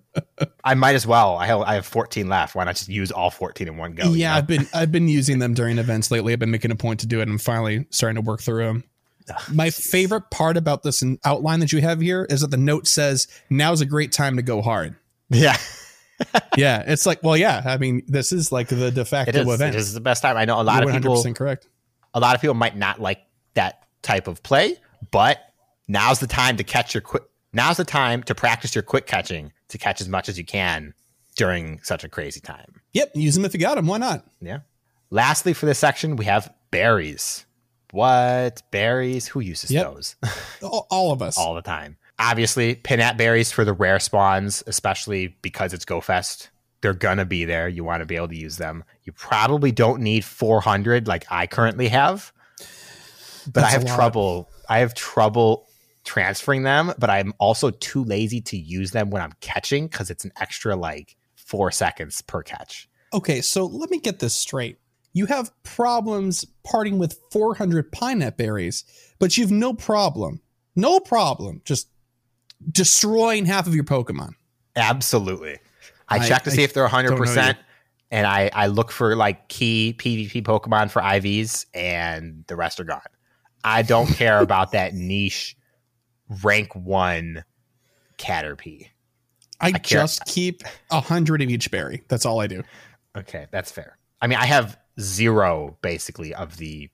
I 0.63 0.73
might 0.73 0.95
as 0.95 1.05
well. 1.05 1.37
I 1.37 1.45
have, 1.45 1.61
I 1.61 1.75
have 1.75 1.85
14 1.85 2.27
left. 2.27 2.55
Why 2.55 2.63
not 2.63 2.77
just 2.77 2.89
use 2.89 3.11
all 3.11 3.29
14 3.29 3.67
in 3.67 3.77
one 3.77 3.93
go? 3.93 4.05
you 4.05 4.15
yeah, 4.15 4.31
know? 4.31 4.37
I've 4.37 4.47
been 4.47 4.67
I've 4.73 4.91
been 4.91 5.07
using 5.07 5.37
them 5.37 5.53
during 5.53 5.77
events 5.77 6.09
lately. 6.09 6.33
I've 6.33 6.39
been 6.39 6.49
making 6.49 6.71
a 6.71 6.75
point 6.75 7.01
to 7.01 7.07
do 7.07 7.19
it. 7.19 7.23
and 7.23 7.31
I'm 7.31 7.37
finally 7.37 7.85
starting 7.91 8.15
to 8.15 8.27
work 8.27 8.41
through 8.41 8.65
them. 8.65 8.83
My 9.53 9.69
favorite 9.69 10.31
part 10.31 10.57
about 10.57 10.81
this 10.81 11.03
outline 11.23 11.59
that 11.59 11.71
you 11.71 11.81
have 11.81 12.01
here 12.01 12.25
is 12.27 12.41
that 12.41 12.49
the 12.49 12.57
note 12.57 12.87
says, 12.87 13.27
"Now's 13.51 13.81
a 13.81 13.85
great 13.85 14.11
time 14.11 14.37
to 14.37 14.41
go 14.41 14.63
hard." 14.63 14.95
Yeah. 15.29 15.57
Yeah, 16.57 16.83
it's 16.85 17.05
like, 17.05 17.21
well, 17.23 17.37
yeah. 17.37 17.61
I 17.65 17.77
mean, 17.77 18.03
this 18.07 18.31
is 18.31 18.51
like 18.51 18.67
the 18.69 18.91
de 18.91 19.05
facto 19.05 19.29
It 19.29 19.35
is. 19.47 19.53
event. 19.53 19.75
It 19.75 19.79
is 19.79 19.93
the 19.93 20.01
best 20.01 20.21
time. 20.21 20.37
I 20.37 20.45
know 20.45 20.59
a 20.59 20.63
lot 20.63 20.81
You're 20.83 20.91
of 20.91 21.01
people 21.01 21.33
correct. 21.33 21.67
a 22.13 22.19
lot 22.19 22.35
of 22.35 22.41
people 22.41 22.53
might 22.55 22.75
not 22.77 22.99
like 23.01 23.19
that 23.53 23.83
type 24.01 24.27
of 24.27 24.41
play, 24.43 24.77
but 25.11 25.39
now's 25.87 26.19
the 26.19 26.27
time 26.27 26.57
to 26.57 26.63
catch 26.63 26.93
your 26.93 27.01
quick. 27.01 27.23
Now's 27.53 27.77
the 27.77 27.83
time 27.85 28.23
to 28.23 28.35
practice 28.35 28.73
your 28.75 28.81
quick 28.83 29.05
catching 29.07 29.51
to 29.69 29.77
catch 29.77 29.99
as 30.01 30.07
much 30.07 30.29
as 30.29 30.37
you 30.37 30.45
can 30.45 30.93
during 31.35 31.79
such 31.83 32.03
a 32.03 32.09
crazy 32.09 32.39
time. 32.39 32.81
Yep, 32.93 33.11
use 33.15 33.35
them 33.35 33.43
if 33.45 33.53
you 33.53 33.59
got 33.59 33.75
them. 33.75 33.87
Why 33.87 33.97
not? 33.97 34.25
Yeah. 34.41 34.59
Lastly, 35.09 35.53
for 35.53 35.65
this 35.65 35.77
section, 35.79 36.15
we 36.15 36.25
have 36.25 36.53
berries. 36.71 37.45
What 37.91 38.61
berries? 38.71 39.27
Who 39.27 39.41
uses 39.41 39.69
Yep. 39.71 39.85
those 39.85 40.15
All, 40.63 40.87
all 40.89 41.11
of 41.11 41.21
us. 41.21 41.37
all 41.37 41.55
the 41.55 41.61
time? 41.61 41.97
Obviously, 42.21 42.75
pinap 42.75 43.17
berries 43.17 43.51
for 43.51 43.65
the 43.65 43.73
rare 43.73 43.99
spawns, 43.99 44.63
especially 44.67 45.35
because 45.41 45.73
it's 45.73 45.85
GoFest. 45.85 46.49
They're 46.81 46.93
gonna 46.93 47.25
be 47.25 47.45
there. 47.45 47.67
You 47.67 47.83
want 47.83 48.01
to 48.01 48.05
be 48.05 48.15
able 48.15 48.27
to 48.27 48.37
use 48.37 48.57
them. 48.57 48.83
You 49.03 49.11
probably 49.11 49.71
don't 49.71 50.01
need 50.01 50.23
400 50.23 51.07
like 51.07 51.25
I 51.31 51.47
currently 51.47 51.87
have, 51.87 52.31
but 53.51 53.63
I 53.63 53.71
That's 53.71 53.83
a 53.83 53.87
have 53.87 53.95
trouble. 53.97 54.49
I 54.69 54.79
have 54.79 54.93
trouble 54.93 55.67
transferring 56.03 56.63
them, 56.63 56.93
but 56.97 57.09
I'm 57.09 57.33
also 57.39 57.71
too 57.71 58.03
lazy 58.03 58.41
to 58.41 58.57
use 58.57 58.91
them 58.91 59.09
when 59.09 59.21
I'm 59.21 59.33
catching 59.41 59.87
because 59.87 60.09
it's 60.09 60.25
an 60.25 60.31
extra 60.39 60.75
like 60.75 61.15
four 61.35 61.71
seconds 61.71 62.21
per 62.21 62.43
catch. 62.43 62.87
Okay, 63.13 63.41
so 63.41 63.65
let 63.65 63.89
me 63.89 63.99
get 63.99 64.19
this 64.19 64.33
straight. 64.33 64.77
You 65.13 65.25
have 65.25 65.51
problems 65.63 66.45
parting 66.63 66.97
with 66.97 67.19
400 67.31 67.91
pinap 67.91 68.37
berries, 68.37 68.85
but 69.19 69.37
you've 69.37 69.51
no 69.51 69.73
problem, 69.73 70.41
no 70.75 70.99
problem, 70.99 71.61
just 71.65 71.89
destroying 72.71 73.45
half 73.45 73.67
of 73.67 73.75
your 73.75 73.83
Pokemon. 73.83 74.33
Absolutely. 74.75 75.57
I, 76.09 76.17
I- 76.17 76.27
check 76.27 76.43
to 76.43 76.51
see 76.51 76.63
if 76.63 76.73
they're 76.73 76.87
don't 76.87 77.05
100%. 77.17 77.57
And 78.13 78.27
I, 78.27 78.49
I 78.53 78.67
look 78.67 78.91
for 78.91 79.15
like 79.15 79.47
key 79.47 79.95
PvP 79.97 80.43
Pokemon 80.43 80.91
for 80.91 81.01
IVs, 81.01 81.65
and 81.73 82.43
the 82.47 82.57
rest 82.57 82.79
are 82.81 82.83
gone. 82.83 82.99
I 83.63 83.83
don't 83.83 84.07
care 84.15 84.39
about 84.41 84.73
that 84.73 84.93
niche 84.93 85.55
rank 86.43 86.75
one 86.75 87.45
Caterpie. 88.17 88.87
I, 89.61 89.71
care- 89.71 90.01
just 90.01 90.25
keep 90.25 90.63
a 90.89 90.99
hundred 90.99 91.41
of 91.41 91.49
each 91.49 91.71
berry. 91.71 92.03
That's 92.09 92.25
all 92.25 92.41
I 92.41 92.47
do. 92.47 92.63
Okay, 93.17 93.47
that's 93.51 93.71
fair. 93.71 93.97
I 94.21 94.27
mean, 94.27 94.39
I 94.39 94.45
have 94.45 94.77
zero 94.99 95.77
basically 95.81 96.33
of 96.35 96.57
the 96.57 96.89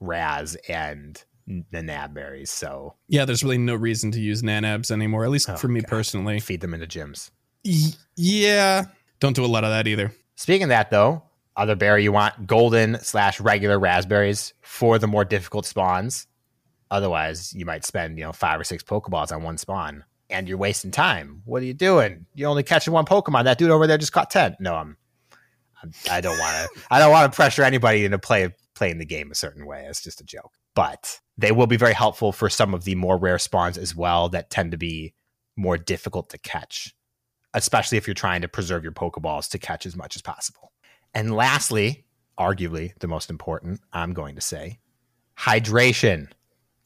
Razz 0.00 0.54
and 0.68 1.22
the 1.70 1.82
Nab 1.82 2.14
berries, 2.14 2.50
so 2.50 2.94
Yeah, 3.08 3.24
there's 3.24 3.42
really 3.42 3.58
no 3.58 3.74
reason 3.74 4.10
to 4.12 4.20
use 4.20 4.42
nanabs 4.42 4.90
anymore, 4.90 5.24
at 5.24 5.30
least 5.30 5.48
Oh, 5.48 5.56
for 5.56 5.68
me 5.68 5.80
God. 5.80 5.88
personally. 5.88 6.40
feed 6.40 6.60
them 6.60 6.74
into 6.74 6.86
gyms. 6.86 7.30
Y- 7.64 7.92
yeah, 8.16 8.84
don't 9.20 9.34
do 9.36 9.44
a 9.44 9.46
lot 9.46 9.64
of 9.64 9.70
that 9.70 9.86
either. 9.86 10.12
Speaking 10.36 10.64
of 10.64 10.68
that, 10.68 10.90
though, 10.90 11.22
other 11.56 11.74
berry 11.74 12.02
you 12.04 12.12
want 12.12 12.46
golden 12.46 13.00
slash 13.00 13.40
regular 13.40 13.78
razz 13.78 14.06
berries 14.06 14.52
for 14.60 14.98
the 14.98 15.06
more 15.08 15.24
difficult 15.24 15.66
spawns. 15.66 16.26
Otherwise, 16.90 17.52
you 17.54 17.66
might 17.66 17.84
spend 17.84 18.18
you 18.18 18.24
know 18.24 18.32
five 18.32 18.60
or 18.60 18.64
six 18.64 18.82
Pokeballs 18.82 19.32
on 19.34 19.42
one 19.42 19.58
spawn, 19.58 20.04
and 20.30 20.48
you're 20.48 20.56
wasting 20.58 20.90
time. 20.90 21.42
What 21.44 21.62
are 21.62 21.66
you 21.66 21.74
doing? 21.74 22.26
You're 22.34 22.48
only 22.48 22.62
catching 22.62 22.92
one 22.92 23.04
Pokemon. 23.04 23.44
That 23.44 23.58
dude 23.58 23.70
over 23.70 23.86
there 23.86 23.98
just 23.98 24.12
caught 24.12 24.30
ten. 24.30 24.56
No, 24.60 24.74
I'm. 24.74 24.96
I'm 25.82 25.92
I 26.10 26.20
don't 26.20 26.38
want 26.38 26.70
to. 26.74 26.80
I 26.90 26.98
don't 26.98 27.10
want 27.12 27.30
to 27.32 27.36
pressure 27.36 27.62
anybody 27.62 28.04
into 28.04 28.18
play 28.18 28.54
playing 28.78 28.98
the 28.98 29.04
game 29.04 29.30
a 29.30 29.34
certain 29.34 29.66
way. 29.66 29.84
It's 29.88 30.02
just 30.02 30.20
a 30.20 30.24
joke. 30.24 30.52
But 30.74 31.20
they 31.36 31.52
will 31.52 31.66
be 31.66 31.76
very 31.76 31.92
helpful 31.92 32.32
for 32.32 32.48
some 32.48 32.72
of 32.72 32.84
the 32.84 32.94
more 32.94 33.18
rare 33.18 33.38
spawns 33.38 33.76
as 33.76 33.94
well 33.94 34.28
that 34.30 34.50
tend 34.50 34.70
to 34.70 34.78
be 34.78 35.12
more 35.56 35.76
difficult 35.76 36.30
to 36.30 36.38
catch 36.38 36.94
especially 37.54 37.98
if 37.98 38.06
you're 38.06 38.14
trying 38.14 38.42
to 38.42 38.48
preserve 38.48 38.82
your 38.82 38.92
Pokeballs 38.92 39.48
to 39.50 39.58
catch 39.58 39.86
as 39.86 39.96
much 39.96 40.16
as 40.16 40.22
possible. 40.22 40.72
And 41.14 41.34
lastly, 41.34 42.04
arguably 42.38 42.92
the 43.00 43.08
most 43.08 43.30
important, 43.30 43.80
I'm 43.92 44.12
going 44.12 44.34
to 44.34 44.40
say 44.40 44.78
hydration 45.38 46.30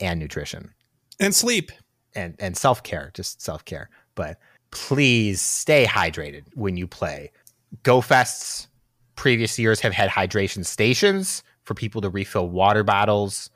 and 0.00 0.20
nutrition 0.20 0.72
And 1.20 1.34
sleep. 1.34 1.72
and, 2.14 2.36
and 2.38 2.56
self 2.56 2.82
care, 2.82 3.10
just 3.14 3.42
self 3.42 3.64
care. 3.64 3.90
But 4.14 4.38
please 4.70 5.40
stay 5.40 5.84
hydrated 5.84 6.44
when 6.54 6.76
you 6.76 6.86
play. 6.86 7.32
Go 7.82 8.00
Fests 8.00 8.68
previous 9.16 9.58
years 9.58 9.80
have 9.80 9.92
had 9.92 10.10
hydration 10.10 10.64
stations 10.64 11.42
for 11.64 11.74
people 11.74 12.00
to 12.02 12.10
refill 12.10 12.48
water 12.48 12.84
bottles. 12.84 13.50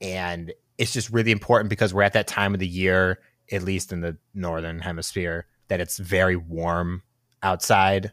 And 0.00 0.52
it's 0.78 0.92
just 0.92 1.10
really 1.10 1.30
important 1.30 1.70
because 1.70 1.92
we're 1.92 2.02
at 2.02 2.14
that 2.14 2.26
time 2.26 2.54
of 2.54 2.60
the 2.60 2.66
year, 2.66 3.20
at 3.52 3.62
least 3.62 3.92
in 3.92 4.00
the 4.00 4.16
northern 4.34 4.80
hemisphere, 4.80 5.46
that 5.68 5.80
it's 5.80 5.98
very 5.98 6.36
warm 6.36 7.02
outside. 7.42 8.12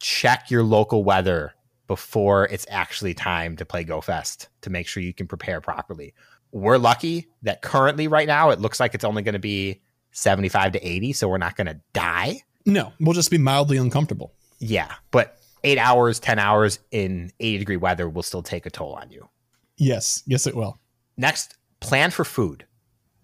Check 0.00 0.50
your 0.50 0.62
local 0.62 1.04
weather 1.04 1.54
before 1.86 2.44
it's 2.46 2.66
actually 2.68 3.14
time 3.14 3.56
to 3.56 3.64
play 3.64 3.82
Go 3.82 4.00
Fest 4.00 4.48
to 4.60 4.70
make 4.70 4.86
sure 4.86 5.02
you 5.02 5.14
can 5.14 5.26
prepare 5.26 5.60
properly. 5.60 6.14
We're 6.52 6.78
lucky 6.78 7.28
that 7.42 7.62
currently, 7.62 8.08
right 8.08 8.26
now, 8.26 8.50
it 8.50 8.60
looks 8.60 8.78
like 8.80 8.94
it's 8.94 9.04
only 9.04 9.22
going 9.22 9.34
to 9.34 9.38
be 9.38 9.80
75 10.12 10.72
to 10.72 10.86
80, 10.86 11.12
so 11.12 11.28
we're 11.28 11.38
not 11.38 11.56
going 11.56 11.66
to 11.66 11.80
die. 11.92 12.42
No, 12.66 12.92
we'll 13.00 13.14
just 13.14 13.30
be 13.30 13.38
mildly 13.38 13.76
uncomfortable. 13.78 14.34
Yeah, 14.58 14.92
but 15.10 15.37
eight 15.64 15.78
hours, 15.78 16.20
10 16.20 16.38
hours 16.38 16.78
in 16.90 17.32
80 17.40 17.58
degree 17.58 17.76
weather 17.76 18.08
will 18.08 18.22
still 18.22 18.42
take 18.42 18.66
a 18.66 18.70
toll 18.70 18.94
on 18.94 19.10
you. 19.10 19.28
Yes, 19.76 20.22
yes, 20.26 20.46
it 20.46 20.56
will. 20.56 20.78
Next, 21.16 21.56
plan 21.80 22.10
for 22.10 22.24
food. 22.24 22.66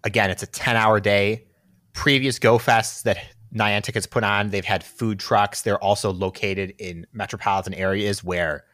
Again, 0.03 0.29
it's 0.29 0.43
a 0.43 0.47
10 0.47 0.75
hour 0.75 0.99
day. 0.99 1.45
Previous 1.93 2.39
Go 2.39 2.57
Fests 2.57 3.03
that 3.03 3.17
Niantic 3.53 3.93
has 3.93 4.05
put 4.05 4.23
on, 4.23 4.49
they've 4.49 4.65
had 4.65 4.83
food 4.83 5.19
trucks. 5.19 5.61
They're 5.61 5.81
also 5.81 6.11
located 6.11 6.75
in 6.77 7.07
metropolitan 7.13 7.73
areas 7.73 8.23
where 8.23 8.65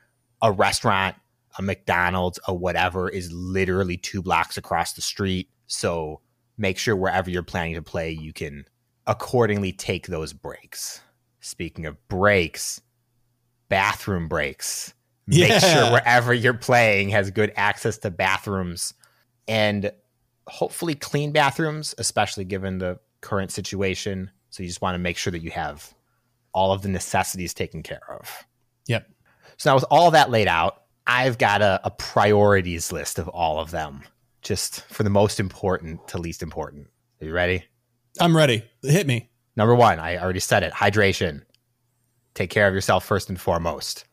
a 0.42 0.52
restaurant, 0.52 1.16
a 1.58 1.62
McDonald's, 1.62 2.40
a 2.48 2.54
whatever 2.54 3.08
is 3.08 3.32
literally 3.32 3.98
two 3.98 4.22
blocks 4.22 4.58
across 4.58 4.94
the 4.94 5.02
street. 5.02 5.50
So 5.68 6.22
make 6.58 6.78
sure 6.78 6.96
wherever 6.96 7.30
you're 7.30 7.44
planning 7.44 7.76
to 7.76 7.82
play, 7.82 8.12
you 8.12 8.34
can 8.34 8.66
accordingly 9.06 9.72
take 9.72 10.08
those 10.08 10.34
breaks. 10.34 11.02
Speaking 11.42 11.86
of 11.86 11.98
breaks, 12.08 12.82
bathroom 13.72 14.28
breaks. 14.28 14.94
Make 15.28 15.50
Yeah. 15.50 15.60
sure 15.60 15.92
wherever 15.92 16.34
you're 16.34 16.54
playing 16.54 17.10
has 17.10 17.32
good 17.32 17.52
access 17.56 17.98
to 18.00 18.12
bathrooms 18.12 18.94
and 19.48 19.92
hopefully 20.48 20.94
clean 20.94 21.32
bathrooms, 21.32 21.96
especially 21.98 22.44
given 22.46 22.78
the 22.78 23.00
current 23.22 23.52
situation. 23.52 24.30
So 24.50 24.62
you 24.62 24.70
just 24.70 24.82
want 24.82 24.96
to 24.96 25.00
make 25.00 25.18
sure 25.18 25.32
that 25.32 25.42
you 25.42 25.52
have 25.52 25.94
all 26.54 26.74
of 26.74 26.82
the 26.82 26.90
necessities 26.90 27.54
taken 27.54 27.82
care 27.82 28.02
of. 28.12 28.46
Yep. 28.88 29.10
So 29.58 29.70
now 29.70 29.76
with 29.76 29.86
all 29.90 30.12
that 30.12 30.30
laid 30.30 30.48
out, 30.48 30.84
I've 31.08 31.38
got 31.38 31.62
a, 31.62 31.80
a 31.84 31.92
priorities 31.92 32.92
list 32.92 33.18
of 33.20 33.28
all 33.30 33.60
of 33.60 33.72
them, 33.72 34.04
just 34.42 34.82
for 34.86 35.04
the 35.04 35.10
most 35.10 35.40
important 35.40 36.06
to 36.10 36.18
least 36.18 36.44
important. 36.44 36.88
Are 37.22 37.26
you 37.26 37.34
ready? 37.34 37.64
I'm 38.20 38.36
ready. 38.36 38.64
Hit 38.84 39.08
me. 39.08 39.30
Number 39.56 39.76
one, 39.76 40.00
I 40.00 40.18
already 40.18 40.40
said 40.40 40.64
it 40.64 40.74
hydration. 40.74 41.44
Take 42.34 42.50
care 42.50 42.68
of 42.68 42.74
yourself 42.74 43.06
first 43.06 43.30
and 43.30 43.40
foremost. 43.40 44.06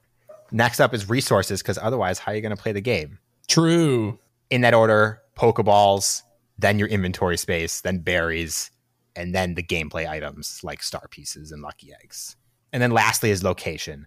Next 0.50 0.80
up 0.80 0.94
is 0.94 1.08
resources, 1.08 1.62
because 1.62 1.78
otherwise, 1.78 2.18
how 2.18 2.32
are 2.32 2.34
you 2.34 2.40
going 2.40 2.56
to 2.56 2.62
play 2.62 2.72
the 2.72 2.80
game? 2.80 3.18
True. 3.48 4.18
In 4.50 4.62
that 4.62 4.74
order 4.74 5.20
Pokeballs, 5.36 6.22
then 6.58 6.78
your 6.78 6.88
inventory 6.88 7.36
space, 7.36 7.80
then 7.80 7.98
berries, 7.98 8.70
and 9.14 9.34
then 9.34 9.54
the 9.54 9.62
gameplay 9.62 10.08
items 10.08 10.60
like 10.62 10.82
star 10.82 11.06
pieces 11.10 11.52
and 11.52 11.62
lucky 11.62 11.92
eggs. 12.02 12.36
And 12.72 12.82
then 12.82 12.90
lastly 12.90 13.30
is 13.30 13.44
location. 13.44 14.06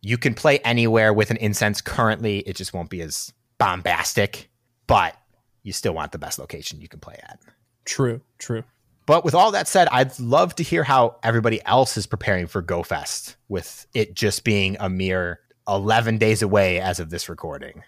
You 0.00 0.16
can 0.16 0.34
play 0.34 0.58
anywhere 0.60 1.12
with 1.12 1.30
an 1.30 1.36
incense 1.38 1.80
currently, 1.80 2.38
it 2.40 2.56
just 2.56 2.72
won't 2.72 2.90
be 2.90 3.02
as 3.02 3.32
bombastic, 3.58 4.50
but 4.86 5.14
you 5.62 5.72
still 5.72 5.92
want 5.92 6.12
the 6.12 6.18
best 6.18 6.38
location 6.38 6.80
you 6.80 6.88
can 6.88 7.00
play 7.00 7.18
at. 7.22 7.38
True. 7.84 8.20
True. 8.38 8.64
But 9.10 9.24
with 9.24 9.34
all 9.34 9.50
that 9.50 9.66
said, 9.66 9.88
I'd 9.90 10.16
love 10.20 10.54
to 10.54 10.62
hear 10.62 10.84
how 10.84 11.16
everybody 11.24 11.60
else 11.66 11.96
is 11.96 12.06
preparing 12.06 12.46
for 12.46 12.62
GoFest 12.62 13.34
with 13.48 13.84
it 13.92 14.14
just 14.14 14.44
being 14.44 14.76
a 14.78 14.88
mere 14.88 15.40
11 15.66 16.18
days 16.18 16.42
away 16.42 16.78
as 16.80 17.00
of 17.00 17.10
this 17.10 17.28
recording. 17.28 17.82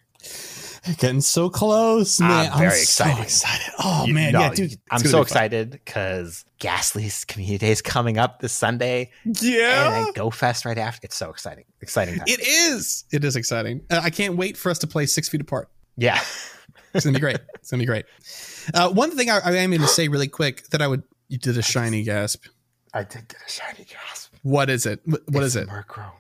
Getting 0.99 1.21
so 1.21 1.49
close, 1.49 2.19
man. 2.19 2.51
I'm 2.51 2.59
man. 2.59 2.59
very 2.59 2.71
so 2.81 3.05
excited. 3.05 3.23
excited. 3.23 3.73
Oh 3.79 4.05
You- 4.09 4.15
man, 4.15 4.33
no, 4.33 4.41
yeah, 4.41 4.51
dude. 4.51 4.75
I'm 4.91 4.99
so 4.99 5.19
be 5.19 5.23
excited 5.23 5.71
because 5.71 6.45
Gastly's 6.59 7.25
Community 7.25 7.59
Day 7.59 7.71
is 7.71 7.83
coming 7.83 8.19
up 8.19 8.41
this 8.41 8.53
Sunday 8.53 9.13
and 9.23 9.41
Yeah. 9.41 9.91
then 9.91 10.13
GoFest 10.15 10.65
right 10.65 10.77
after. 10.77 11.05
It's 11.05 11.15
so 11.15 11.31
exciting. 11.31 11.67
Exciting 11.81 12.17
time. 12.17 12.25
It 12.27 12.41
is. 12.41 13.05
It 13.13 13.23
is 13.23 13.37
exciting. 13.37 13.83
Uh, 13.89 14.01
I 14.03 14.11
can't 14.11 14.37
wait 14.37 14.57
for 14.57 14.71
us 14.73 14.79
to 14.81 14.89
play 14.89 15.07
six 15.07 15.29
feet 15.29 15.41
apart. 15.41 15.69
yeah. 15.97 16.21
It's 16.95 17.07
gonna 17.07 17.15
be 17.15 17.21
great. 17.21 17.39
It's 17.55 17.71
gonna 17.71 17.81
be 17.81 17.87
great. 17.87 18.05
Uh, 18.75 18.91
one 18.91 19.17
thing 19.17 19.31
I, 19.31 19.39
I 19.39 19.53
am 19.57 19.71
going 19.71 19.81
to 19.81 19.89
say 19.89 20.09
really 20.09 20.29
quick 20.29 20.69
that 20.69 20.83
I 20.83 20.89
would. 20.89 21.03
You 21.33 21.39
did 21.39 21.57
a 21.57 21.63
shiny 21.63 22.03
gasp. 22.03 22.45
I 22.93 23.05
did 23.05 23.27
get 23.27 23.39
a 23.47 23.51
shiny 23.51 23.87
gasp. 23.87 24.35
What 24.43 24.69
is 24.69 24.85
it? 24.85 25.01
What, 25.07 25.23
what 25.31 25.43
is 25.43 25.57
it? 25.57 25.67
Murkrow. 25.67 26.11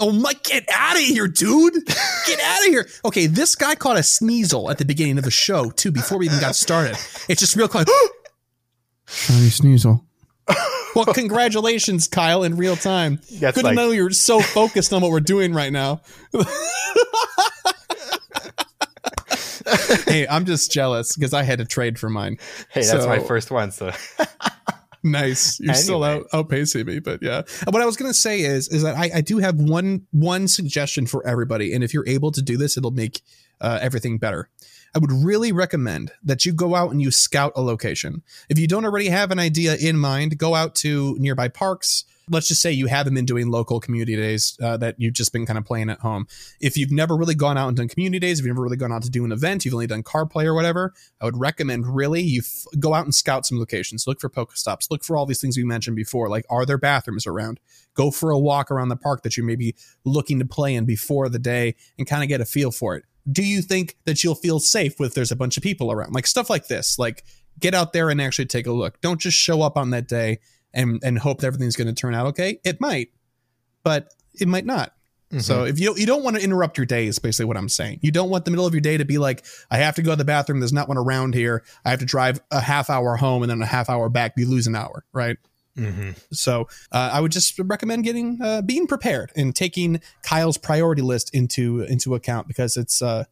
Oh 0.00 0.10
my! 0.10 0.32
Get 0.42 0.64
out 0.74 0.96
of 0.96 1.02
here, 1.02 1.28
dude! 1.28 1.74
Get 2.26 2.40
out 2.40 2.58
of 2.62 2.64
here. 2.66 2.88
Okay, 3.04 3.26
this 3.28 3.54
guy 3.54 3.76
caught 3.76 3.96
a 3.96 4.00
sneasel 4.00 4.68
at 4.68 4.78
the 4.78 4.84
beginning 4.84 5.18
of 5.18 5.24
the 5.24 5.30
show 5.30 5.70
too, 5.70 5.92
before 5.92 6.18
we 6.18 6.26
even 6.26 6.40
got 6.40 6.56
started. 6.56 6.96
It's 7.28 7.38
just 7.38 7.54
real 7.54 7.68
quick. 7.68 7.86
Shiny 9.06 9.50
Sneasel. 9.50 10.04
well, 10.96 11.04
congratulations, 11.14 12.08
Kyle, 12.08 12.42
in 12.42 12.56
real 12.56 12.74
time. 12.74 13.20
That's 13.38 13.54
Good 13.54 13.62
like- 13.66 13.76
to 13.76 13.76
know 13.76 13.92
you're 13.92 14.10
so 14.10 14.40
focused 14.40 14.92
on 14.92 15.00
what 15.00 15.12
we're 15.12 15.20
doing 15.20 15.52
right 15.54 15.72
now. 15.72 16.00
hey, 20.06 20.26
I'm 20.28 20.44
just 20.44 20.70
jealous 20.70 21.14
because 21.16 21.34
I 21.34 21.42
had 21.42 21.58
to 21.58 21.64
trade 21.64 21.98
for 21.98 22.08
mine. 22.08 22.38
Hey, 22.70 22.84
that's 22.84 23.06
my 23.06 23.18
first 23.18 23.50
one. 23.50 23.70
So 23.70 23.92
Nice. 25.02 25.60
You're 25.60 25.74
still 25.74 26.04
Anyway. 26.04 26.26
out 26.32 26.48
outpacing 26.48 26.86
me, 26.86 26.98
but 26.98 27.22
yeah. 27.22 27.42
What 27.68 27.80
I 27.80 27.86
was 27.86 27.96
gonna 27.96 28.14
say 28.14 28.40
is 28.40 28.68
is 28.68 28.82
that 28.82 28.96
I, 28.96 29.10
I 29.16 29.20
do 29.20 29.38
have 29.38 29.56
one 29.56 30.06
one 30.10 30.48
suggestion 30.48 31.06
for 31.06 31.26
everybody, 31.26 31.72
and 31.72 31.84
if 31.84 31.94
you're 31.94 32.08
able 32.08 32.32
to 32.32 32.42
do 32.42 32.56
this, 32.56 32.76
it'll 32.76 32.90
make 32.90 33.22
uh, 33.60 33.78
everything 33.80 34.18
better. 34.18 34.48
I 34.94 34.98
would 34.98 35.12
really 35.12 35.52
recommend 35.52 36.10
that 36.24 36.44
you 36.44 36.52
go 36.52 36.74
out 36.74 36.90
and 36.90 37.00
you 37.02 37.10
scout 37.10 37.52
a 37.54 37.62
location. 37.62 38.22
If 38.48 38.58
you 38.58 38.66
don't 38.66 38.84
already 38.84 39.08
have 39.08 39.30
an 39.30 39.38
idea 39.38 39.76
in 39.76 39.98
mind, 39.98 40.38
go 40.38 40.54
out 40.54 40.74
to 40.76 41.16
nearby 41.18 41.48
parks. 41.48 42.04
Let's 42.28 42.48
just 42.48 42.60
say 42.60 42.72
you 42.72 42.88
haven't 42.88 43.14
been 43.14 43.24
doing 43.24 43.52
local 43.52 43.78
community 43.78 44.16
days 44.16 44.58
uh, 44.60 44.76
that 44.78 44.96
you've 44.98 45.14
just 45.14 45.32
been 45.32 45.46
kind 45.46 45.56
of 45.56 45.64
playing 45.64 45.90
at 45.90 46.00
home. 46.00 46.26
If 46.60 46.76
you've 46.76 46.90
never 46.90 47.16
really 47.16 47.36
gone 47.36 47.56
out 47.56 47.68
and 47.68 47.76
done 47.76 47.86
community 47.86 48.18
days, 48.18 48.40
if 48.40 48.44
you've 48.44 48.52
never 48.52 48.64
really 48.64 48.76
gone 48.76 48.90
out 48.90 49.04
to 49.04 49.10
do 49.10 49.24
an 49.24 49.30
event, 49.30 49.64
you've 49.64 49.74
only 49.74 49.86
done 49.86 50.02
car 50.02 50.26
play 50.26 50.44
or 50.44 50.52
whatever, 50.52 50.92
I 51.20 51.24
would 51.24 51.38
recommend 51.38 51.94
really 51.94 52.22
you 52.22 52.40
f- 52.40 52.80
go 52.80 52.94
out 52.94 53.04
and 53.04 53.14
scout 53.14 53.46
some 53.46 53.60
locations. 53.60 54.08
Look 54.08 54.20
for 54.20 54.28
Pokestops. 54.28 54.90
Look 54.90 55.04
for 55.04 55.16
all 55.16 55.24
these 55.24 55.40
things 55.40 55.56
we 55.56 55.62
mentioned 55.62 55.94
before. 55.94 56.28
Like, 56.28 56.44
are 56.50 56.66
there 56.66 56.78
bathrooms 56.78 57.28
around? 57.28 57.60
Go 57.94 58.10
for 58.10 58.32
a 58.32 58.38
walk 58.38 58.72
around 58.72 58.88
the 58.88 58.96
park 58.96 59.22
that 59.22 59.36
you 59.36 59.44
may 59.44 59.54
be 59.54 59.76
looking 60.04 60.40
to 60.40 60.46
play 60.46 60.74
in 60.74 60.84
before 60.84 61.28
the 61.28 61.38
day 61.38 61.76
and 61.96 62.08
kind 62.08 62.24
of 62.24 62.28
get 62.28 62.40
a 62.40 62.44
feel 62.44 62.72
for 62.72 62.96
it. 62.96 63.04
Do 63.30 63.44
you 63.44 63.62
think 63.62 63.96
that 64.04 64.24
you'll 64.24 64.34
feel 64.34 64.58
safe 64.58 64.98
with 64.98 65.14
there's 65.14 65.30
a 65.30 65.36
bunch 65.36 65.56
of 65.56 65.62
people 65.62 65.92
around? 65.92 66.12
Like 66.12 66.26
stuff 66.26 66.50
like 66.50 66.66
this. 66.66 66.98
Like, 66.98 67.22
get 67.60 67.74
out 67.74 67.92
there 67.92 68.10
and 68.10 68.20
actually 68.20 68.46
take 68.46 68.66
a 68.66 68.72
look. 68.72 69.00
Don't 69.00 69.20
just 69.20 69.38
show 69.38 69.62
up 69.62 69.76
on 69.76 69.90
that 69.90 70.08
day 70.08 70.40
and 70.74 71.00
and 71.02 71.18
hope 71.18 71.40
that 71.40 71.46
everything's 71.48 71.76
going 71.76 71.88
to 71.88 71.94
turn 71.94 72.14
out 72.14 72.26
okay. 72.26 72.60
It 72.64 72.80
might, 72.80 73.10
but 73.82 74.12
it 74.34 74.48
might 74.48 74.66
not. 74.66 74.92
So 75.38 75.64
if 75.64 75.80
you 75.80 75.94
you 75.96 76.06
don't 76.06 76.22
want 76.22 76.36
to 76.36 76.42
interrupt 76.42 76.78
your 76.78 76.86
day 76.86 77.06
is 77.06 77.18
basically 77.18 77.46
what 77.46 77.56
I'm 77.56 77.68
saying. 77.68 77.98
You 78.00 78.12
don't 78.12 78.30
want 78.30 78.44
the 78.44 78.52
middle 78.52 78.64
of 78.64 78.72
your 78.72 78.80
day 78.80 78.96
to 78.96 79.04
be 79.04 79.18
like, 79.18 79.44
I 79.70 79.78
have 79.78 79.96
to 79.96 80.02
go 80.02 80.12
to 80.12 80.16
the 80.16 80.24
bathroom. 80.24 80.60
There's 80.60 80.72
not 80.72 80.86
one 80.88 80.96
around 80.96 81.34
here. 81.34 81.64
I 81.84 81.90
have 81.90 81.98
to 81.98 82.06
drive 82.06 82.40
a 82.50 82.60
half 82.60 82.88
hour 82.88 83.16
home 83.16 83.42
and 83.42 83.50
then 83.50 83.60
a 83.60 83.66
half 83.66 83.90
hour 83.90 84.08
back. 84.08 84.34
You 84.36 84.48
lose 84.48 84.66
an 84.68 84.76
hour, 84.76 85.04
right? 85.12 85.36
Mhm. 85.76 86.16
So 86.32 86.68
uh, 86.92 87.10
I 87.12 87.20
would 87.20 87.32
just 87.32 87.58
recommend 87.58 88.04
getting 88.04 88.38
uh, 88.40 88.62
being 88.62 88.86
prepared 88.86 89.32
and 89.36 89.54
taking 89.54 90.00
Kyle's 90.22 90.58
priority 90.58 91.02
list 91.02 91.34
into 91.34 91.82
into 91.82 92.14
account 92.14 92.46
because 92.46 92.76
it's 92.76 93.02
uh, 93.02 93.24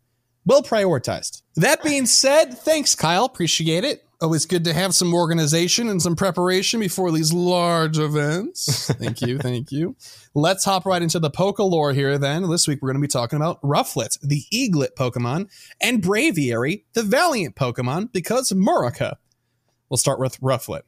well 0.45 0.63
prioritized. 0.63 1.43
That 1.57 1.83
being 1.83 2.07
said, 2.07 2.59
thanks, 2.59 2.95
Kyle. 2.95 3.25
Appreciate 3.25 3.85
it. 3.85 4.05
Always 4.25 4.47
good 4.47 4.65
to 4.65 4.73
have 4.73 4.95
some 4.95 5.13
organization 5.13 5.91
and 5.91 6.01
some 6.01 6.17
preparation 6.17 6.81
before 6.81 7.13
these 7.13 7.31
large 7.31 7.99
events. 7.99 8.87
Thank 8.99 9.21
you, 9.21 9.37
thank 9.37 9.71
you. 9.71 9.97
Let's 10.33 10.65
hop 10.65 10.87
right 10.87 11.03
into 11.03 11.19
the 11.19 11.29
Poke 11.29 11.59
lore 11.59 11.93
here. 11.93 12.17
Then 12.17 12.49
this 12.49 12.67
week 12.67 12.79
we're 12.81 12.89
going 12.89 13.03
to 13.03 13.07
be 13.07 13.07
talking 13.07 13.37
about 13.37 13.61
Rufflet, 13.61 14.19
the 14.23 14.45
Eaglet 14.51 14.95
Pokemon, 14.99 15.51
and 15.79 16.03
Braviary, 16.03 16.85
the 16.95 17.03
Valiant 17.03 17.55
Pokemon, 17.55 18.13
because 18.13 18.51
Murica. 18.51 19.17
We'll 19.91 19.99
start 19.99 20.19
with 20.19 20.41
Rufflet. 20.41 20.85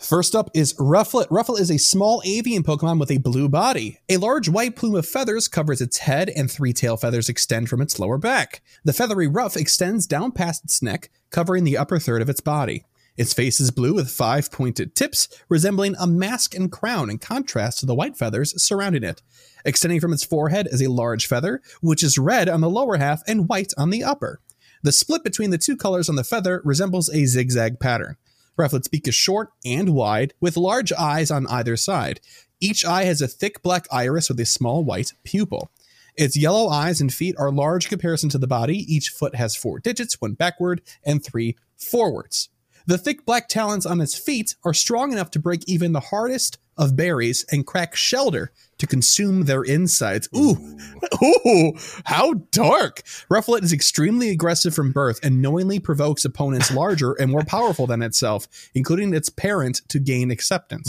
First 0.00 0.36
up 0.36 0.48
is 0.54 0.74
Rufflet. 0.74 1.26
Rufflet 1.28 1.60
is 1.60 1.72
a 1.72 1.78
small 1.78 2.22
avian 2.24 2.62
Pokemon 2.62 3.00
with 3.00 3.10
a 3.10 3.18
blue 3.18 3.48
body. 3.48 3.98
A 4.08 4.16
large 4.16 4.48
white 4.48 4.76
plume 4.76 4.94
of 4.94 5.04
feathers 5.04 5.48
covers 5.48 5.80
its 5.80 5.98
head, 5.98 6.30
and 6.30 6.48
three 6.48 6.72
tail 6.72 6.96
feathers 6.96 7.28
extend 7.28 7.68
from 7.68 7.82
its 7.82 7.98
lower 7.98 8.16
back. 8.16 8.62
The 8.84 8.92
feathery 8.92 9.26
ruff 9.26 9.56
extends 9.56 10.06
down 10.06 10.30
past 10.30 10.62
its 10.64 10.80
neck, 10.80 11.10
covering 11.30 11.64
the 11.64 11.76
upper 11.76 11.98
third 11.98 12.22
of 12.22 12.30
its 12.30 12.40
body. 12.40 12.84
Its 13.16 13.34
face 13.34 13.60
is 13.60 13.72
blue 13.72 13.92
with 13.92 14.08
five 14.08 14.52
pointed 14.52 14.94
tips, 14.94 15.28
resembling 15.48 15.96
a 15.98 16.06
mask 16.06 16.54
and 16.54 16.70
crown 16.70 17.10
in 17.10 17.18
contrast 17.18 17.80
to 17.80 17.86
the 17.86 17.94
white 17.94 18.16
feathers 18.16 18.62
surrounding 18.62 19.02
it. 19.02 19.20
Extending 19.64 20.00
from 20.00 20.12
its 20.12 20.24
forehead 20.24 20.68
is 20.70 20.80
a 20.80 20.90
large 20.90 21.26
feather, 21.26 21.60
which 21.80 22.04
is 22.04 22.18
red 22.18 22.48
on 22.48 22.60
the 22.60 22.70
lower 22.70 22.98
half 22.98 23.22
and 23.26 23.48
white 23.48 23.72
on 23.76 23.90
the 23.90 24.04
upper. 24.04 24.40
The 24.84 24.92
split 24.92 25.24
between 25.24 25.50
the 25.50 25.58
two 25.58 25.76
colors 25.76 26.08
on 26.08 26.14
the 26.14 26.22
feather 26.22 26.62
resembles 26.64 27.10
a 27.10 27.26
zigzag 27.26 27.80
pattern. 27.80 28.16
Rufflet's 28.58 28.88
beak 28.88 29.06
is 29.06 29.14
short 29.14 29.50
and 29.64 29.90
wide, 29.90 30.34
with 30.40 30.56
large 30.56 30.92
eyes 30.92 31.30
on 31.30 31.46
either 31.46 31.76
side. 31.76 32.20
Each 32.60 32.84
eye 32.84 33.04
has 33.04 33.22
a 33.22 33.28
thick 33.28 33.62
black 33.62 33.86
iris 33.90 34.28
with 34.28 34.40
a 34.40 34.44
small 34.44 34.84
white 34.84 35.12
pupil. 35.24 35.70
Its 36.16 36.36
yellow 36.36 36.68
eyes 36.68 37.00
and 37.00 37.14
feet 37.14 37.36
are 37.38 37.52
large 37.52 37.86
in 37.86 37.90
comparison 37.90 38.28
to 38.30 38.38
the 38.38 38.48
body. 38.48 38.78
Each 38.92 39.08
foot 39.08 39.36
has 39.36 39.54
four 39.54 39.78
digits, 39.78 40.20
one 40.20 40.32
backward 40.32 40.82
and 41.04 41.24
three 41.24 41.56
forwards. 41.76 42.48
The 42.86 42.98
thick 42.98 43.24
black 43.24 43.48
talons 43.48 43.86
on 43.86 44.00
its 44.00 44.18
feet 44.18 44.56
are 44.64 44.74
strong 44.74 45.12
enough 45.12 45.30
to 45.32 45.38
break 45.38 45.62
even 45.68 45.92
the 45.92 46.00
hardest 46.00 46.58
of 46.76 46.96
berries 46.96 47.44
and 47.52 47.66
crack 47.66 47.94
shelter 47.94 48.50
to 48.78 48.86
consume 48.86 49.44
their 49.44 49.62
insides. 49.62 50.28
Ooh, 50.36 50.78
ooh, 51.22 51.72
how 52.04 52.34
dark! 52.52 53.02
Rufflet 53.30 53.62
is 53.62 53.72
extremely 53.72 54.30
aggressive 54.30 54.74
from 54.74 54.92
birth 54.92 55.20
and 55.22 55.42
knowingly 55.42 55.78
provokes 55.78 56.24
opponents 56.24 56.72
larger 56.72 57.12
and 57.14 57.30
more 57.30 57.44
powerful 57.44 57.86
than 57.86 58.02
itself, 58.02 58.48
including 58.74 59.14
its 59.14 59.28
parent, 59.28 59.82
to 59.88 59.98
gain 59.98 60.30
acceptance. 60.30 60.88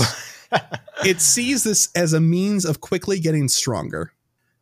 it 1.06 1.22
sees 1.22 1.64
this 1.64 1.90
as 1.96 2.14
a 2.14 2.20
means 2.20 2.66
of 2.66 2.82
quickly 2.82 3.20
getting 3.20 3.48
stronger. 3.48 4.14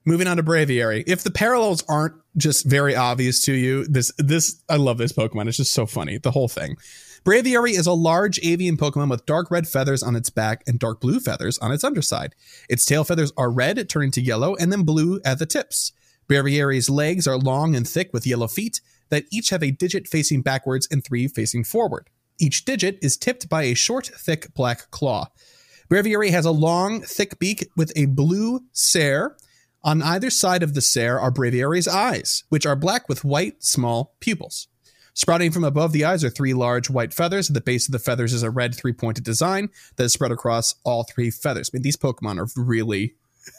Moving 0.06 0.28
on 0.28 0.38
to 0.38 0.44
Braviary. 0.44 1.04
If 1.06 1.24
the 1.24 1.32
parallels 1.32 1.84
aren't 1.90 2.16
just 2.38 2.66
very 2.66 2.96
obvious 2.96 3.42
to 3.44 3.54
you, 3.54 3.86
this 3.88 4.14
this 4.18 4.64
I 4.70 4.78
love 4.78 4.98
this 4.98 5.12
Pokemon. 5.12 5.50
It's 5.50 5.58
just 5.58 5.74
so 5.74 5.86
funny. 5.86 6.18
The 6.18 6.32
whole 6.32 6.48
thing. 6.48 6.78
Braviary 7.24 7.72
is 7.72 7.88
a 7.88 7.94
large 7.94 8.40
avian 8.44 8.78
Pokemon 8.78 9.10
with 9.10 9.26
dark 9.26 9.52
red 9.52 9.68
feathers 9.68 10.04
on 10.04 10.16
its 10.16 10.30
back 10.30 10.64
and 10.68 10.80
dark 10.80 11.02
blue 11.02 11.20
feathers 11.20 11.58
on 11.60 11.72
its 11.72 11.84
underside. 11.84 12.36
Its 12.70 12.86
tail 12.86 13.04
feathers 13.04 13.34
are 13.38 13.50
red, 13.50 13.90
turning 13.90 14.12
to 14.12 14.22
yellow, 14.22 14.56
and 14.56 14.72
then 14.72 14.84
blue 14.84 15.20
at 15.26 15.40
the 15.40 15.46
tips. 15.46 15.92
Braviary's 16.30 16.90
legs 16.90 17.28
are 17.28 17.38
long 17.38 17.76
and 17.76 17.88
thick 17.88 18.10
with 18.14 18.28
yellow 18.28 18.48
feet 18.48 18.82
that 19.10 19.26
each 19.32 19.50
have 19.50 19.64
a 19.64 19.72
digit 19.72 20.08
facing 20.08 20.42
backwards 20.42 20.88
and 20.92 21.04
three 21.04 21.28
facing 21.28 21.64
forward. 21.64 22.10
Each 22.40 22.66
digit 22.66 23.00
is 23.02 23.18
tipped 23.18 23.50
by 23.50 23.64
a 23.64 23.74
short, 23.74 24.08
thick 24.08 24.54
black 24.54 24.92
claw. 24.92 25.28
Braviary 25.90 26.32
has 26.32 26.46
a 26.46 26.52
long, 26.52 27.02
thick 27.02 27.40
beak 27.40 27.70
with 27.76 27.92
a 27.96 28.06
blue 28.06 28.66
cere. 28.74 29.38
On 29.84 30.02
either 30.02 30.30
side 30.30 30.64
of 30.64 30.74
the 30.74 30.82
cere 30.82 31.18
are 31.18 31.32
Braviary's 31.32 31.88
eyes, 31.88 32.44
which 32.50 32.66
are 32.66 32.76
black 32.76 33.08
with 33.08 33.24
white, 33.24 33.64
small 33.64 34.16
pupils. 34.20 34.68
Sprouting 35.18 35.50
from 35.50 35.64
above 35.64 35.94
the 35.94 36.06
eyes 36.06 36.24
are 36.24 36.30
three 36.30 36.54
large 36.54 36.92
white 36.92 37.12
feathers. 37.12 37.50
At 37.50 37.56
the 37.56 37.62
base 37.62 37.88
of 37.88 37.92
the 37.92 37.98
feathers 37.98 38.34
is 38.34 38.44
a 38.44 38.52
red 38.52 38.76
three 38.76 38.94
pointed 38.94 39.24
design 39.24 39.70
that 39.96 40.04
is 40.04 40.14
spread 40.14 40.32
across 40.32 40.76
all 40.84 41.06
three 41.06 41.32
feathers. 41.32 41.72
I 41.74 41.78
mean, 41.78 41.82
these 41.82 41.98
Pokemon 41.98 42.38
are 42.38 42.48
really, 42.56 43.16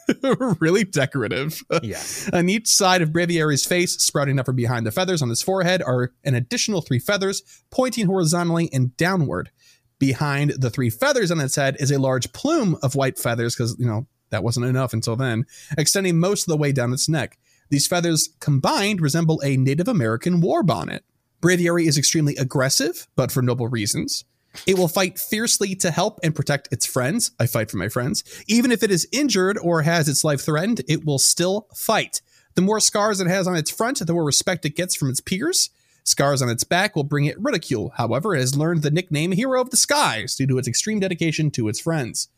really 0.60 0.84
decorative. 0.84 1.60
Yeah. 1.82 2.00
on 2.32 2.48
each 2.48 2.68
side 2.68 3.02
of 3.02 3.08
Braviary's 3.10 3.66
face, 3.66 4.00
sprouting 4.00 4.38
up 4.38 4.46
from 4.46 4.54
behind 4.54 4.86
the 4.86 4.92
feathers 4.92 5.20
on 5.20 5.30
his 5.30 5.42
forehead, 5.42 5.82
are 5.82 6.12
an 6.22 6.36
additional 6.36 6.80
three 6.80 7.00
feathers 7.00 7.42
pointing 7.70 8.06
horizontally 8.06 8.70
and 8.72 8.96
downward. 8.96 9.50
Behind 9.98 10.50
the 10.50 10.70
three 10.70 10.90
feathers 10.90 11.32
on 11.32 11.40
its 11.40 11.56
head 11.56 11.76
is 11.80 11.90
a 11.90 11.98
large 11.98 12.32
plume 12.32 12.78
of 12.84 12.94
white 12.94 13.18
feathers, 13.18 13.56
because, 13.56 13.74
you 13.80 13.86
know, 13.86 14.06
that 14.30 14.44
wasn't 14.44 14.66
enough 14.66 14.92
until 14.92 15.16
then, 15.16 15.44
extending 15.76 16.20
most 16.20 16.42
of 16.42 16.52
the 16.52 16.56
way 16.56 16.70
down 16.70 16.92
its 16.92 17.08
neck. 17.08 17.36
These 17.68 17.88
feathers 17.88 18.30
combined 18.38 19.00
resemble 19.00 19.40
a 19.44 19.56
Native 19.56 19.88
American 19.88 20.40
war 20.40 20.62
bonnet. 20.62 21.04
Braviary 21.40 21.86
is 21.86 21.98
extremely 21.98 22.36
aggressive, 22.36 23.06
but 23.16 23.30
for 23.30 23.42
noble 23.42 23.68
reasons. 23.68 24.24
It 24.66 24.76
will 24.76 24.88
fight 24.88 25.18
fiercely 25.18 25.74
to 25.76 25.90
help 25.90 26.18
and 26.22 26.34
protect 26.34 26.68
its 26.72 26.86
friends. 26.86 27.30
I 27.38 27.46
fight 27.46 27.70
for 27.70 27.76
my 27.76 27.88
friends. 27.88 28.24
Even 28.48 28.72
if 28.72 28.82
it 28.82 28.90
is 28.90 29.06
injured 29.12 29.58
or 29.58 29.82
has 29.82 30.08
its 30.08 30.24
life 30.24 30.40
threatened, 30.40 30.82
it 30.88 31.04
will 31.04 31.18
still 31.18 31.68
fight. 31.74 32.22
The 32.54 32.62
more 32.62 32.80
scars 32.80 33.20
it 33.20 33.28
has 33.28 33.46
on 33.46 33.56
its 33.56 33.70
front, 33.70 34.04
the 34.04 34.12
more 34.12 34.24
respect 34.24 34.64
it 34.64 34.74
gets 34.74 34.96
from 34.96 35.10
its 35.10 35.20
peers. 35.20 35.70
Scars 36.02 36.42
on 36.42 36.48
its 36.48 36.64
back 36.64 36.96
will 36.96 37.04
bring 37.04 37.26
it 37.26 37.38
ridicule. 37.38 37.92
However, 37.96 38.34
it 38.34 38.40
has 38.40 38.56
learned 38.56 38.82
the 38.82 38.90
nickname 38.90 39.32
Hero 39.32 39.60
of 39.60 39.70
the 39.70 39.76
Skies 39.76 40.34
due 40.34 40.46
to 40.46 40.58
its 40.58 40.66
extreme 40.66 40.98
dedication 40.98 41.50
to 41.52 41.68
its 41.68 41.78
friends. 41.78 42.28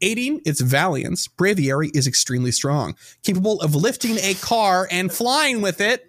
Aiding 0.00 0.40
its 0.46 0.60
valiance, 0.60 1.26
Braviary 1.26 1.90
is 1.94 2.06
extremely 2.06 2.52
strong, 2.52 2.94
capable 3.24 3.60
of 3.60 3.74
lifting 3.74 4.16
a 4.18 4.34
car 4.34 4.86
and 4.90 5.12
flying 5.12 5.60
with 5.60 5.80
it. 5.80 6.07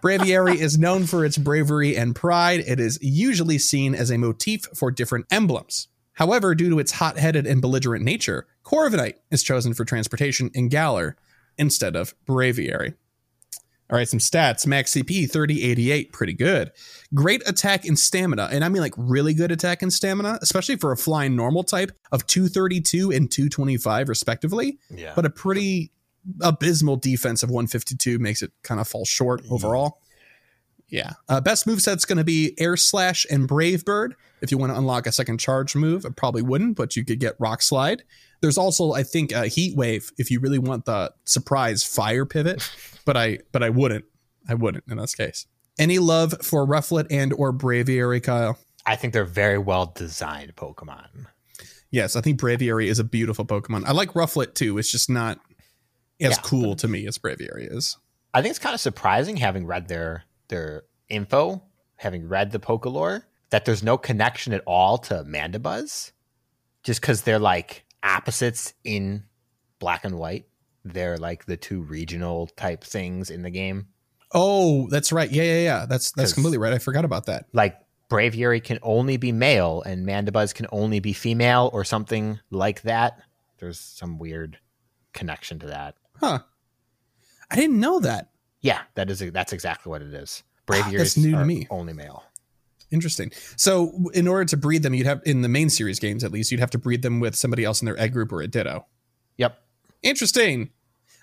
Braviary 0.00 0.56
is 0.56 0.78
known 0.78 1.06
for 1.06 1.24
its 1.24 1.36
bravery 1.36 1.96
and 1.96 2.16
pride. 2.16 2.60
It 2.66 2.80
is 2.80 2.98
usually 3.02 3.58
seen 3.58 3.94
as 3.94 4.10
a 4.10 4.18
motif 4.18 4.66
for 4.74 4.90
different 4.90 5.26
emblems. 5.30 5.88
However, 6.14 6.54
due 6.54 6.70
to 6.70 6.78
its 6.78 6.92
hot 6.92 7.18
headed 7.18 7.46
and 7.46 7.60
belligerent 7.60 8.04
nature, 8.04 8.46
Corviknight 8.64 9.14
is 9.30 9.42
chosen 9.42 9.74
for 9.74 9.84
transportation 9.84 10.50
in 10.54 10.68
Galar 10.68 11.16
instead 11.58 11.96
of 11.96 12.14
Braviary. 12.26 12.94
All 13.90 13.98
right, 13.98 14.08
some 14.08 14.20
stats. 14.20 14.66
Max 14.66 14.92
CP 14.92 15.30
3088, 15.30 16.12
pretty 16.12 16.32
good. 16.32 16.70
Great 17.12 17.42
attack 17.48 17.84
and 17.84 17.98
stamina, 17.98 18.48
and 18.52 18.64
I 18.64 18.68
mean 18.68 18.82
like 18.82 18.94
really 18.96 19.34
good 19.34 19.50
attack 19.50 19.82
and 19.82 19.92
stamina, 19.92 20.38
especially 20.42 20.76
for 20.76 20.92
a 20.92 20.96
flying 20.96 21.34
normal 21.34 21.64
type 21.64 21.90
of 22.12 22.24
232 22.26 23.10
and 23.10 23.30
225 23.30 24.08
respectively. 24.08 24.78
Yeah. 24.90 25.12
But 25.16 25.26
a 25.26 25.30
pretty 25.30 25.90
abysmal 26.40 26.96
defense 26.96 27.42
of 27.42 27.50
152 27.50 28.18
makes 28.18 28.42
it 28.42 28.52
kind 28.62 28.80
of 28.80 28.88
fall 28.88 29.04
short 29.04 29.42
overall. 29.50 30.00
Yeah. 30.88 31.12
Uh, 31.28 31.40
best 31.40 31.66
moveset's 31.66 32.04
going 32.04 32.18
to 32.18 32.24
be 32.24 32.54
Air 32.58 32.76
Slash 32.76 33.24
and 33.30 33.46
Brave 33.46 33.84
Bird. 33.84 34.16
If 34.40 34.50
you 34.50 34.58
want 34.58 34.72
to 34.72 34.78
unlock 34.78 35.06
a 35.06 35.12
second 35.12 35.38
charge 35.38 35.76
move, 35.76 36.04
I 36.04 36.10
probably 36.10 36.42
wouldn't, 36.42 36.76
but 36.76 36.96
you 36.96 37.04
could 37.04 37.20
get 37.20 37.36
Rock 37.38 37.62
Slide. 37.62 38.02
There's 38.40 38.58
also, 38.58 38.92
I 38.92 39.02
think, 39.02 39.32
a 39.32 39.46
Heat 39.46 39.76
Wave 39.76 40.10
if 40.18 40.30
you 40.30 40.40
really 40.40 40.58
want 40.58 40.86
the 40.86 41.12
surprise 41.24 41.84
fire 41.84 42.24
pivot, 42.24 42.68
but 43.04 43.16
I 43.16 43.38
but 43.52 43.62
I 43.62 43.70
wouldn't. 43.70 44.04
I 44.48 44.54
wouldn't 44.54 44.84
in 44.90 44.96
this 44.96 45.14
case. 45.14 45.46
Any 45.78 45.98
love 45.98 46.34
for 46.42 46.66
Rufflet 46.66 47.06
and 47.10 47.32
or 47.34 47.52
Braviary, 47.52 48.22
Kyle? 48.22 48.58
I 48.86 48.96
think 48.96 49.12
they're 49.12 49.24
very 49.24 49.58
well 49.58 49.92
designed 49.94 50.56
Pokemon. 50.56 51.26
Yes, 51.90 52.16
I 52.16 52.20
think 52.20 52.40
Braviary 52.40 52.86
is 52.86 52.98
a 52.98 53.04
beautiful 53.04 53.44
Pokemon. 53.44 53.84
I 53.84 53.92
like 53.92 54.12
Rufflet 54.14 54.54
too. 54.54 54.78
It's 54.78 54.90
just 54.90 55.10
not 55.10 55.38
as 56.20 56.32
Yeah. 56.36 56.42
cool 56.42 56.76
to 56.76 56.88
me 56.88 57.06
as 57.06 57.18
Braviary 57.18 57.70
is. 57.70 57.96
I 58.32 58.42
think 58.42 58.50
it's 58.50 58.58
kind 58.58 58.74
of 58.74 58.80
surprising 58.80 59.36
having 59.36 59.66
read 59.66 59.88
their 59.88 60.24
their 60.48 60.82
info, 61.08 61.62
having 61.96 62.28
read 62.28 62.50
the 62.52 62.58
Pokelore, 62.60 63.22
that 63.50 63.64
there's 63.64 63.82
no 63.82 63.96
connection 63.98 64.52
at 64.52 64.62
all 64.66 64.98
to 64.98 65.24
Mandibuzz, 65.24 66.12
just 66.82 67.00
because 67.00 67.22
they're 67.22 67.38
like 67.38 67.84
opposites 68.02 68.74
in 68.84 69.24
black 69.78 70.04
and 70.04 70.18
white. 70.18 70.46
They're 70.84 71.18
like 71.18 71.44
the 71.44 71.56
two 71.56 71.82
regional 71.82 72.46
type 72.48 72.82
things 72.84 73.30
in 73.30 73.42
the 73.42 73.50
game. 73.50 73.88
Oh, 74.32 74.88
that's 74.88 75.12
right. 75.12 75.30
Yeah, 75.30 75.42
yeah, 75.42 75.60
yeah. 75.62 75.86
That's 75.86 76.12
that's 76.12 76.32
completely 76.32 76.58
right. 76.58 76.72
I 76.72 76.78
forgot 76.78 77.04
about 77.04 77.26
that. 77.26 77.46
Like 77.52 77.76
Braviary 78.08 78.62
can 78.62 78.78
only 78.82 79.16
be 79.16 79.30
male 79.32 79.82
and 79.82 80.06
Mandibuzz 80.06 80.54
can 80.54 80.66
only 80.72 81.00
be 81.00 81.12
female 81.12 81.70
or 81.72 81.84
something 81.84 82.40
like 82.50 82.82
that. 82.82 83.20
There's 83.58 83.78
some 83.78 84.18
weird 84.18 84.58
connection 85.12 85.58
to 85.60 85.66
that. 85.66 85.96
Huh. 86.20 86.40
I 87.50 87.56
didn't 87.56 87.80
know 87.80 88.00
that. 88.00 88.30
Yeah, 88.60 88.82
that 88.94 89.10
is 89.10 89.20
that's 89.32 89.52
exactly 89.52 89.90
what 89.90 90.02
it 90.02 90.12
is. 90.12 90.42
Wow, 90.68 90.76
Braviary 90.76 90.98
that's 90.98 91.16
new 91.16 91.32
to 91.32 91.44
me. 91.44 91.66
only 91.70 91.92
male. 91.92 92.24
Interesting. 92.90 93.30
So, 93.56 94.10
in 94.14 94.26
order 94.28 94.44
to 94.46 94.56
breed 94.56 94.82
them, 94.82 94.94
you'd 94.94 95.06
have 95.06 95.22
in 95.24 95.42
the 95.42 95.48
main 95.48 95.70
series 95.70 95.98
games 96.00 96.24
at 96.24 96.32
least, 96.32 96.50
you'd 96.50 96.60
have 96.60 96.70
to 96.72 96.78
breed 96.78 97.02
them 97.02 97.20
with 97.20 97.36
somebody 97.36 97.64
else 97.64 97.80
in 97.80 97.86
their 97.86 97.98
egg 97.98 98.12
group 98.12 98.32
or 98.32 98.42
a 98.42 98.48
ditto. 98.48 98.86
Yep, 99.36 99.58
Interesting. 100.02 100.70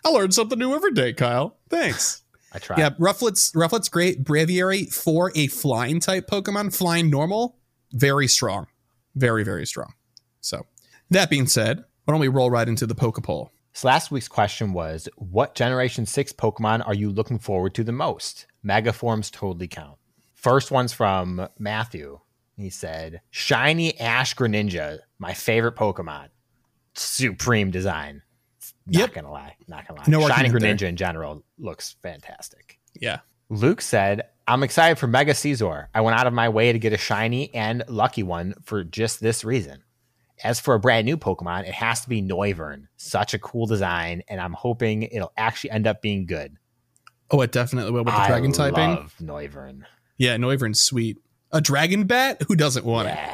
I 0.05 0.09
learned 0.09 0.33
something 0.33 0.57
new 0.57 0.73
every 0.73 0.93
day, 0.93 1.13
Kyle. 1.13 1.57
Thanks. 1.69 2.21
I 2.53 2.59
try. 2.59 2.77
yeah, 2.77 2.91
Rufflet's 2.97 3.51
Rufflet's 3.53 3.89
great. 3.89 4.23
Braviary 4.23 4.91
for 4.93 5.31
a 5.35 5.47
flying 5.47 5.99
type 5.99 6.27
Pokemon, 6.27 6.73
flying 6.75 7.09
normal, 7.09 7.57
very 7.91 8.27
strong, 8.27 8.67
very 9.15 9.43
very 9.43 9.65
strong. 9.65 9.93
So, 10.39 10.65
that 11.11 11.29
being 11.29 11.47
said, 11.47 11.83
why 12.05 12.13
don't 12.13 12.21
we 12.21 12.29
roll 12.29 12.49
right 12.49 12.67
into 12.67 12.87
the 12.87 12.95
Pokepoll? 12.95 13.49
So 13.77 13.87
last 13.89 14.09
week's 14.09 14.27
question 14.27 14.73
was, 14.73 15.07
what 15.17 15.53
Generation 15.53 16.07
6 16.07 16.33
Pokemon 16.33 16.87
are 16.87 16.95
you 16.95 17.11
looking 17.11 17.37
forward 17.37 17.75
to 17.75 17.83
the 17.83 17.91
most? 17.91 18.47
Mega 18.63 18.91
forms 18.91 19.29
totally 19.29 19.67
count. 19.67 19.99
First 20.33 20.71
one's 20.71 20.93
from 20.93 21.47
Matthew. 21.59 22.19
He 22.55 22.71
said, 22.71 23.21
Shiny 23.29 23.99
Ash 23.99 24.33
Greninja, 24.33 24.97
my 25.19 25.35
favorite 25.35 25.75
Pokemon. 25.75 26.29
Supreme 26.95 27.69
design. 27.69 28.23
Not 28.87 28.99
Yep. 28.99 29.13
gonna 29.13 29.31
lie. 29.31 29.55
Not 29.67 29.87
gonna 29.87 29.99
lie. 29.99 30.05
No 30.07 30.21
Shiny 30.21 30.31
argument 30.31 30.61
there. 30.63 30.73
Greninja 30.73 30.89
in 30.89 30.95
general 30.95 31.43
looks 31.59 31.97
fantastic. 32.01 32.79
Yeah. 32.99 33.19
Luke 33.49 33.81
said, 33.81 34.23
I'm 34.47 34.63
excited 34.63 34.97
for 34.97 35.05
Mega 35.05 35.33
Scizor. 35.33 35.89
I 35.93 36.01
went 36.01 36.17
out 36.19 36.25
of 36.25 36.33
my 36.33 36.49
way 36.49 36.71
to 36.73 36.79
get 36.79 36.93
a 36.93 36.97
shiny 36.97 37.53
and 37.53 37.83
lucky 37.87 38.23
one 38.23 38.55
for 38.63 38.83
just 38.83 39.19
this 39.19 39.45
reason. 39.45 39.83
As 40.43 40.59
for 40.59 40.75
a 40.75 40.79
brand 40.79 41.05
new 41.05 41.17
Pokemon, 41.17 41.61
it 41.67 41.73
has 41.73 42.01
to 42.01 42.09
be 42.09 42.21
Noivern. 42.21 42.87
Such 42.97 43.33
a 43.33 43.39
cool 43.39 43.65
design, 43.65 44.23
and 44.27 44.39
I'm 44.39 44.53
hoping 44.53 45.03
it'll 45.03 45.33
actually 45.35 45.71
end 45.71 45.87
up 45.87 46.01
being 46.01 46.25
good. 46.25 46.57
Oh, 47.31 47.41
it 47.41 47.51
definitely 47.51 47.91
will 47.91 48.03
with 48.03 48.13
the 48.13 48.19
I 48.21 48.27
dragon 48.27 48.51
typing. 48.51 48.95
love 48.95 49.15
Noivern. 49.21 49.81
Yeah, 50.17 50.37
Noivern's 50.37 50.79
sweet. 50.79 51.17
A 51.51 51.61
dragon 51.61 52.05
bat? 52.05 52.41
Who 52.47 52.55
doesn't 52.55 52.85
want 52.85 53.07
Yeah. 53.07 53.33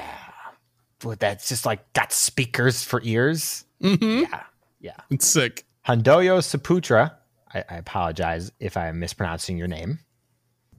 But 1.00 1.20
that's 1.20 1.50
just 1.50 1.66
like 1.66 1.92
got 1.94 2.14
speakers 2.14 2.84
for 2.84 3.02
ears. 3.04 3.66
Mm-hmm. 3.82 4.32
Yeah. 4.32 4.44
Yeah. 4.80 4.96
It's 5.10 5.28
sick. 5.28 5.66
Hondoyo 5.88 6.40
Saputra, 6.40 7.14
I, 7.54 7.64
I 7.70 7.76
apologize 7.76 8.52
if 8.60 8.78
I'm 8.78 9.00
mispronouncing 9.00 9.58
your 9.58 9.68
name, 9.68 10.00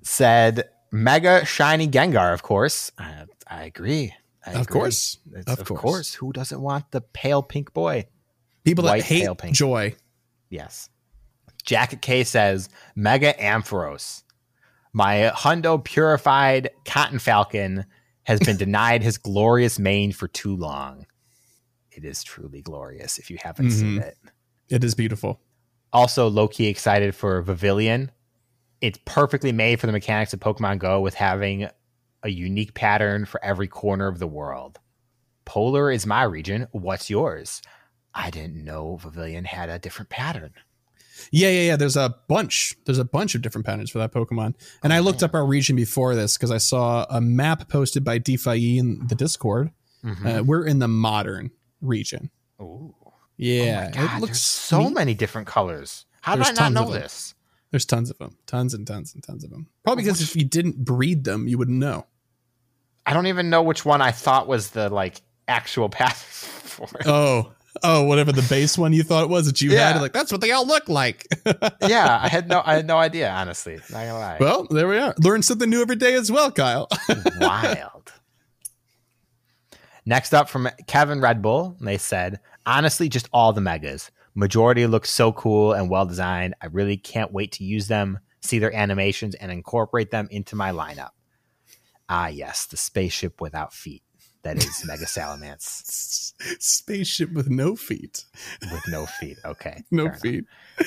said 0.03 0.68
Mega 0.91 1.45
Shiny 1.45 1.89
Gengar, 1.89 2.33
of 2.33 2.43
course. 2.43 2.91
I, 2.99 3.25
I 3.47 3.64
agree. 3.64 4.14
I 4.47 4.53
Of 4.53 4.62
agree. 4.62 4.80
course. 4.80 5.18
It's- 5.28 5.45
Of 5.47 5.61
of, 5.61 5.66
course. 5.66 5.80
course. 5.80 6.14
Who 6.14 6.32
doesn't 6.32 6.61
want 6.61 6.90
the 6.90 7.01
pale 7.01 7.42
pink 7.42 7.72
boy? 7.72 8.07
People 8.64 8.84
that 8.84 9.03
hate 9.03 9.22
pale 9.22 9.34
pink. 9.34 9.55
joy. 9.57 9.95
Yes. 10.51 10.88
Jacket 11.64 12.03
K 12.03 12.24
says 12.24 12.68
Mega 12.95 13.32
Ampharos. 13.34 14.22
My 14.92 15.32
Hundo 15.34 15.82
purified 15.82 16.70
cotton 16.84 17.18
falcon 17.18 17.86
has 18.24 18.38
been 18.40 18.57
denied 18.59 19.03
his 19.03 19.18
glorious 19.18 19.78
mane 19.78 20.12
for 20.12 20.28
too 20.28 20.55
long. 20.57 21.07
It 21.90 22.05
is 22.05 22.22
truly 22.22 22.61
glorious 22.62 23.18
if 23.18 23.30
you 23.30 23.38
haven't 23.42 23.70
seen 23.70 23.99
Mhm. 23.99 24.03
it. 24.03 24.18
It 24.68 24.84
is 24.84 24.95
beautiful. 24.95 25.40
Also, 25.92 26.28
low 26.28 26.49
key 26.49 26.66
excited 26.66 27.14
for 27.14 27.40
Vivillon. 27.42 28.11
It's 28.80 28.99
perfectly 29.05 29.53
made 29.53 29.80
for 29.80 29.86
the 29.86 29.92
mechanics 29.92 30.32
of 30.32 30.40
Pokemon 30.40 30.78
Go 30.78 31.01
with 31.01 31.14
having 31.14 31.68
a 32.25 32.31
unique 32.31 32.75
pattern 32.75 33.27
for 33.27 33.43
every 33.45 33.68
corner 33.68 34.09
of 34.09 34.18
the 34.18 34.27
world. 34.27 34.81
Polar 35.45 35.91
is 35.91 36.07
my 36.07 36.22
region. 36.25 36.66
What's 36.72 37.11
yours? 37.11 37.62
I 38.14 38.31
didn't 38.31 38.64
know 38.64 38.97
Vivillon 38.97 39.45
had 39.45 39.68
a 39.68 39.79
different 39.79 40.09
pattern. 40.09 40.55
Yeah, 41.31 41.51
yeah, 41.51 41.61
yeah. 41.62 41.77
There's 41.77 41.97
a 41.97 42.16
bunch. 42.29 42.75
There's 42.87 42.99
a 42.99 43.05
bunch 43.05 43.35
of 43.35 43.43
different 43.43 43.66
patterns 43.66 43.91
for 43.91 43.99
that 43.99 44.12
Pokemon. 44.12 44.55
And 44.83 44.93
I 44.93 44.99
looked 44.99 45.22
up 45.22 45.35
our 45.35 45.47
region 45.47 45.77
before 45.77 46.14
this 46.14 46.37
because 46.37 46.51
I 46.51 46.59
saw 46.59 47.07
a 47.09 47.20
map 47.20 47.68
posted 47.68 48.05
by 48.05 48.18
DeFi 48.18 48.79
in 48.79 49.07
the 49.07 49.14
Discord. 49.14 49.70
Mhm. 50.03 50.41
Uh, 50.41 50.43
we're 50.45 50.66
in 50.66 50.79
the 50.81 50.89
modern 50.89 51.51
region. 51.81 52.31
Ooh. 52.61 52.95
Yeah, 53.37 53.91
oh 53.93 53.97
God, 53.97 54.16
it 54.16 54.20
looks 54.20 54.41
so 54.41 54.85
neat. 54.85 54.95
many 54.95 55.14
different 55.14 55.47
colors. 55.47 56.07
How 56.20 56.37
There's 56.37 56.49
did 56.51 56.59
I 56.59 56.68
not 56.68 56.72
know 56.72 56.93
this? 56.93 57.35
There's 57.70 57.85
tons 57.85 58.11
of 58.11 58.18
them, 58.18 58.39
tons 58.47 58.75
and 58.75 58.87
tons 58.87 59.14
and 59.14 59.22
tons 59.22 59.43
of 59.43 59.51
them. 59.51 59.66
Probably 59.83 60.05
because 60.05 60.20
if 60.22 60.37
you 60.37 60.45
didn't 60.45 60.85
breed 60.85 61.25
them, 61.25 61.49
you 61.49 61.59
wouldn't 61.59 61.79
know. 61.79 62.07
I 63.07 63.13
don't 63.13 63.27
even 63.27 63.51
know 63.51 63.63
which 63.63 63.85
one 63.85 64.01
I 64.01 64.11
thought 64.13 64.49
was 64.49 64.71
the 64.71 64.89
like 64.89 65.21
actual 65.49 65.89
path 65.91 66.23
for 66.23 66.89
it. 66.99 67.07
Oh, 67.07 67.53
oh, 67.83 68.05
whatever 68.05 68.33
the 68.33 68.47
base 68.49 68.79
one 68.79 68.93
you 68.93 69.03
thought 69.03 69.25
it 69.25 69.31
was 69.31 69.47
that 69.47 69.61
you 69.61 69.77
had, 69.77 70.01
like 70.01 70.13
that's 70.13 70.33
what 70.33 70.41
they 70.41 70.53
all 70.53 70.67
look 70.67 70.89
like. 70.89 71.27
yeah, 71.87 72.19
I 72.23 72.29
had 72.29 72.49
no 72.49 72.63
I 72.65 72.75
had 72.75 72.87
no 72.87 72.97
idea, 72.97 73.31
honestly. 73.31 73.77
Not 73.91 74.07
gonna 74.07 74.15
lie. 74.15 74.37
well, 74.41 74.67
there 74.71 74.89
we 74.89 74.99
are. 74.99 75.15
Learn 75.19 75.43
something 75.43 75.69
new 75.69 75.83
every 75.83 75.97
day 75.97 76.15
as 76.15 76.31
well, 76.31 76.51
Kyle. 76.51 76.89
Wild. 77.41 78.13
Next 80.07 80.35
up 80.35 80.51
from 80.51 80.69
Kevin 80.87 81.21
Red 81.21 81.41
Bull, 81.41 81.77
they 81.81 81.97
said, 81.97 82.41
honestly, 82.67 83.09
just 83.09 83.29
all 83.33 83.55
the 83.55 83.63
megas. 83.63 84.11
Majority 84.35 84.87
look 84.87 85.07
so 85.07 85.33
cool 85.33 85.73
and 85.73 85.89
well 85.89 86.05
designed. 86.05 86.55
I 86.61 86.67
really 86.67 86.97
can't 86.99 87.33
wait 87.33 87.53
to 87.53 87.65
use 87.65 87.89
them, 87.89 88.19
see 88.43 88.59
their 88.59 88.75
animations, 88.75 89.35
and 89.37 89.51
incorporate 89.51 90.11
them 90.11 90.29
into 90.31 90.57
my 90.57 90.73
lineup. 90.73 91.11
Ah, 92.09 92.29
yes, 92.29 92.67
the 92.67 92.77
spaceship 92.77 93.41
without 93.41 93.73
feet. 93.73 94.03
That 94.43 94.59
is 94.59 94.85
Mega 94.87 95.07
Salamence 95.07 96.35
Spaceship 96.61 97.33
with 97.33 97.49
no 97.49 97.77
feet. 97.77 98.25
with 98.71 98.83
no 98.89 99.07
feet. 99.07 99.39
Okay. 99.45 99.83
No 99.91 100.11
feet. 100.11 100.45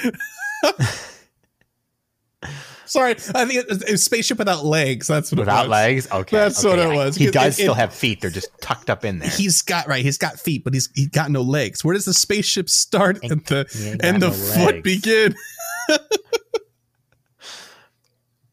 Sorry, 2.86 3.12
I 3.12 3.46
think 3.46 3.56
it, 3.56 3.66
it's 3.88 4.04
spaceship 4.04 4.38
without 4.38 4.64
legs. 4.64 5.08
That's 5.08 5.32
what 5.32 5.40
it 5.40 5.42
Without 5.42 5.64
was. 5.64 5.70
legs? 5.72 6.08
Okay. 6.12 6.38
That's 6.38 6.64
what 6.64 6.78
it 6.80 6.88
was. 6.96 7.16
He 7.18 7.32
does 7.32 7.58
it- 7.60 7.64
still 7.64 7.74
it- 7.74 7.78
have 7.78 7.94
feet. 7.94 8.22
They're 8.22 8.30
just 8.30 8.50
tucked 8.62 8.90
up 8.92 9.04
in 9.04 9.20
there. 9.20 9.28
He's 9.30 9.62
got 9.64 9.88
right. 9.88 10.06
He's 10.06 10.18
got 10.20 10.40
feet, 10.40 10.64
but 10.64 10.74
he's 10.74 10.90
he 10.96 11.08
got 11.08 11.32
no 11.32 11.42
legs. 11.42 11.84
Where 11.84 11.96
does 11.96 12.06
the 12.06 12.14
spaceship 12.14 12.70
start 12.70 13.20
Ain't- 13.24 13.32
and 13.34 13.46
the 13.46 13.98
and 14.04 14.22
the 14.22 14.28
no 14.28 14.34
foot 14.34 14.76
legs. 14.76 14.84
begin? 14.84 15.36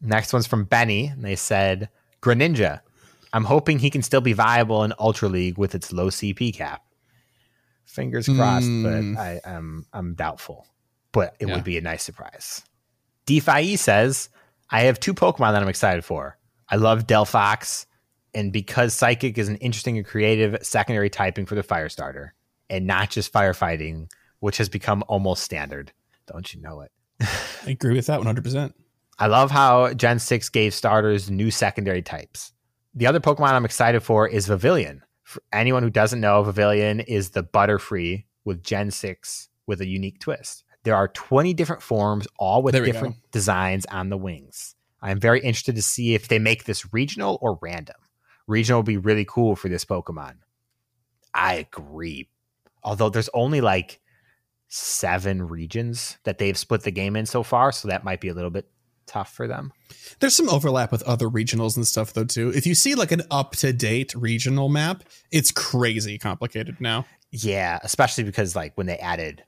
Next 0.01 0.33
one's 0.33 0.47
from 0.47 0.65
Benny. 0.65 1.07
and 1.09 1.23
They 1.25 1.37
said, 1.37 1.89
Greninja. 2.25 2.81
I'm 3.33 3.45
hoping 3.45 3.79
he 3.79 3.91
can 3.91 4.03
still 4.03 4.20
be 4.20 4.33
viable 4.33 4.83
in 4.85 4.95
Ultra 4.99 5.29
League 5.29 5.59
with 5.59 5.75
its 5.75 5.93
low 5.93 6.09
CP 6.09 6.55
cap. 6.55 6.83
Fingers 7.85 8.27
crossed, 8.29 8.66
Hmm. 8.66 8.83
but 9.14 9.20
I 9.20 9.41
am 9.45 9.87
I'm 9.93 10.14
doubtful. 10.14 10.66
But 11.12 11.37
it 11.39 11.49
Yeah. 11.49 11.55
would 11.57 11.64
be 11.64 11.77
a 11.77 11.81
nice 11.83 12.03
surprise. 12.03 12.62
DeFi 13.27 13.77
says, 13.77 14.29
I 14.70 14.83
have 14.83 14.99
two 14.99 15.14
Pokemon 15.14 15.53
that 15.53 15.62
I'm 15.62 15.68
excited 15.68 16.05
for. 16.05 16.39
I 16.68 16.77
love 16.77 17.07
Delphox, 17.07 17.87
and 18.35 18.53
because 18.53 18.95
Psychic 18.95 19.37
is 19.39 19.49
an 19.49 19.57
interesting 19.57 19.97
and 19.99 20.07
creative 20.07 20.57
secondary 20.62 21.11
typing 21.11 21.47
for 21.47 21.55
the 21.55 21.62
fire 21.62 21.89
starter, 21.89 22.35
and 22.70 22.87
not 22.87 23.11
just 23.11 23.33
firefighting, 23.33 24.09
which 24.41 24.57
has 24.59 24.68
become 24.68 25.05
almost 25.09 25.43
standard. 25.43 25.93
Don't 26.27 26.53
you 26.55 26.61
know 26.62 26.81
it? 26.81 26.91
I 27.66 27.70
agree 27.70 27.95
with 27.95 28.07
that 28.07 28.18
one 28.18 28.27
hundred 28.27 28.45
percent. 28.45 28.75
I 29.19 29.27
love 29.27 29.51
how 29.51 29.95
Gen 29.95 30.19
6 30.19 30.49
gave 30.49 30.75
starters 30.75 31.31
new 31.31 31.51
secondary 31.51 32.03
types. 32.03 32.53
The 32.95 33.07
other 33.07 33.21
Pokemon 33.21 33.53
I'm 33.53 33.65
excited 33.65 34.03
for 34.03 34.29
is 34.29 34.47
Vivillon. 34.47 35.03
For 35.23 35.43
anyone 35.53 35.83
who 35.83 35.91
doesn't 35.91 36.21
know, 36.21 36.43
Vivillon 36.43 37.01
is 37.01 37.31
the 37.31 37.45
Butterfree 37.45 38.25
with 38.45 38.62
Gen 38.62 38.91
6 38.91 39.49
with 39.67 39.81
a 39.81 39.87
unique 39.87 40.21
twist. 40.21 40.65
There 40.83 40.97
are 40.97 41.09
20 41.09 41.55
different 41.55 41.83
forms, 41.83 42.27
all 42.39 42.62
with 42.62 42.75
different 42.75 43.17
designs 43.31 43.87
on 43.87 44.11
the 44.11 44.19
wings. 44.19 44.75
I'm 45.01 45.21
very 45.21 45.41
interested 45.41 45.77
to 45.77 45.83
see 45.83 46.15
if 46.15 46.29
they 46.29 46.39
make 46.39 46.65
this 46.65 46.93
regional 46.93 47.39
or 47.41 47.59
random. 47.62 47.97
Regional 48.47 48.81
would 48.81 48.87
be 48.87 48.97
really 48.97 49.25
cool 49.25 49.57
for 49.57 49.69
this 49.69 49.85
Pokemon. 49.85 50.35
I 51.33 51.55
agree. 51.55 52.29
Although 52.83 53.09
there's 53.09 53.31
only 53.33 53.61
like 53.61 54.01
seven 54.69 55.47
regions 55.47 56.19
that 56.25 56.39
they've 56.39 56.59
split 56.59 56.83
the 56.83 56.91
game 56.91 57.17
in 57.17 57.27
so 57.27 57.43
far, 57.43 57.73
so 57.73 57.89
that 57.89 58.05
might 58.05 58.21
be 58.21 58.29
a 58.29 58.35
little 58.35 58.51
bit 58.51 58.69
tough 59.07 59.32
for 59.32 59.46
them. 59.46 59.72
There's 60.20 60.34
some 60.34 60.48
overlap 60.48 60.90
with 60.92 61.02
other 61.05 61.28
regionals 61.28 61.76
and 61.76 61.86
stuff 61.86 62.12
though 62.12 62.24
too. 62.24 62.50
If 62.55 62.66
you 62.66 62.74
see 62.74 62.94
like 62.94 63.12
an 63.12 63.22
up 63.30 63.57
to 63.57 63.72
date 63.72 64.14
regional 64.14 64.68
map, 64.68 65.05
it's 65.30 65.50
crazy 65.50 66.18
complicated 66.18 66.80
now. 66.80 67.07
Yeah, 67.30 67.78
especially 67.82 68.24
because 68.24 68.55
like 68.55 68.72
when 68.76 68.86
they 68.86 68.96
added 68.98 69.42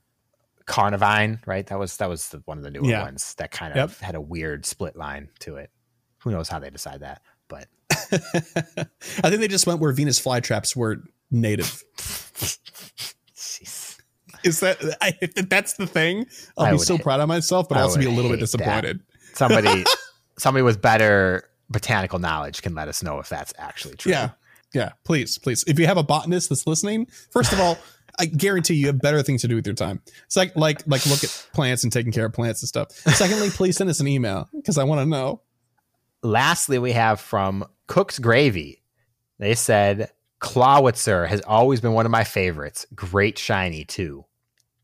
Carnivine, 0.67 1.41
right? 1.47 1.67
That 1.67 1.79
was 1.79 1.97
that 1.99 2.09
was 2.09 2.29
the, 2.31 2.43
one 2.47 2.59
of 2.59 2.65
the 2.65 2.71
newer 2.71 2.85
Yeah. 2.87 3.03
ones 3.03 3.35
that 3.35 3.51
kind 3.53 3.75
Yep. 3.77 3.85
of 3.85 4.01
had 4.01 4.15
a 4.15 4.21
weird 4.21 4.67
split 4.67 4.97
line 4.97 5.29
to 5.41 5.57
it. 5.57 5.71
Who 6.25 6.31
knows 6.33 6.49
how 6.49 6.59
they 6.59 6.71
decide 6.71 7.01
that? 7.01 7.23
But 7.49 7.69
I 7.91 9.31
think 9.31 9.41
they 9.41 9.49
just 9.49 9.67
went 9.67 9.81
where 9.81 9.93
Venus 9.93 10.21
flytraps 10.21 10.75
were 10.75 11.03
native. 11.31 11.85
jeez. 13.35 13.99
Is 14.45 14.61
that 14.61 14.79
I, 15.01 15.17
if 15.21 15.49
that's 15.49 15.75
the 15.75 15.87
thing? 15.87 16.27
I'll 16.57 16.67
I 16.67 16.73
be 16.73 16.79
so 16.79 16.99
proud 16.99 17.21
of 17.21 17.29
myself, 17.29 17.69
but 17.69 17.79
I 17.79 17.83
also 17.83 17.99
be 17.99 18.07
a 18.07 18.11
little 18.11 18.31
bit 18.31 18.41
disappointed. 18.41 18.99
that. 19.01 19.16
Somebody 19.37 19.85
somebody 20.39 20.63
with 20.63 20.81
better 20.81 21.49
botanical 21.69 22.19
knowledge 22.19 22.63
can 22.63 22.75
let 22.75 22.89
us 22.89 23.03
know 23.03 23.19
if 23.19 23.29
that's 23.29 23.53
actually 23.59 23.97
true. 23.97 24.13
Yeah. 24.13 24.31
Yeah. 24.75 24.93
Please, 25.05 25.39
please. 25.39 25.65
If 25.67 25.79
you 25.79 25.87
have 25.87 25.97
a 25.97 26.03
botanist 26.03 26.49
that's 26.49 26.67
listening, 26.67 27.07
first 27.31 27.53
of 27.53 27.61
all, 27.61 27.79
I 28.19 28.27
guarantee 28.27 28.75
you 28.75 28.87
have 28.87 29.01
better 29.01 29.23
things 29.23 29.43
to 29.43 29.49
do 29.49 29.57
with 29.57 29.67
your 29.67 29.75
time. 29.75 30.01
It's 30.25 30.37
like 30.37 30.57
like 30.57 30.87
like 30.87 31.07
look 31.07 31.23
at 31.23 31.49
plants 31.53 31.85
and 31.85 31.93
taking 31.93 32.13
care 32.13 32.27
of 32.27 32.33
plants 32.33 32.63
and 32.63 32.69
stuff. 32.69 32.91
Secondly, 32.93 33.51
please 33.51 33.77
send 33.77 33.91
us 33.91 34.01
an 34.01 34.09
email 34.09 34.49
because 34.55 34.79
I 34.79 34.85
want 34.85 35.01
to 35.01 35.07
know. 35.07 35.43
Lastly, 36.23 36.79
we 36.79 36.93
have 36.93 37.21
from 37.21 37.65
Cook's 37.87 38.19
Gravy. 38.19 38.83
They 39.39 39.55
said 39.55 40.11
Clawitzer 40.41 41.27
has 41.29 41.41
always 41.43 41.81
been 41.81 41.93
one 41.93 42.07
of 42.07 42.13
my 42.13 42.25
favorites. 42.25 42.87
Great 42.95 43.39
shiny 43.39 43.85
too. 43.85 44.25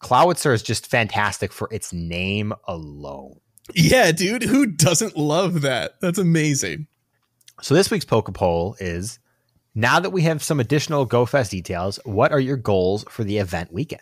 Clawitzer 0.01 0.53
is 0.53 0.63
just 0.63 0.87
fantastic 0.89 1.53
for 1.53 1.69
its 1.71 1.93
name 1.93 2.53
alone. 2.67 3.41
Yeah, 3.75 4.13
dude, 4.13 4.43
who 4.43 4.67
doesn't 4.67 5.17
love 5.17 5.63
that? 5.63 6.01
That's 6.01 6.19
amazing. 6.19 6.87
So 7.61 7.75
this 7.75 7.91
week's 7.91 8.05
Poke 8.05 8.33
Poll 8.35 8.77
is 8.81 9.19
now 9.75 10.01
that 10.01 10.11
we 10.11 10.23
have 10.23 10.43
some 10.43 10.61
additional 10.61 11.07
GoFest 11.07 11.51
details, 11.51 11.99
what 12.05 12.33
are 12.33 12.41
your 12.41 12.57
goals 12.57 13.05
for 13.09 13.25
the 13.25 13.39
event 13.39 13.73
weekend? 13.73 14.01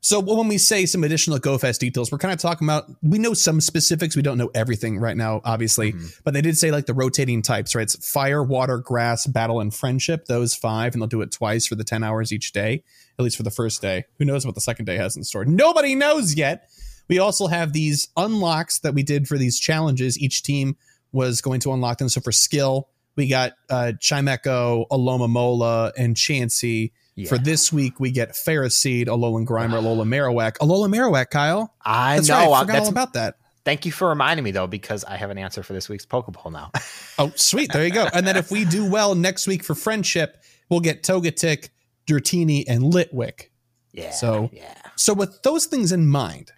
So 0.00 0.20
when 0.20 0.46
we 0.46 0.56
say 0.56 0.86
some 0.86 1.02
additional 1.02 1.38
GoFest 1.40 1.80
details, 1.80 2.12
we're 2.12 2.18
kind 2.18 2.32
of 2.32 2.38
talking 2.38 2.66
about 2.68 2.84
we 3.02 3.18
know 3.18 3.34
some 3.34 3.60
specifics. 3.60 4.14
We 4.14 4.22
don't 4.22 4.38
know 4.38 4.50
everything 4.54 4.98
right 5.00 5.16
now, 5.16 5.40
obviously, 5.44 5.94
Mhm. 5.94 6.20
but 6.22 6.32
they 6.32 6.40
did 6.42 6.56
say 6.56 6.70
like 6.70 6.86
the 6.86 6.94
rotating 6.94 7.42
types, 7.42 7.74
right? 7.74 7.82
It's 7.82 8.08
fire, 8.08 8.40
water, 8.42 8.78
grass, 8.78 9.26
battle, 9.26 9.60
and 9.60 9.74
friendship. 9.74 10.26
Those 10.26 10.54
five, 10.54 10.94
and 10.94 11.02
they'll 11.02 11.08
do 11.08 11.22
it 11.22 11.32
twice 11.32 11.66
for 11.66 11.74
the 11.74 11.82
ten 11.82 12.04
hours 12.04 12.32
each 12.32 12.52
day, 12.52 12.84
at 13.18 13.22
least 13.24 13.36
for 13.36 13.42
the 13.42 13.50
first 13.50 13.82
day. 13.82 14.04
Who 14.18 14.24
knows 14.24 14.46
what 14.46 14.54
the 14.54 14.60
second 14.60 14.84
day 14.84 14.96
has 14.96 15.16
in 15.16 15.24
store? 15.24 15.44
Nobody 15.44 15.96
knows 15.96 16.36
yet. 16.36 16.68
We 17.08 17.18
also 17.18 17.46
have 17.46 17.72
these 17.72 18.08
unlocks 18.16 18.80
that 18.80 18.94
we 18.94 19.02
did 19.02 19.28
for 19.28 19.38
these 19.38 19.58
challenges. 19.60 20.18
Each 20.18 20.42
team 20.42 20.76
was 21.12 21.40
going 21.40 21.60
to 21.60 21.72
unlock 21.72 21.98
them. 21.98 22.08
So 22.08 22.20
for 22.20 22.32
skill, 22.32 22.88
we 23.14 23.28
got 23.28 23.52
uh, 23.70 23.92
Chimecho, 24.00 24.86
Alomomola, 24.90 25.92
and 25.96 26.16
Chansey. 26.16 26.92
Yeah. 27.14 27.28
For 27.28 27.38
this 27.38 27.72
week, 27.72 27.98
we 27.98 28.10
get 28.10 28.32
Ferroseed, 28.32 29.06
Alolan 29.06 29.46
Grimer, 29.46 29.80
Alola 29.80 30.04
Marowak. 30.06 30.58
Alola 30.58 30.88
Marowak, 30.94 31.30
Kyle. 31.30 31.72
I 31.82 32.16
That's 32.16 32.28
know. 32.28 32.34
right. 32.34 32.42
I 32.48 32.52
I- 32.52 32.60
forgot 32.60 32.72
that's, 32.74 32.84
all 32.86 32.90
about 32.90 33.12
that. 33.14 33.36
thank 33.64 33.86
you 33.86 33.92
for 33.92 34.08
reminding 34.08 34.44
me 34.44 34.50
though, 34.50 34.66
because 34.66 35.02
I 35.04 35.16
have 35.16 35.30
an 35.30 35.38
answer 35.38 35.62
for 35.62 35.72
this 35.72 35.88
week's 35.88 36.04
Poke 36.04 36.30
Poll 36.32 36.52
now. 36.52 36.70
Oh, 37.18 37.32
sweet. 37.34 37.72
There 37.72 37.82
you 37.82 37.90
go. 37.92 38.06
And 38.12 38.26
then 38.26 38.36
if 38.36 38.50
we 38.50 38.66
do 38.66 38.90
well 38.90 39.14
next 39.14 39.46
week 39.46 39.64
for 39.64 39.74
friendship, 39.74 40.42
we'll 40.68 40.80
get 40.80 41.02
Togetic, 41.02 41.70
Dratini, 42.06 42.64
and 42.68 42.82
Litwick. 42.92 43.46
yeah. 43.92 44.10
So- 44.10 44.50
yeah. 44.52 44.74
So, 44.96 45.14
with 45.14 45.42
those 45.42 45.64
things 45.64 45.92
in 45.92 46.06
mind, 46.08 46.52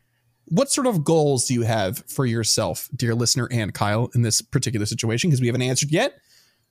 what 0.51 0.71
sort 0.71 0.87
of 0.87 1.05
goals 1.05 1.47
do 1.47 1.55
you 1.55 1.63
have 1.63 2.05
for 2.07 2.27
yourself, 2.27 2.89
dear 2.95 3.15
listener 3.15 3.49
and 3.51 3.73
Kyle, 3.75 4.11
in 4.15 4.23
this 4.23 4.43
particular 4.43 4.87
situation? 4.87 5.31
Because 5.31 5.41
we 5.41 5.47
haven't 5.47 5.63
answered 5.63 5.91
yet. 5.91 6.21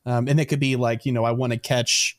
Um, 0.05 0.27
and 0.27 0.39
it 0.39 0.45
could 0.45 0.59
be 0.59 0.75
like, 0.75 1.05
you 1.05 1.11
know, 1.11 1.25
I 1.25 1.31
want 1.31 1.53
to 1.53 1.59
catch 1.59 2.17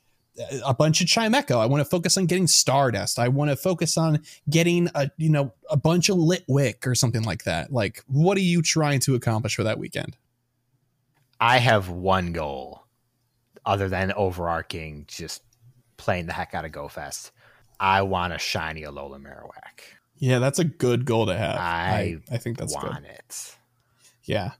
a 0.64 0.74
bunch 0.74 1.00
of 1.00 1.06
Chimecho. 1.06 1.59
I 1.59 1.66
want 1.66 1.80
to 1.80 1.88
focus 1.88 2.16
on 2.16 2.26
getting 2.26 2.46
Stardust. 2.46 3.18
I 3.18 3.28
want 3.28 3.50
to 3.50 3.56
focus 3.56 3.96
on 3.96 4.22
getting 4.48 4.88
a 4.94 5.11
you 5.16 5.30
know 5.30 5.52
a 5.70 5.76
bunch 5.76 6.09
of 6.09 6.16
Litwick 6.16 6.86
or 6.86 6.94
something 6.94 7.22
like 7.22 7.44
that. 7.44 7.72
Like, 7.72 8.02
what 8.06 8.36
are 8.36 8.42
you 8.42 8.62
trying 8.62 9.00
to 9.00 9.14
accomplish 9.14 9.56
for 9.56 9.64
that 9.64 9.78
weekend? 9.78 10.16
I 11.40 11.59
have 11.59 11.88
one 11.88 12.32
goal, 12.32 12.84
other 13.64 13.88
than 13.88 14.12
overarching, 14.12 15.04
just 15.09 15.42
playing 15.96 16.26
the 16.26 16.32
heck 16.32 16.54
out 16.54 16.64
of 16.64 16.72
GoFest. 16.72 17.30
I 17.80 18.02
want 18.02 18.32
a 18.32 18.38
shiny 18.38 18.82
Alola 18.82 19.22
Marowak. 19.22 19.97
Yeah, 20.18 20.38
that's 20.38 20.58
a 20.58 20.64
good 20.64 21.04
goal 21.04 21.26
to 21.26 21.36
have. 21.36 21.56
I 21.56 22.18
I, 22.30 22.34
I 22.34 22.38
think 22.38 22.58
that's 22.58 22.74
want 22.74 23.02
good. 23.02 23.10
it. 23.10 23.56
Yeah. 24.24 24.52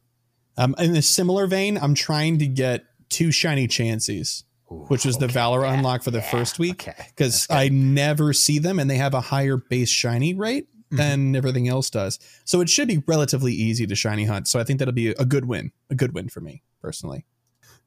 Um, 0.57 0.75
in 0.79 0.97
a 0.97 1.03
similar 1.03 1.47
vein, 1.47 1.79
I'm 1.79 1.95
trying 1.95 2.39
to 2.39 2.47
get 2.47 2.85
two 3.11 3.31
shiny 3.31 3.69
Chanseys, 3.69 4.45
Ooh, 4.73 4.87
which 4.89 5.05
was 5.05 5.19
the 5.19 5.27
okay, 5.27 5.35
Valor 5.35 5.65
yeah, 5.65 5.75
unlock 5.75 6.03
for 6.03 6.11
the 6.11 6.19
yeah, 6.19 6.31
first 6.31 6.59
week, 6.59 6.89
because 7.09 7.47
good. 7.47 7.55
I 7.55 7.69
never 7.69 8.33
see 8.33 8.59
them 8.59 8.79
and 8.79 8.91
they 8.91 8.97
have 8.97 9.15
a 9.15 9.21
higher 9.21 9.57
base 9.57 9.91
shiny 9.91 10.35
rate 10.35 10.69
Mm-hmm. 10.91 10.97
than 10.97 11.37
everything 11.37 11.69
else 11.69 11.91
does. 11.91 12.19
So 12.47 12.63
it 12.63 12.71
should 12.71 12.89
be 12.89 13.03
relatively 13.07 13.53
easy 13.53 13.87
to 13.87 13.95
shiny 13.95 14.25
hunt. 14.25 14.49
So 14.49 14.59
I 14.59 14.65
think 14.65 14.79
that'll 14.79 14.95
be 14.95 15.09
a 15.11 15.27
good 15.27 15.45
win, 15.45 15.71
a 15.91 15.95
good 15.95 16.15
win 16.15 16.31
for 16.31 16.41
me 16.41 16.63
personally. 16.81 17.27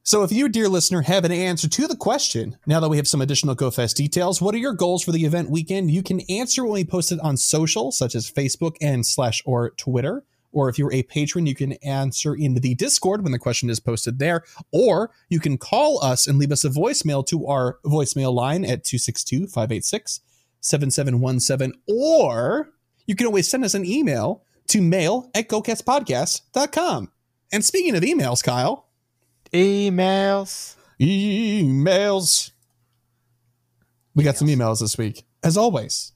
So 0.04 0.24
if 0.24 0.32
you, 0.32 0.50
dear 0.50 0.68
listener, 0.68 1.04
have 1.04 1.26
an 1.26 1.32
answer 1.32 1.70
to 1.70 1.88
the 1.88 1.96
question, 1.96 2.58
now 2.66 2.80
that 2.80 2.90
we 2.90 2.98
have 2.98 3.08
some 3.08 3.22
additional 3.22 3.56
GoFest 3.56 3.94
details, 3.94 4.42
what 4.42 4.56
are 4.56 4.60
your 4.60 4.74
goals 4.74 5.04
for 5.04 5.12
the 5.12 5.26
event 5.26 5.52
weekend? 5.52 5.92
You 5.92 6.02
can 6.02 6.22
answer 6.22 6.64
when 6.64 6.74
we 6.74 6.84
post 6.84 7.12
it 7.12 7.20
on 7.20 7.38
social, 7.38 7.92
such 7.92 8.16
as 8.16 8.30
Facebook 8.30 8.78
and 8.82 9.06
slash 9.06 9.44
or 9.46 9.70
Twitter. 9.72 10.24
Or 10.52 10.70
if 10.70 10.80
you're 10.80 10.92
a 10.92 11.04
patron, 11.04 11.46
you 11.46 11.54
can 11.54 11.74
answer 11.84 12.34
in 12.34 12.56
the 12.56 12.74
Discord 12.74 13.22
when 13.22 13.32
the 13.32 13.38
question 13.38 13.70
is 13.70 13.80
posted 13.80 14.18
there. 14.18 14.44
Or 14.72 15.12
you 15.30 15.40
can 15.40 15.60
call 15.60 16.04
us 16.04 16.26
and 16.26 16.40
leave 16.40 16.52
us 16.52 16.66
a 16.66 16.70
voicemail 16.70 17.26
to 17.28 17.46
our 17.46 17.78
voicemail 17.86 18.34
line 18.34 18.66
at 18.66 18.84
262 18.84 19.48
586 19.48 20.20
7717. 20.62 21.80
Or 21.88 22.72
you 23.06 23.16
can 23.16 23.28
always 23.28 23.48
send 23.48 23.64
us 23.64 23.76
an 23.76 23.86
email 23.86 24.44
to 24.70 24.82
mail 24.82 25.30
at 25.36 25.48
gocastpodcast.com. 25.48 27.12
And 27.54 27.64
speaking 27.64 27.96
of 27.96 28.04
emails, 28.04 28.44
Kyle, 28.44 28.88
emails. 29.54 30.76
emails. 31.00 32.52
We 34.16 34.24
got 34.24 34.38
some 34.38 34.48
emails 34.48 34.80
this 34.80 34.98
week, 34.98 35.24
as 35.44 35.58
always. 35.58 36.12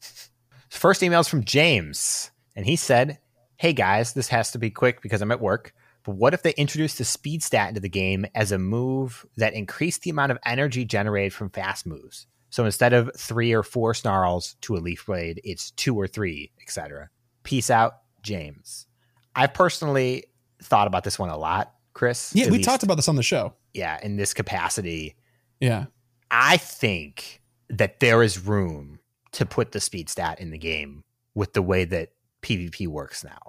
First 0.69 1.01
email 1.03 1.21
is 1.21 1.27
from 1.27 1.43
James, 1.43 2.31
and 2.55 2.65
he 2.65 2.75
said, 2.75 3.19
Hey 3.57 3.71
guys, 3.71 4.13
this 4.13 4.27
has 4.27 4.51
to 4.51 4.59
be 4.59 4.69
quick 4.69 5.01
because 5.01 5.21
I'm 5.21 5.31
at 5.31 5.39
work. 5.39 5.73
But 6.03 6.15
what 6.15 6.33
if 6.33 6.43
they 6.43 6.51
introduced 6.51 6.97
the 6.97 7.05
speed 7.05 7.41
stat 7.41 7.69
into 7.69 7.81
the 7.81 7.89
game 7.89 8.25
as 8.35 8.51
a 8.51 8.59
move 8.59 9.25
that 9.37 9.53
increased 9.53 10.03
the 10.03 10.09
amount 10.09 10.31
of 10.31 10.37
energy 10.45 10.85
generated 10.85 11.33
from 11.33 11.49
fast 11.49 11.85
moves? 11.85 12.27
So 12.49 12.63
instead 12.65 12.93
of 12.93 13.11
three 13.17 13.53
or 13.53 13.63
four 13.63 13.93
snarls 13.93 14.55
to 14.61 14.75
a 14.75 14.79
leaf 14.79 15.05
blade, 15.05 15.41
it's 15.43 15.71
two 15.71 15.99
or 15.99 16.07
three, 16.07 16.51
etc. 16.61 17.09
Peace 17.43 17.69
out, 17.69 17.97
James. 18.21 18.87
I've 19.35 19.53
personally 19.53 20.25
thought 20.61 20.87
about 20.87 21.03
this 21.03 21.19
one 21.19 21.29
a 21.29 21.37
lot, 21.37 21.73
Chris. 21.95 22.31
Yeah, 22.35 22.45
we 22.45 22.57
least, 22.57 22.69
talked 22.69 22.83
about 22.83 22.95
this 22.95 23.07
on 23.07 23.15
the 23.15 23.23
show. 23.23 23.53
yeah, 23.73 23.97
in 24.03 24.15
this 24.17 24.33
capacity. 24.35 25.15
Yeah. 25.59 25.85
I 26.29 26.57
think 26.57 27.41
that 27.69 27.99
there 27.99 28.21
is 28.21 28.37
room 28.45 28.99
to 29.31 29.45
put 29.45 29.71
the 29.71 29.79
speed 29.79 30.09
stat 30.09 30.39
in 30.39 30.51
the 30.51 30.57
game 30.59 31.03
with 31.33 31.53
the 31.53 31.61
way 31.63 31.85
that 31.85 32.09
PvP 32.43 32.87
works 32.87 33.23
now. 33.23 33.39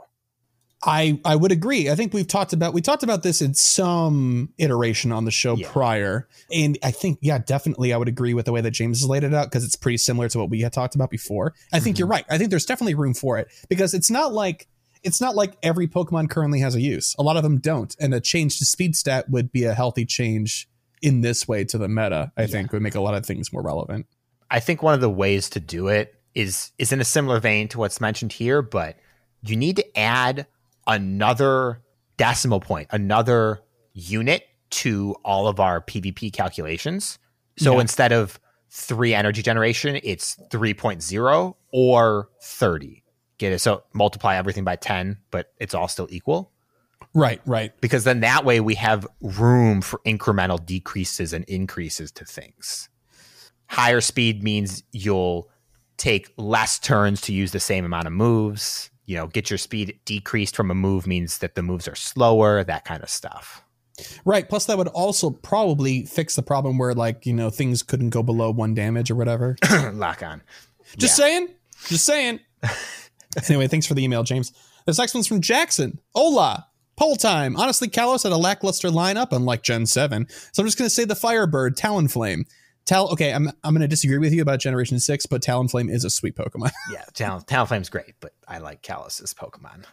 I 0.85 1.19
I 1.25 1.35
would 1.37 1.53
agree. 1.53 1.91
I 1.91 1.95
think 1.95 2.13
we've 2.13 2.29
talked 2.29 2.53
about 2.53 2.75
we 2.75 2.81
talked 2.83 3.03
about 3.03 3.23
this 3.23 3.41
in 3.43 3.55
some 3.55 4.53
iteration 4.59 5.11
on 5.11 5.25
the 5.25 5.31
show 5.31 5.57
Yeah. 5.57 5.71
prior, 5.73 6.29
and 6.53 6.79
I 6.85 6.91
think 6.93 7.19
yeah, 7.23 7.39
definitely 7.39 7.93
I 7.93 7.97
would 7.97 8.09
agree 8.09 8.35
with 8.35 8.45
the 8.45 8.53
way 8.53 8.61
that 8.61 8.71
James 8.73 9.01
has 9.01 9.09
laid 9.09 9.25
it 9.25 9.33
out 9.35 9.47
because 9.51 9.65
it's 9.65 9.75
pretty 9.75 9.97
similar 9.99 10.29
to 10.29 10.39
what 10.39 10.51
we 10.51 10.61
had 10.61 10.73
talked 10.73 10.95
about 10.95 11.11
before. 11.11 11.55
I 11.73 11.81
think 11.81 11.97
Mhm. 11.97 12.01
you're 12.01 12.09
right. 12.09 12.25
I 12.31 12.37
think 12.39 12.51
there's 12.51 12.67
definitely 12.67 12.95
room 12.95 13.15
for 13.15 13.39
it 13.39 13.49
because 13.69 13.95
it's 13.95 14.11
not 14.11 14.33
like 14.35 14.69
it's 15.07 15.21
not 15.21 15.35
like 15.37 15.57
every 15.63 15.87
Pokemon 15.87 16.29
currently 16.29 16.61
has 16.61 16.75
a 16.75 16.81
use. 16.81 17.15
A 17.19 17.23
lot 17.23 17.37
of 17.37 17.43
them 17.43 17.59
don't, 17.59 17.95
and 18.01 18.13
a 18.13 18.21
change 18.21 18.59
to 18.59 18.65
speed 18.65 18.97
stat 18.97 19.31
would 19.31 19.53
be 19.53 19.65
a 19.65 19.73
healthy 19.75 20.05
change 20.05 20.69
in 21.01 21.21
this 21.21 21.47
way 21.47 21.65
to 21.65 21.79
the 21.79 21.89
meta. 21.89 22.33
I 22.37 22.43
Yeah. 22.43 22.47
think 22.49 22.73
would 22.73 22.83
make 22.83 22.95
a 22.95 23.01
lot 23.01 23.15
of 23.15 23.25
things 23.25 23.53
more 23.53 23.63
relevant. 23.63 24.07
I 24.51 24.61
think 24.61 24.83
one 24.83 24.95
of 24.95 25.01
the 25.01 25.11
ways 25.11 25.49
to 25.51 25.61
do 25.61 25.89
it 25.89 26.15
is 26.35 26.73
is 26.79 26.93
in 26.93 27.01
a 27.01 27.05
similar 27.05 27.41
vein 27.41 27.69
to 27.69 27.79
what's 27.79 28.01
mentioned 28.01 28.33
here, 28.33 28.61
but 28.63 28.97
you 29.43 29.57
need 29.57 29.77
to 29.77 29.99
add 29.99 30.47
another 30.87 31.83
decimal 32.17 32.61
point, 32.61 32.89
another 32.91 33.61
unit 33.93 34.43
to 34.71 35.15
all 35.25 35.49
of 35.49 35.61
our 35.61 35.81
PvP 35.81 36.31
calculations. 36.33 37.19
So 37.59 37.75
Yeah. 37.75 37.81
instead 37.83 38.13
of 38.13 38.39
3 38.71 39.15
energy 39.15 39.43
generation, 39.43 39.99
it's 40.03 40.37
3.0 40.51 41.57
or 41.73 42.29
30. 42.43 43.03
Get 43.39 43.53
it? 43.53 43.61
So 43.61 43.83
multiply 43.93 44.37
everything 44.37 44.65
by 44.65 44.77
10, 44.77 45.19
but 45.31 45.53
it's 45.61 45.75
all 45.75 45.89
still 45.89 46.09
equal. 46.11 46.53
Right, 47.15 47.41
right. 47.47 47.73
because 47.81 48.05
then 48.05 48.21
that 48.21 48.45
way 48.45 48.61
we 48.61 48.75
have 48.75 49.07
room 49.21 49.81
for 49.81 50.01
incremental 50.07 50.65
decreases 50.65 51.33
and 51.33 51.45
increases 51.47 52.11
to 52.13 52.25
things. 52.25 52.89
Higher 53.69 54.01
speed 54.01 54.43
means 54.43 54.83
you'll 54.93 55.51
take 55.97 56.31
less 56.37 56.79
turns 56.79 57.21
to 57.23 57.33
use 57.33 57.53
the 57.53 57.61
same 57.61 57.85
amount 57.85 58.07
of 58.07 58.13
moves. 58.13 58.91
You 59.07 59.17
know, 59.17 59.27
get 59.29 59.51
your 59.51 59.59
speed 59.59 59.99
decreased 60.05 60.55
from 60.57 60.71
a 60.71 60.75
move 60.75 61.07
means 61.07 61.39
that 61.39 61.55
the 61.55 61.63
moves 61.63 61.89
are 61.89 61.95
slower, 61.95 62.63
that 62.65 62.85
kind 62.85 63.03
of 63.03 63.09
stuff. 63.09 63.63
Right. 64.27 64.47
Plus, 64.47 64.67
that 64.67 64.77
would 64.77 64.89
also 64.89 65.31
probably 65.31 66.05
fix 66.05 66.37
the 66.37 66.43
problem 66.43 66.77
where, 66.77 66.93
like, 66.93 67.25
you 67.25 67.33
know, 67.33 67.49
things 67.49 67.83
couldn't 67.83 68.11
go 68.11 68.23
below 68.23 68.51
one 68.51 68.75
damage 68.75 69.11
or 69.11 69.15
whatever. 69.15 69.57
Lock 69.95 70.23
on. 70.23 70.43
Just 70.99 71.19
Yeah. 71.19 71.25
saying. 71.25 71.49
Just 71.87 72.05
saying. 72.05 72.41
anyway, 73.49 73.69
thanks 73.69 73.87
for 73.87 73.95
the 73.95 74.05
email, 74.05 74.23
James. 74.23 74.53
This 74.87 74.99
next 74.99 75.15
one's 75.15 75.27
from 75.27 75.41
Jackson. 75.41 75.99
Hola. 76.15 76.67
Poll 76.97 77.17
time. 77.17 77.57
Honestly, 77.57 77.89
Kalos 77.89 78.23
had 78.23 78.33
a 78.33 78.37
lackluster 78.39 78.89
lineup, 78.89 79.29
unlike 79.33 79.63
Gen 79.63 79.85
7. 79.85 80.27
So 80.53 80.63
I'm 80.63 80.67
just 80.67 80.79
going 80.79 80.89
to 80.89 80.95
say 80.95 81.05
the 81.05 81.15
Firebird, 81.15 81.77
Talonflame. 81.77 82.45
Tal- 82.87 83.11
okay, 83.11 83.35
I'm, 83.35 83.49
I'm 83.65 83.75
going 83.75 83.83
to 83.83 83.89
disagree 83.89 84.19
with 84.19 84.33
you 84.33 84.41
about 84.41 84.61
Generation 84.61 84.99
6, 85.01 85.27
but 85.27 85.43
Talonflame 85.43 85.91
is 85.91 86.05
a 86.05 86.11
sweet 86.11 86.37
Pokemon. 86.37 86.71
Yeah, 86.93 87.05
Talon, 87.13 87.43
Talonflame's 87.43 87.91
great, 87.91 88.15
but 88.21 88.33
I 88.47 88.59
like 88.59 88.83
Kalos' 88.83 89.35
Pokemon. 89.35 89.85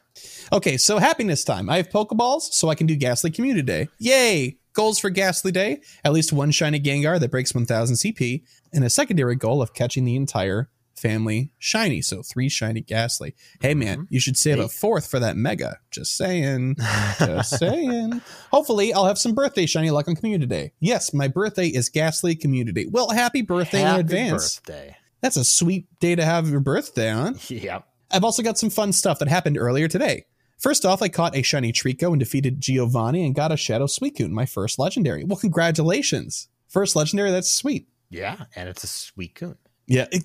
Okay, 0.54 0.78
so 0.78 1.00
happiness 1.00 1.44
time. 1.44 1.70
I 1.70 1.78
have 1.78 1.90
Pokeballs, 1.90 2.54
so 2.54 2.70
I 2.70 2.76
can 2.76 2.88
do 2.88 2.96
Gastly 2.96 3.32
Community 3.32 3.64
Day. 3.64 3.88
Yay! 3.98 4.58
Goals 4.74 5.00
for 5.00 5.10
Gastly 5.10 5.52
Day 5.52 5.82
at 6.04 6.14
least 6.14 6.34
one 6.34 6.52
shiny 6.52 6.80
Gengar 6.80 7.20
that 7.20 7.32
breaks 7.32 7.54
1000 7.54 7.96
CP, 7.96 8.44
and 8.72 8.84
a 8.84 8.90
secondary 8.90 9.36
goal 9.36 9.62
of 9.62 9.74
catching 9.74 10.06
the 10.06 10.16
entire 10.16 10.70
family 11.04 11.52
shiny. 11.60 12.02
So 12.02 12.24
three 12.24 12.50
shiny 12.50 12.82
Gastly. 12.82 13.36
Hey 13.62 13.74
man, 13.74 13.98
mm-hmm. 13.98 14.14
you 14.14 14.20
should 14.20 14.38
save 14.38 14.60
a 14.60 14.70
fourth 14.70 15.06
for 15.06 15.20
that 15.20 15.36
Mega. 15.36 15.80
Just 15.92 16.16
saying. 16.16 16.78
Just 17.20 17.60
saying. 17.60 18.22
Hopefully, 18.52 18.94
I'll 18.94 19.06
have 19.06 19.18
some 19.20 19.36
birthday 19.36 19.66
shiny 19.66 19.92
luck 19.92 20.08
on 20.08 20.16
Community 20.16 20.48
Day. 20.48 20.72
Yes, 20.80 21.14
my 21.14 21.28
birthday 21.28 21.68
is 21.68 21.90
Gastly 21.90 22.36
Community 22.36 22.88
Well, 22.90 23.10
happy 23.10 23.42
birthday 23.42 23.80
Happy 23.82 24.00
in 24.00 24.06
advance. 24.06 24.60
birthday. 24.60 24.96
That's 25.22 25.38
a 25.38 25.44
sweet 25.44 25.88
day 26.00 26.16
to 26.16 26.24
have 26.24 26.50
your 26.50 26.62
birthday 26.62 27.12
on. 27.12 27.38
Yep. 27.50 27.88
I've 28.12 28.24
also 28.24 28.44
got 28.44 28.58
some 28.58 28.70
fun 28.70 28.94
stuff 28.94 29.20
that 29.20 29.28
happened 29.28 29.58
earlier 29.58 29.88
today. 29.88 30.26
First 30.60 30.86
off, 30.86 31.02
I 31.02 31.10
caught 31.10 31.36
a 31.36 31.42
shiny 31.42 31.74
Treecko 31.74 32.12
and 32.12 32.20
defeated 32.20 32.62
Giovanni 32.62 33.26
and 33.26 33.36
got 33.36 33.52
a 33.52 33.58
Shadow 33.58 33.86
Suicune, 33.86 34.30
my 34.30 34.46
first 34.46 34.80
legendary. 34.80 35.24
Well, 35.24 35.38
congratulations. 35.38 36.48
First 36.68 36.96
legendary, 36.96 37.32
that's 37.32 37.52
sweet. 37.52 37.88
Yeah, 38.10 38.46
and 38.56 38.70
it's 38.70 38.84
a 38.84 38.88
sweet 38.88 39.36
coon. 39.36 39.58
Yeah. 39.88 40.06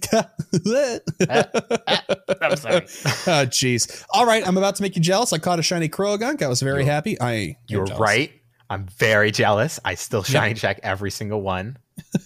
I'm 2.41 2.57
sorry. 2.57 2.87
Oh, 3.27 3.45
jeez. 3.47 4.05
All 4.11 4.25
right, 4.27 4.47
I'm 4.47 4.57
about 4.57 4.77
to 4.77 4.83
make 4.83 4.97
you 4.97 5.03
jealous. 5.03 5.33
I 5.33 5.39
caught 5.39 5.59
a 5.59 5.63
shiny 5.63 5.89
Croagunk. 5.89 6.43
I 6.43 6.49
was 6.49 6.61
very 6.63 6.83
You're- 6.83 6.91
happy. 6.91 7.21
I 7.21 7.57
You're 7.69 7.85
jealous. 7.87 8.01
right. 8.01 8.33
I'm 8.71 8.87
very 8.87 9.31
jealous. 9.31 9.81
I 9.85 9.95
still 9.95 10.23
shiny 10.23 10.55
check 10.55 10.79
every 10.83 11.11
single 11.11 11.41
one. 11.43 11.79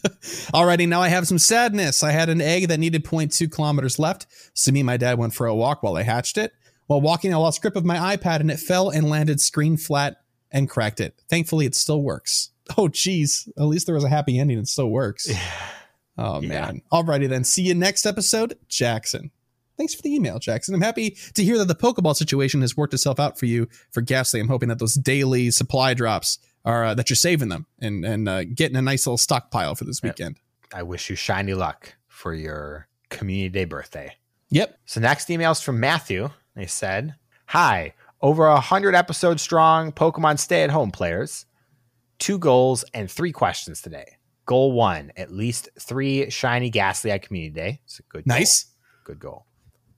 Alrighty, 0.53 0.89
now 0.89 1.01
I 1.01 1.09
have 1.09 1.27
some 1.27 1.39
sadness. 1.39 2.03
I 2.03 2.11
had 2.11 2.29
an 2.29 2.41
egg 2.41 2.69
that 2.69 2.81
needed 2.81 3.05
0.2 3.05 3.51
kilometers 3.51 3.99
left, 3.99 4.27
so 4.53 4.73
me 4.73 4.81
and 4.81 4.87
my 4.87 4.97
dad 4.97 5.19
went 5.19 5.35
for 5.35 5.47
a 5.47 5.55
walk 5.55 5.83
while 5.83 5.97
I 5.97 6.03
hatched 6.03 6.37
it. 6.39 6.53
While 6.89 7.01
walking, 7.01 7.33
I 7.33 7.37
lost 7.37 7.63
grip 7.63 7.77
of 7.77 7.85
my 7.85 8.17
iPad 8.17 8.41
and 8.41 8.51
it 8.51 8.59
fell 8.59 8.91
and 8.91 9.09
landed 9.09 9.41
screen 9.41 9.77
flat 9.77 10.17
and 10.51 10.69
cracked 10.69 11.01
it. 11.01 11.15
Thankfully, 11.31 11.65
it 11.65 11.75
still 11.77 12.03
works. 12.03 12.51
Oh, 12.77 12.89
geez. 12.89 13.49
At 13.57 13.65
least 13.65 13.87
there 13.87 13.95
was 13.95 14.05
a 14.05 14.09
happy 14.09 14.39
ending. 14.39 14.59
It 14.59 14.67
still 14.69 14.91
works. 14.91 15.29
Oh, 16.19 16.41
Yeah. 16.41 16.49
man. 16.49 16.83
Alrighty, 16.93 17.29
then. 17.29 17.45
See 17.45 17.63
you 17.63 17.75
next 17.75 18.05
episode, 18.07 18.59
Jackson. 18.69 19.31
Thanks 19.79 19.95
for 19.95 20.03
the 20.03 20.15
email, 20.15 20.39
Jackson. 20.39 20.75
I'm 20.75 20.83
happy 20.83 21.17
to 21.35 21.43
hear 21.43 21.57
that 21.59 21.67
the 21.67 21.75
Pokeball 21.75 22.15
situation 22.15 22.61
has 22.61 22.77
worked 22.77 22.93
itself 22.95 23.19
out 23.19 23.39
for 23.39 23.47
you 23.47 23.69
for 23.91 24.03
Gastly. 24.03 24.39
I'm 24.41 24.49
hoping 24.49 24.69
that 24.69 24.79
those 24.79 24.95
daily 24.95 25.51
supply 25.51 25.95
drops 25.95 26.39
are 26.65 26.85
uh, 26.85 26.95
that 26.95 27.09
you're 27.11 27.17
saving 27.17 27.49
them 27.49 27.67
and 27.81 28.05
and 28.05 28.29
uh, 28.29 28.45
getting 28.45 28.77
a 28.77 28.83
nice 28.83 29.07
little 29.07 29.19
stockpile 29.19 29.75
for 29.75 29.85
this 29.85 30.01
Yep. 30.03 30.19
weekend. 30.19 30.41
I 30.75 30.83
wish 30.83 31.09
you 31.11 31.17
shiny 31.17 31.55
luck 31.55 31.95
for 32.07 32.35
your 32.35 32.87
community 33.09 33.49
day 33.49 33.65
birthday. 33.65 34.15
Yep. 34.51 34.79
So 34.85 35.01
next 35.01 35.31
email 35.31 35.51
is 35.53 35.61
from 35.63 35.81
Matthew. 35.81 36.29
They 36.55 36.67
said, 36.67 37.15
Hi, 37.47 37.95
over 38.21 38.47
a 38.47 38.61
hundred 38.61 38.95
episodes 38.95 39.43
strong 39.43 39.91
Pokemon 39.91 40.39
stay 40.39 40.63
at 40.63 40.71
home 40.71 40.91
players. 40.91 41.47
Two 42.19 42.39
goals 42.39 42.85
and 42.95 43.11
three 43.11 43.33
questions 43.33 43.81
today. 43.81 44.17
Goal 44.47 44.73
one: 44.73 45.13
at 45.17 45.31
least 45.31 45.69
three 45.79 46.29
shiny 46.31 46.71
Gastly 46.71 47.11
at 47.11 47.23
Community 47.23 47.55
Day. 47.55 47.81
It's 47.85 48.01
a 48.01 48.03
good, 48.03 48.25
goal. 48.25 48.37
Nice. 48.39 48.67
good 49.05 49.21
goal. 49.21 49.47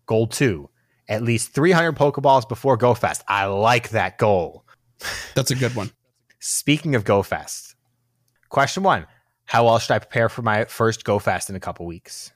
Goal 0.06 0.26
two: 0.26 0.68
at 1.08 1.22
least 1.22 1.54
300 1.54 1.92
Pokeballs 1.92 2.48
before 2.48 2.76
GoFest. 2.78 3.22
I 3.28 3.46
like 3.46 3.90
that 3.90 4.18
goal. 4.18 4.64
That's 5.34 5.50
a 5.50 5.56
good 5.56 5.74
one. 5.74 5.90
Speaking 6.38 6.94
of 6.94 7.04
GoFest, 7.04 7.74
question 8.50 8.82
one: 8.82 9.06
How 9.46 9.64
well 9.64 9.78
should 9.78 9.94
I 9.94 9.98
prepare 9.98 10.28
for 10.28 10.42
my 10.42 10.66
first 10.66 11.04
GoFest 11.04 11.48
in 11.48 11.56
a 11.56 11.60
couple 11.60 11.86
weeks? 11.86 12.32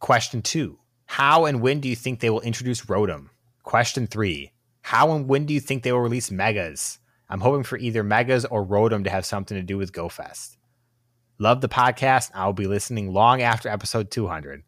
Question 0.00 0.42
two: 0.42 0.78
How 1.06 1.44
and 1.44 1.60
when 1.60 1.80
do 1.80 1.88
you 1.88 1.96
think 1.96 2.20
they 2.20 2.30
will 2.30 2.40
introduce 2.40 2.86
Rotom? 2.86 3.28
Question 3.62 4.06
three: 4.06 4.52
How 4.82 5.12
and 5.12 5.28
when 5.28 5.46
do 5.46 5.54
you 5.54 5.60
think 5.60 5.82
they 5.82 5.92
will 5.92 6.00
release 6.00 6.30
Megas? 6.30 6.98
I'm 7.30 7.40
hoping 7.40 7.62
for 7.62 7.78
either 7.78 8.02
Megas 8.02 8.44
or 8.46 8.66
Rotom 8.66 9.04
to 9.04 9.10
have 9.10 9.26
something 9.26 9.56
to 9.56 9.62
do 9.62 9.76
with 9.76 9.92
GoFest. 9.92 10.57
Love 11.38 11.60
the 11.60 11.68
podcast. 11.68 12.30
I'll 12.34 12.52
be 12.52 12.66
listening 12.66 13.12
long 13.12 13.42
after 13.42 13.68
episode 13.68 14.10
200. 14.10 14.62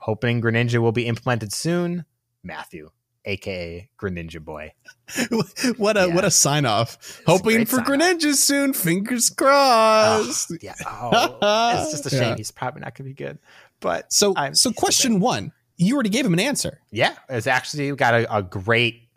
Hoping 0.00 0.42
Greninja 0.42 0.78
will 0.78 0.92
be 0.92 1.06
implemented 1.06 1.52
soon. 1.52 2.04
Matthew, 2.42 2.90
aka 3.24 3.88
Greninja 3.98 4.38
Boy. 4.44 4.74
what 5.78 5.96
a 5.96 6.08
Yeah. 6.08 6.14
what 6.14 6.24
a 6.26 6.30
sign 6.30 6.66
off. 6.66 7.22
Hoping 7.26 7.64
for. 7.64 7.78
Greninja 7.78 8.34
soon. 8.34 8.74
Fingers 8.74 9.30
crossed. 9.30 10.50
Oh, 10.52 10.56
yeah. 10.60 10.74
Oh, 10.86 11.80
it's 11.82 11.90
just 11.92 12.06
a 12.06 12.10
shame 12.16 12.22
Yeah. 12.22 12.36
he's 12.36 12.50
probably 12.50 12.82
not 12.82 12.94
going 12.94 13.08
to 13.10 13.14
be 13.14 13.24
good. 13.24 13.38
But 13.80 14.12
So 14.12 14.34
I'm- 14.34 14.54
so 14.54 14.72
question 14.72 15.20
one. 15.20 15.52
You 15.76 15.94
already 15.94 16.10
gave 16.10 16.24
him 16.24 16.32
an 16.34 16.38
answer. 16.40 16.80
yeah, 16.92 17.14
it's 17.28 17.48
actually 17.48 17.90
got 17.96 18.14
a, 18.14 18.36
a 18.36 18.42
great, 18.44 19.08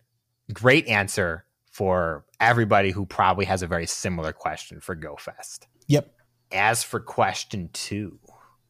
great 0.52 0.88
answer 0.88 1.46
for 1.70 2.26
everybody 2.40 2.90
who 2.90 3.06
probably 3.06 3.46
has 3.46 3.62
a 3.62 3.68
very 3.68 3.86
similar 3.86 4.34
question 4.34 4.80
for 4.82 4.96
GoFest. 4.96 5.68
Yep. 5.86 6.12
As 6.52 6.84
for 6.84 7.00
question 7.00 7.70
two, 7.74 8.20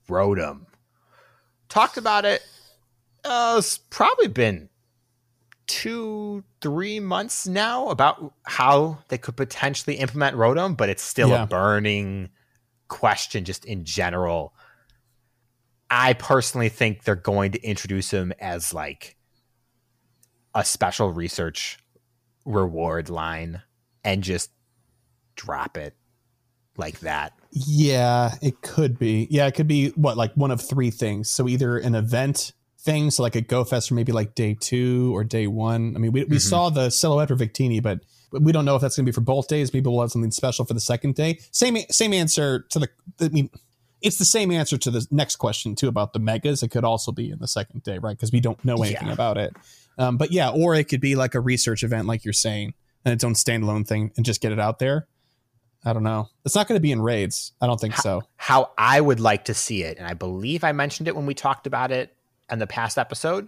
Rotom. 0.09 0.65
Talked 1.69 1.97
about 1.97 2.25
it. 2.25 2.41
Uh, 3.23 3.55
it's 3.59 3.77
probably 3.77 4.27
been 4.29 4.69
two, 5.67 6.43
three 6.61 6.99
months 6.99 7.45
now 7.45 7.89
about 7.89 8.33
how 8.43 8.99
they 9.09 9.17
could 9.17 9.35
potentially 9.35 9.97
implement 9.97 10.35
Rotom, 10.37 10.77
but 10.77 10.89
it's 10.89 11.03
still 11.03 11.29
Yeah. 11.29 11.43
a 11.43 11.47
burning 11.47 12.29
question 12.87 13.43
just 13.43 13.65
in 13.65 13.83
general. 13.83 14.53
I 15.89 16.13
personally 16.13 16.69
think 16.69 17.03
they're 17.03 17.15
going 17.15 17.51
to 17.51 17.61
introduce 17.63 18.11
him 18.11 18.33
as 18.39 18.73
like 18.73 19.17
a 20.55 20.63
special 20.65 21.11
research 21.11 21.77
reward 22.45 23.09
line 23.09 23.61
and 24.03 24.23
just 24.23 24.51
drop 25.35 25.77
it 25.77 25.95
like 26.77 27.01
that. 27.01 27.33
Yeah, 27.51 28.35
it 28.41 28.61
could 28.61 28.97
be. 28.99 29.27
Yeah, 29.29 29.47
it 29.47 29.53
could 29.55 29.67
be 29.67 29.89
what 29.89 30.17
like 30.17 30.33
one 30.35 30.51
of 30.51 30.61
three 30.61 30.91
things. 30.91 31.29
So 31.29 31.47
either 31.47 31.77
an 31.77 31.95
event 31.95 32.51
thing, 32.79 33.11
so 33.11 33.23
like 33.23 33.35
a 33.35 33.41
Go 33.41 33.63
Fest 33.63 33.91
or 33.91 33.95
maybe 33.95 34.11
like 34.11 34.35
day 34.35 34.55
two 34.59 35.15
or 35.15 35.23
day 35.23 35.47
one. 35.47 35.95
I 35.95 35.99
mean, 35.99 36.11
we, 36.11 36.23
we 36.25 36.37
Mhm. 36.37 36.41
saw 36.41 36.69
the 36.69 36.89
silhouette 36.89 37.27
for 37.29 37.35
Victini, 37.35 37.81
but 37.81 37.99
we 38.31 38.51
don't 38.51 38.65
know 38.65 38.75
if 38.75 38.81
that's 38.81 38.95
going 38.95 39.05
to 39.05 39.11
be 39.11 39.13
for 39.15 39.21
both 39.21 39.47
days. 39.47 39.73
Maybe 39.73 39.89
we'll 39.89 40.01
have 40.01 40.11
something 40.11 40.31
special 40.31 40.65
for 40.65 40.73
the 40.73 40.79
second 40.79 41.15
day. 41.15 41.39
Same 41.51 41.77
same 41.89 42.13
answer 42.13 42.65
to 42.69 42.79
the. 42.79 42.89
I 43.21 43.29
mean, 43.29 43.49
it's 44.01 44.17
the 44.17 44.25
same 44.25 44.51
answer 44.51 44.77
to 44.77 44.91
the 44.91 45.05
next 45.11 45.37
question 45.37 45.75
too 45.75 45.87
about 45.87 46.13
the 46.13 46.19
megas. 46.19 46.61
It 46.63 46.69
could 46.69 46.83
also 46.83 47.11
be 47.11 47.31
in 47.31 47.39
the 47.39 47.47
second 47.47 47.83
day, 47.83 47.97
right? 47.97 48.15
Because 48.15 48.31
we 48.31 48.39
don't 48.39 48.63
know 48.63 48.75
anything 48.83 49.07
Yeah. 49.07 49.13
about 49.13 49.37
it. 49.37 49.53
Um, 49.97 50.17
but 50.17 50.31
yeah, 50.31 50.49
or 50.49 50.75
it 50.75 50.85
could 50.85 51.01
be 51.01 51.15
like 51.15 51.33
a 51.33 51.39
research 51.39 51.83
event, 51.83 52.07
like 52.07 52.23
you're 52.23 52.31
saying, 52.33 52.73
and 53.03 53.13
its 53.13 53.23
own 53.23 53.33
standalone 53.33 53.87
thing, 53.87 54.11
and 54.15 54.23
just 54.25 54.41
get 54.41 54.51
it 54.51 54.59
out 54.59 54.77
there. 54.79 55.07
I 55.85 55.93
don't 55.93 56.03
know. 56.03 56.29
It's 56.45 56.55
not 56.55 56.67
going 56.67 56.77
to 56.77 56.81
be 56.81 56.91
in 56.91 57.01
raids. 57.01 57.53
I 57.61 57.67
don't 57.67 57.79
think 57.79 57.93
How- 57.93 58.01
so. 58.01 58.21
How 58.35 58.71
I 58.77 58.99
would 58.99 59.19
like 59.19 59.45
to 59.45 59.53
see 59.53 59.83
it, 59.83 59.97
and 59.97 60.07
I 60.07 60.13
believe 60.13 60.63
I 60.63 60.71
mentioned 60.71 61.07
it 61.07 61.15
when 61.15 61.25
we 61.25 61.33
talked 61.33 61.67
about 61.67 61.91
it 61.91 62.15
in 62.51 62.59
the 62.59 62.67
past 62.67 62.97
episode. 62.97 63.47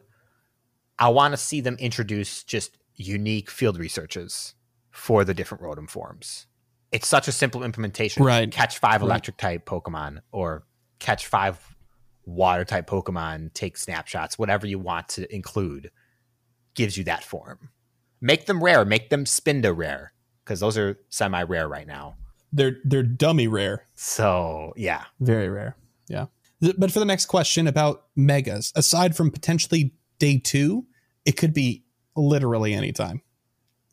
I 0.97 1.09
want 1.09 1.33
to 1.33 1.37
see 1.37 1.61
them 1.61 1.75
introduce 1.79 2.43
just 2.43 2.77
unique 2.95 3.49
field 3.49 3.77
researches 3.77 4.53
for 4.91 5.23
the 5.23 5.33
different 5.33 5.63
Rotom 5.63 5.89
forms. 5.89 6.47
It's 6.91 7.07
such 7.07 7.27
a 7.27 7.31
simple 7.31 7.63
implementation. 7.63 8.23
Right. 8.23 8.51
Catch 8.51 8.79
five 8.79 9.01
electric 9.01 9.37
type 9.37 9.65
Pokemon 9.65 10.19
or 10.31 10.63
catch 10.99 11.27
five 11.27 11.75
water 12.25 12.65
type 12.65 12.87
Pokemon, 12.87 13.53
take 13.53 13.77
snapshots, 13.77 14.37
whatever 14.37 14.67
you 14.67 14.79
want 14.79 15.07
to 15.09 15.33
include 15.33 15.91
gives 16.73 16.97
you 16.97 17.03
that 17.05 17.23
form. 17.23 17.69
Make 18.21 18.45
them 18.45 18.63
rare, 18.63 18.83
make 18.85 19.09
them 19.09 19.25
Spinda 19.25 19.75
rare, 19.75 20.13
because 20.49 20.59
those 20.59 20.79
are 20.79 20.97
semi 21.09 21.43
rare 21.43 21.67
right 21.67 21.85
now. 21.85 22.15
They're 22.51 22.77
they're 22.83 23.03
dummy 23.03 23.47
rare, 23.47 23.85
So, 23.93 24.73
yeah. 24.75 25.03
very 25.19 25.47
rare. 25.47 25.77
Yeah. 26.07 26.25
But 26.59 26.91
for 26.91 26.97
the 26.97 27.05
next 27.05 27.27
question 27.27 27.67
about 27.67 28.05
megas, 28.15 28.73
aside 28.75 29.15
from 29.15 29.29
potentially 29.29 29.93
day 30.17 30.39
two, 30.39 30.87
it 31.23 31.33
could 31.33 31.53
be 31.53 31.85
literally 32.15 32.73
anytime. 32.73 33.21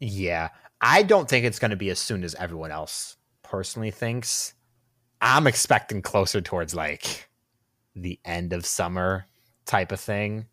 Yeah. 0.00 0.48
I 0.80 1.02
don't 1.02 1.28
think 1.28 1.44
it's 1.44 1.58
going 1.58 1.72
to 1.72 1.76
be 1.76 1.90
as 1.90 1.98
soon 1.98 2.24
as 2.24 2.34
everyone 2.36 2.70
else 2.70 3.18
personally 3.42 3.90
thinks. 3.90 4.54
I'm 5.20 5.46
expecting 5.46 6.00
closer 6.00 6.40
towards 6.40 6.74
like 6.74 7.28
the 7.94 8.18
end 8.24 8.54
of 8.54 8.64
summer 8.64 9.26
type 9.66 9.92
of 9.92 10.00
thing. 10.00 10.46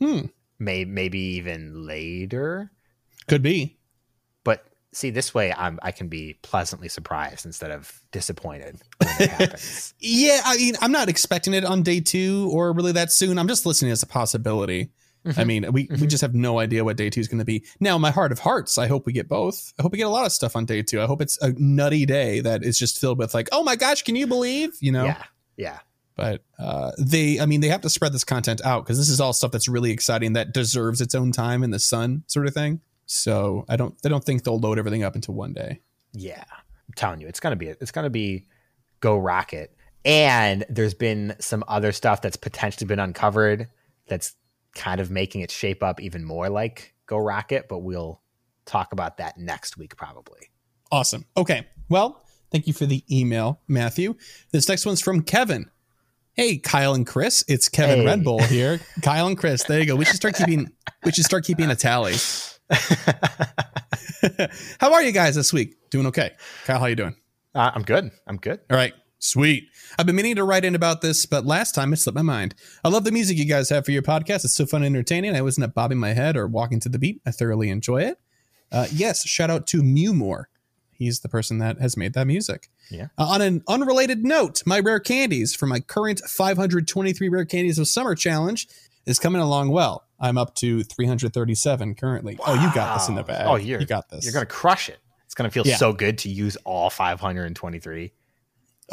Hmm. 0.00 0.26
May, 0.60 0.84
maybe 0.84 1.18
even 1.18 1.84
later. 1.84 2.70
Could 3.26 3.42
be. 3.42 3.78
But 4.44 4.64
see, 4.92 5.10
this 5.10 5.32
way 5.34 5.52
I'm, 5.52 5.78
I 5.82 5.92
can 5.92 6.08
be 6.08 6.36
pleasantly 6.42 6.88
surprised 6.88 7.46
instead 7.46 7.70
of 7.70 8.00
disappointed 8.12 8.80
when 8.98 9.10
it 9.20 9.30
happens. 9.30 9.94
Yeah, 10.00 10.40
I 10.44 10.56
mean, 10.56 10.74
I'm 10.80 10.92
not 10.92 11.08
expecting 11.08 11.54
it 11.54 11.64
on 11.64 11.82
day 11.82 12.00
two 12.00 12.48
or 12.52 12.72
really 12.72 12.92
that 12.92 13.12
soon. 13.12 13.38
I'm 13.38 13.48
just 13.48 13.66
listening 13.66 13.90
as 13.92 14.02
a 14.02 14.06
possibility. 14.06 14.90
I 15.36 15.44
mean, 15.44 15.70
we, 15.70 15.86
we 15.90 15.96
Mhm. 15.98 16.08
just 16.08 16.22
have 16.22 16.34
no 16.34 16.58
idea 16.58 16.82
what 16.82 16.96
day 16.96 17.10
two 17.10 17.20
is 17.20 17.28
going 17.28 17.40
to 17.40 17.44
be. 17.44 17.62
Now, 17.78 17.98
my 17.98 18.10
heart 18.10 18.32
of 18.32 18.38
hearts, 18.38 18.78
I 18.78 18.86
hope 18.86 19.04
we 19.04 19.12
get 19.12 19.28
both. 19.28 19.74
I 19.78 19.82
hope 19.82 19.92
we 19.92 19.98
get 19.98 20.06
a 20.06 20.10
lot 20.10 20.24
of 20.24 20.32
stuff 20.32 20.56
on 20.56 20.64
day 20.64 20.82
two. 20.82 20.98
I 21.02 21.04
hope 21.04 21.20
it's 21.20 21.36
a 21.42 21.52
nutty 21.58 22.06
day 22.06 22.40
that 22.40 22.64
is 22.64 22.78
just 22.78 22.98
filled 22.98 23.18
with 23.18 23.34
like, 23.34 23.50
oh 23.52 23.62
my 23.62 23.76
gosh, 23.76 24.02
can 24.02 24.16
you 24.16 24.26
believe? 24.26 24.70
You 24.80 24.92
know, 24.92 25.04
Yeah. 25.04 25.22
Yeah. 25.58 25.78
but 26.16 26.42
uh, 26.58 26.92
they, 26.98 27.38
I 27.38 27.44
mean, 27.44 27.60
they 27.60 27.68
have 27.68 27.82
to 27.82 27.90
spread 27.90 28.14
this 28.14 28.24
content 28.24 28.62
out 28.64 28.84
because 28.86 28.96
this 28.96 29.10
is 29.10 29.20
all 29.20 29.34
stuff 29.34 29.50
that's 29.52 29.68
really 29.68 29.90
exciting 29.90 30.32
that 30.32 30.54
deserves 30.54 31.02
its 31.02 31.14
own 31.14 31.32
time 31.32 31.62
in 31.62 31.70
the 31.70 31.78
sun, 31.78 32.24
sort 32.26 32.46
of 32.46 32.54
thing. 32.54 32.80
So 33.12 33.64
I 33.68 33.74
don't, 33.74 33.92
I 34.04 34.08
don't 34.08 34.22
think 34.22 34.44
they'll 34.44 34.60
load 34.60 34.78
everything 34.78 35.02
up 35.02 35.16
into 35.16 35.32
one 35.32 35.52
day. 35.52 35.80
Yeah, 36.12 36.44
I'm 36.52 36.94
telling 36.94 37.20
you, 37.20 37.26
it's 37.26 37.40
gonna 37.40 37.56
be 37.56 37.66
it's 37.66 37.90
gonna 37.90 38.08
be 38.08 38.46
go 39.00 39.18
rocket. 39.18 39.76
And 40.04 40.64
there's 40.68 40.94
been 40.94 41.34
some 41.40 41.64
other 41.66 41.90
stuff 41.90 42.22
that's 42.22 42.36
potentially 42.36 42.86
been 42.86 43.00
uncovered 43.00 43.68
that's 44.06 44.36
kind 44.76 45.00
of 45.00 45.10
making 45.10 45.40
it 45.40 45.50
shape 45.50 45.82
up 45.82 46.00
even 46.00 46.24
more 46.24 46.48
like 46.48 46.94
go 47.06 47.18
rocket. 47.18 47.68
But 47.68 47.80
we'll 47.80 48.20
talk 48.64 48.92
about 48.92 49.16
that 49.16 49.36
next 49.36 49.76
week 49.76 49.96
probably. 49.96 50.50
Awesome. 50.92 51.24
Okay. 51.36 51.66
Well, 51.88 52.24
thank 52.52 52.68
you 52.68 52.72
for 52.72 52.86
the 52.86 53.02
email, 53.10 53.60
Matthew. 53.66 54.14
This 54.52 54.68
next 54.68 54.86
one's 54.86 55.00
from 55.00 55.22
Kevin. 55.22 55.68
Hey, 56.34 56.58
Kyle 56.58 56.94
and 56.94 57.04
Chris. 57.04 57.44
It's 57.48 57.68
Kevin 57.68 58.00
Hey. 58.00 58.06
Red 58.06 58.22
Bull 58.22 58.40
here. 58.40 58.80
Kyle 59.02 59.26
and 59.26 59.36
Chris. 59.36 59.64
There 59.64 59.80
you 59.80 59.86
go. 59.86 59.96
We 59.96 60.04
should 60.04 60.14
start 60.14 60.36
keeping 60.36 60.70
we 61.04 61.10
should 61.10 61.24
start 61.24 61.44
keeping 61.44 61.70
a 61.70 61.76
tally. 61.76 62.14
how 64.80 64.92
are 64.92 65.02
you 65.02 65.12
guys 65.12 65.34
this 65.34 65.52
week? 65.52 65.76
Doing 65.90 66.06
okay. 66.06 66.32
Kyle, 66.64 66.78
how 66.78 66.86
you 66.86 66.96
doing? 66.96 67.16
Uh, 67.54 67.70
I'm 67.74 67.82
good. 67.82 68.10
I'm 68.26 68.36
good. 68.36 68.60
All 68.70 68.76
right. 68.76 68.94
Sweet. 69.18 69.68
I've 69.98 70.06
been 70.06 70.16
meaning 70.16 70.36
to 70.36 70.44
write 70.44 70.64
in 70.64 70.74
about 70.74 71.02
this, 71.02 71.26
but 71.26 71.44
last 71.44 71.74
time 71.74 71.92
it 71.92 71.96
slipped 71.96 72.16
my 72.16 72.22
mind. 72.22 72.54
I 72.82 72.88
love 72.88 73.04
the 73.04 73.12
music 73.12 73.36
you 73.36 73.44
guys 73.44 73.68
have 73.68 73.84
for 73.84 73.90
your 73.90 74.02
podcast. 74.02 74.44
It's 74.44 74.54
so 74.54 74.64
fun 74.64 74.82
and 74.82 74.96
entertaining. 74.96 75.36
I 75.36 75.42
wasn't 75.42 75.64
up 75.64 75.74
bobbing 75.74 75.98
my 75.98 76.14
head 76.14 76.36
or 76.36 76.46
walking 76.46 76.80
to 76.80 76.88
the 76.88 76.98
beat. 76.98 77.20
I 77.26 77.30
thoroughly 77.30 77.68
enjoy 77.68 78.02
it. 78.02 78.18
Uh, 78.72 78.86
yes, 78.92 79.26
shout 79.28 79.50
out 79.50 79.66
to 79.68 79.82
Mewmore. 79.82 80.44
He's 80.92 81.20
the 81.20 81.28
person 81.28 81.58
that 81.58 81.80
has 81.80 81.96
made 81.96 82.14
that 82.14 82.26
music. 82.26 82.70
Yeah. 82.90 83.08
Uh, 83.18 83.24
on 83.24 83.42
an 83.42 83.62
unrelated 83.68 84.24
note, 84.24 84.62
my 84.64 84.80
rare 84.80 85.00
candies 85.00 85.54
for 85.54 85.66
my 85.66 85.80
current 85.80 86.20
523 86.20 87.28
rare 87.28 87.44
candies 87.44 87.78
of 87.78 87.88
summer 87.88 88.14
challenge 88.14 88.68
is 89.06 89.18
coming 89.18 89.40
along 89.40 89.70
well. 89.70 90.04
I'm 90.20 90.36
up 90.38 90.54
to 90.56 90.82
337 90.82 91.94
currently. 91.94 92.38
Oh, 92.46 92.54
you 92.54 92.72
got 92.74 92.98
this 92.98 93.08
in 93.08 93.14
the 93.14 93.22
bag. 93.22 93.46
Oh, 93.46 93.56
you're- 93.56 93.80
you 93.80 93.86
got 93.86 94.08
this. 94.10 94.24
You're 94.24 94.32
gonna 94.34 94.46
crush 94.46 94.88
it. 94.88 94.98
It's 95.24 95.34
gonna 95.34 95.50
feel 95.50 95.66
Yeah. 95.66 95.76
so 95.76 95.92
good 95.92 96.18
to 96.18 96.28
use 96.28 96.56
all 96.64 96.90
523. 96.90 98.12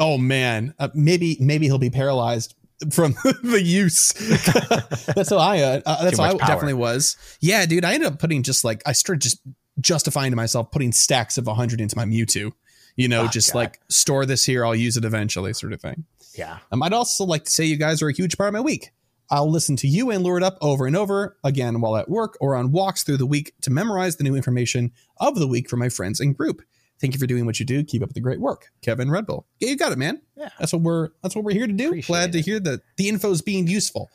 Oh 0.00 0.16
man, 0.18 0.74
uh, 0.78 0.88
maybe 0.94 1.36
maybe 1.40 1.66
he'll 1.66 1.78
be 1.78 1.90
paralyzed 1.90 2.54
from 2.92 3.14
the 3.42 3.60
use. 3.62 4.12
that's 5.14 5.30
how 5.30 5.38
I. 5.38 5.60
Uh, 5.60 5.80
uh, 5.84 6.04
that's 6.04 6.18
how 6.18 6.24
I 6.24 6.28
power. 6.30 6.38
definitely 6.38 6.74
was. 6.74 7.16
Yeah, 7.40 7.66
dude. 7.66 7.84
I 7.84 7.94
ended 7.94 8.12
up 8.12 8.18
putting 8.20 8.42
just 8.42 8.64
like 8.64 8.82
I 8.86 8.92
started 8.92 9.20
just 9.22 9.38
justifying 9.80 10.30
to 10.32 10.36
myself 10.36 10.70
putting 10.70 10.92
stacks 10.92 11.36
of 11.38 11.46
100 11.46 11.80
into 11.80 11.96
my 11.96 12.04
Mewtwo. 12.04 12.52
You 12.96 13.08
know, 13.08 13.24
Oh, 13.24 13.28
just 13.28 13.52
God. 13.52 13.58
like 13.60 13.80
store 13.88 14.26
this 14.26 14.44
here, 14.44 14.64
I'll 14.64 14.74
use 14.74 14.96
it 14.96 15.04
eventually, 15.04 15.52
sort 15.52 15.72
of 15.72 15.80
thing. 15.80 16.04
Yeah. 16.36 16.58
Um, 16.72 16.82
I'd 16.82 16.92
also 16.92 17.24
like 17.24 17.44
to 17.44 17.50
say 17.50 17.64
you 17.64 17.76
guys 17.76 18.02
are 18.02 18.08
a 18.08 18.12
huge 18.12 18.36
part 18.36 18.48
of 18.48 18.54
my 18.54 18.60
week. 18.60 18.90
I'll 19.30 19.50
listen 19.50 19.76
to 19.76 19.88
you 19.88 20.10
and 20.10 20.22
Lured 20.24 20.42
Up 20.42 20.56
over 20.60 20.86
and 20.86 20.96
over 20.96 21.36
again 21.44 21.80
while 21.80 21.96
at 21.96 22.08
work 22.08 22.36
or 22.40 22.54
on 22.56 22.72
walks 22.72 23.02
through 23.02 23.18
the 23.18 23.26
week 23.26 23.52
to 23.62 23.70
memorize 23.70 24.16
the 24.16 24.24
new 24.24 24.34
information 24.34 24.92
of 25.18 25.34
the 25.38 25.46
week 25.46 25.68
for 25.68 25.76
my 25.76 25.88
friends 25.88 26.18
and 26.20 26.36
group. 26.36 26.62
Thank 27.00 27.12
you 27.14 27.20
for 27.20 27.26
doing 27.26 27.46
what 27.46 27.60
you 27.60 27.66
do. 27.66 27.84
Keep 27.84 28.02
up 28.02 28.12
the 28.14 28.20
great 28.20 28.40
work, 28.40 28.70
Kevin 28.82 29.10
Red 29.10 29.26
Bull. 29.26 29.46
Yeah, 29.60 29.68
you 29.68 29.76
got 29.76 29.92
it, 29.92 29.98
man. 29.98 30.20
Yeah. 30.36 30.48
that's 30.58 30.72
what 30.72 30.82
we're 30.82 31.10
that's 31.22 31.36
what 31.36 31.44
we're 31.44 31.52
here 31.52 31.66
to 31.66 31.72
do. 31.72 31.88
Appreciate 31.88 32.06
Glad 32.12 32.32
to 32.32 32.38
it. 32.38 32.44
hear 32.44 32.58
that 32.60 32.80
the 32.96 33.08
info 33.08 33.30
is 33.30 33.42
being 33.42 33.66
useful. 33.68 34.10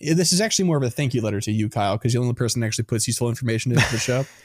This 0.00 0.32
is 0.32 0.40
actually 0.40 0.66
more 0.66 0.76
of 0.76 0.84
a 0.84 0.90
thank 0.90 1.12
you 1.14 1.20
letter 1.22 1.40
to 1.40 1.50
you, 1.50 1.68
Kyle, 1.68 1.96
because 1.96 2.14
you're 2.14 2.20
the 2.20 2.26
only 2.26 2.36
person 2.36 2.60
that 2.60 2.68
actually 2.68 2.84
puts 2.84 3.08
useful 3.08 3.28
information 3.28 3.72
into 3.72 3.90
the 3.90 3.98
show. 3.98 4.24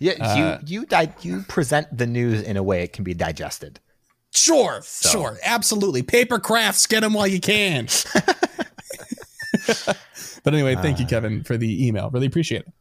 Yeah, 0.00 0.14
Uh, 0.18 0.58
you 0.64 0.80
you 0.80 0.86
di- 0.86 1.12
you 1.20 1.42
present 1.42 1.94
the 1.96 2.06
news 2.06 2.40
in 2.42 2.56
a 2.56 2.62
way 2.62 2.82
it 2.82 2.92
can 2.94 3.04
be 3.04 3.12
digested. 3.14 3.80
Sure, 4.30 4.80
So- 4.82 5.08
sure, 5.10 5.38
absolutely. 5.44 6.02
Paper 6.02 6.38
crafts, 6.38 6.86
get 6.86 7.00
them 7.00 7.12
while 7.14 7.26
you 7.26 7.38
can. 7.40 7.86
but 10.44 10.54
anyway, 10.54 10.74
thank 10.76 10.98
you, 10.98 11.04
Uh. 11.04 11.08
Kevin, 11.08 11.44
for 11.44 11.56
the 11.56 11.86
email. 11.86 12.10
Really 12.10 12.26
appreciate 12.26 12.62
it. 12.62 12.72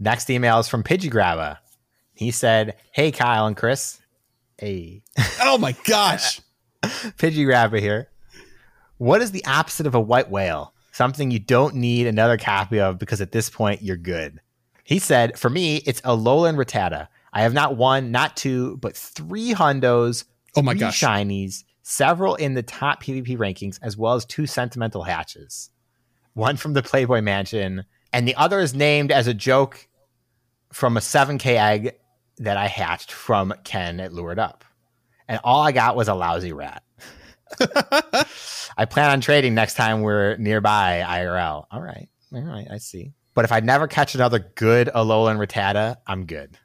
Next 0.00 0.28
email 0.30 0.58
is 0.58 0.68
from 0.68 0.82
Pidgey 0.82 1.10
Grabba. 1.10 1.58
He 2.14 2.30
said, 2.30 2.76
"Hey 2.92 3.10
Kyle 3.10 3.46
and 3.46 3.56
Chris, 3.56 4.00
hey 4.58 5.02
Oh 5.40 5.58
my 5.58 5.72
gosh. 5.84 6.40
Pidgey 6.82 7.46
Grabba 7.46 7.80
here. 7.80 8.08
What 8.98 9.20
is 9.22 9.32
the 9.32 9.44
opposite 9.46 9.86
of 9.86 9.94
a 9.94 10.00
white 10.00 10.30
whale? 10.30 10.72
Something 10.92 11.30
you 11.30 11.40
don't 11.40 11.74
need 11.74 12.06
another 12.06 12.36
copy 12.38 12.78
of 12.80 12.98
because 12.98 13.20
at 13.20 13.32
this 13.32 13.50
point 13.50 13.82
you're 13.82 13.96
good." 13.96 14.40
He 14.84 14.98
said, 14.98 15.38
"For 15.38 15.48
me, 15.48 15.76
it's 15.86 16.00
a 16.00 16.08
Alolan 16.10 16.56
Rattata. 16.56 17.08
I 17.32 17.42
have 17.42 17.54
not 17.54 17.76
one, 17.76 18.10
not 18.12 18.36
two, 18.36 18.76
but 18.76 18.96
three 18.96 19.54
hundos, 19.54 20.24
Oh 20.56 20.62
my 20.62 20.72
three 20.72 20.80
gosh. 20.80 21.00
shinies, 21.00 21.64
several 21.82 22.36
in 22.36 22.54
the 22.54 22.62
top 22.62 23.02
PvP 23.02 23.36
rankings, 23.36 23.78
as 23.82 23.96
well 23.96 24.14
as 24.14 24.24
two 24.24 24.46
sentimental 24.46 25.02
hatches. 25.02 25.70
One 26.34 26.56
from 26.56 26.72
the 26.72 26.82
Playboy 26.82 27.20
Mansion, 27.20 27.84
and 28.12 28.26
the 28.26 28.34
other 28.34 28.60
is 28.60 28.74
named 28.74 29.12
as 29.12 29.26
a 29.26 29.34
joke 29.34 29.88
from 30.72 30.96
a 30.96 31.00
7K 31.00 31.46
egg 31.56 31.94
that 32.38 32.56
I 32.56 32.66
hatched 32.66 33.12
from 33.12 33.54
Ken 33.62 34.00
at 34.00 34.12
Lured 34.12 34.40
Up. 34.40 34.64
And 35.28 35.40
all 35.44 35.62
I 35.62 35.72
got 35.72 35.96
was 35.96 36.08
a 36.08 36.14
lousy 36.14 36.52
rat. 36.52 36.82
I 38.76 38.84
plan 38.84 39.10
on 39.10 39.20
trading 39.20 39.54
next 39.54 39.74
time 39.74 40.02
we're 40.02 40.36
nearby 40.36 41.04
IRL. 41.06 41.66
All 41.70 41.80
right. 41.80 42.08
All 42.32 42.42
right. 42.42 42.66
I 42.70 42.78
see. 42.78 43.12
But 43.34 43.44
if 43.44 43.52
I 43.52 43.60
never 43.60 43.86
catch 43.86 44.14
another 44.14 44.38
good 44.38 44.90
Alolan 44.94 45.44
Rattata, 45.44 45.96
I'm 46.06 46.26
good. 46.26 46.58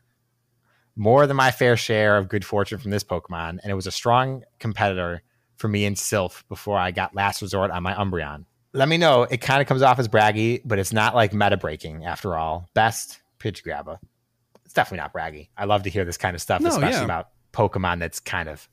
More 0.96 1.28
than 1.28 1.38
my 1.38 1.52
fair 1.52 1.78
share 1.78 2.18
of 2.18 2.28
good 2.28 2.44
fortune 2.44 2.80
from 2.80 2.92
this 2.92 3.04
Pokemon, 3.04 3.60
and 3.62 3.72
it 3.72 3.76
was 3.76 3.88
a 3.88 3.92
strong 3.92 4.44
competitor 4.60 5.22
for 5.58 5.68
me 5.68 5.86
in 5.86 5.94
Silph 5.94 6.44
before 6.50 6.78
I 6.78 6.92
got 6.92 7.16
last 7.16 7.42
resort 7.42 7.72
on 7.72 7.84
my 7.84 7.94
Umbreon. 7.94 8.46
Let 8.74 8.88
me 8.88 8.98
know. 8.98 9.24
It 9.24 9.38
kind 9.42 9.62
of 9.62 9.68
comes 9.68 9.82
off 9.82 9.98
as 10.00 10.08
braggy, 10.08 10.62
but 10.64 10.78
it's 10.80 10.94
not 10.94 11.16
like 11.16 11.34
meta 11.34 11.58
breaking 11.58 12.06
after 12.06 12.36
all. 12.38 12.70
Best 12.74 13.20
Pidgey 13.40 13.64
Grabba. 13.64 13.98
It's 14.66 14.74
definitely 14.74 15.00
not 15.00 15.14
braggy. 15.14 15.50
I 15.58 15.66
love 15.66 15.84
to 15.84 15.90
hear 15.90 16.06
this 16.06 16.18
kind 16.18 16.36
of 16.36 16.42
stuff, 16.42 16.62
No, 16.62 16.70
especially 16.70 17.00
yeah. 17.00 17.06
about 17.06 17.30
Pokemon 17.54 18.00
that's 18.00 18.20
kind 18.20 18.48
of 18.48 18.68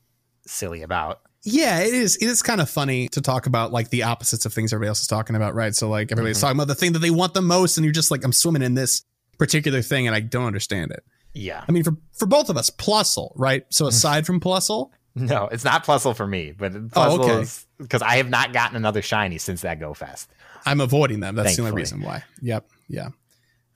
silly 0.47 0.83
about. 0.83 1.21
Yeah, 1.43 1.81
it 1.81 1.95
is. 1.95 2.17
It 2.17 2.27
is 2.27 2.43
kind 2.43 2.61
of 2.61 2.69
funny 2.69 3.09
to 3.11 3.21
talk 3.23 3.47
about 3.47 3.73
like 3.73 3.89
the 3.91 4.03
opposites 4.03 4.45
of 4.45 4.53
things 4.53 4.73
everybody 4.73 4.89
else 4.89 5.01
is 5.01 5.07
talking 5.07 5.37
about, 5.37 5.55
right? 5.55 5.75
So 5.75 5.89
like 5.89 6.13
everybody's 6.13 6.39
Mhm. 6.39 6.41
talking 6.43 6.57
about 6.57 6.69
the 6.69 6.75
thing 6.75 6.93
that 6.93 6.99
they 6.99 7.11
want 7.11 7.35
the 7.35 7.43
most, 7.43 7.79
and 7.79 7.85
you're 7.85 7.93
just 7.93 8.11
like, 8.11 8.25
I'm 8.25 8.33
swimming 8.33 8.63
in 8.63 8.75
this 8.75 9.03
particular 9.39 9.81
thing, 9.81 10.07
and 10.07 10.15
I 10.17 10.21
don't 10.21 10.45
understand 10.47 10.91
it. 10.91 11.05
Yeah. 11.35 11.65
I 11.67 11.73
mean, 11.73 11.85
for 11.85 11.97
for 12.13 12.27
both 12.27 12.49
of 12.51 12.57
us, 12.57 12.69
Plusle, 12.71 13.33
right? 13.37 13.65
So 13.71 13.87
aside 13.87 14.27
from 14.27 14.41
Plusle, 14.41 14.91
No, 15.19 15.47
it's 15.51 15.65
not 15.65 15.85
Plusle 15.85 16.15
for 16.15 16.27
me, 16.27 16.53
but 16.57 16.73
Oh, 16.95 17.21
okay. 17.23 17.41
is 17.41 17.65
because 17.79 18.03
I 18.03 18.17
have 18.17 18.29
not 18.29 18.53
gotten 18.53 18.77
another 18.77 19.01
shiny 19.03 19.39
since 19.39 19.63
that 19.63 19.81
Go 19.81 19.95
Fest. 19.95 20.31
I'm 20.67 20.81
avoiding 20.81 21.21
them. 21.21 21.35
That's 21.37 21.57
the 21.57 21.63
only 21.63 21.75
reason 21.75 22.03
why. 22.03 22.23
Yep. 22.43 22.69
Yeah. 22.89 23.09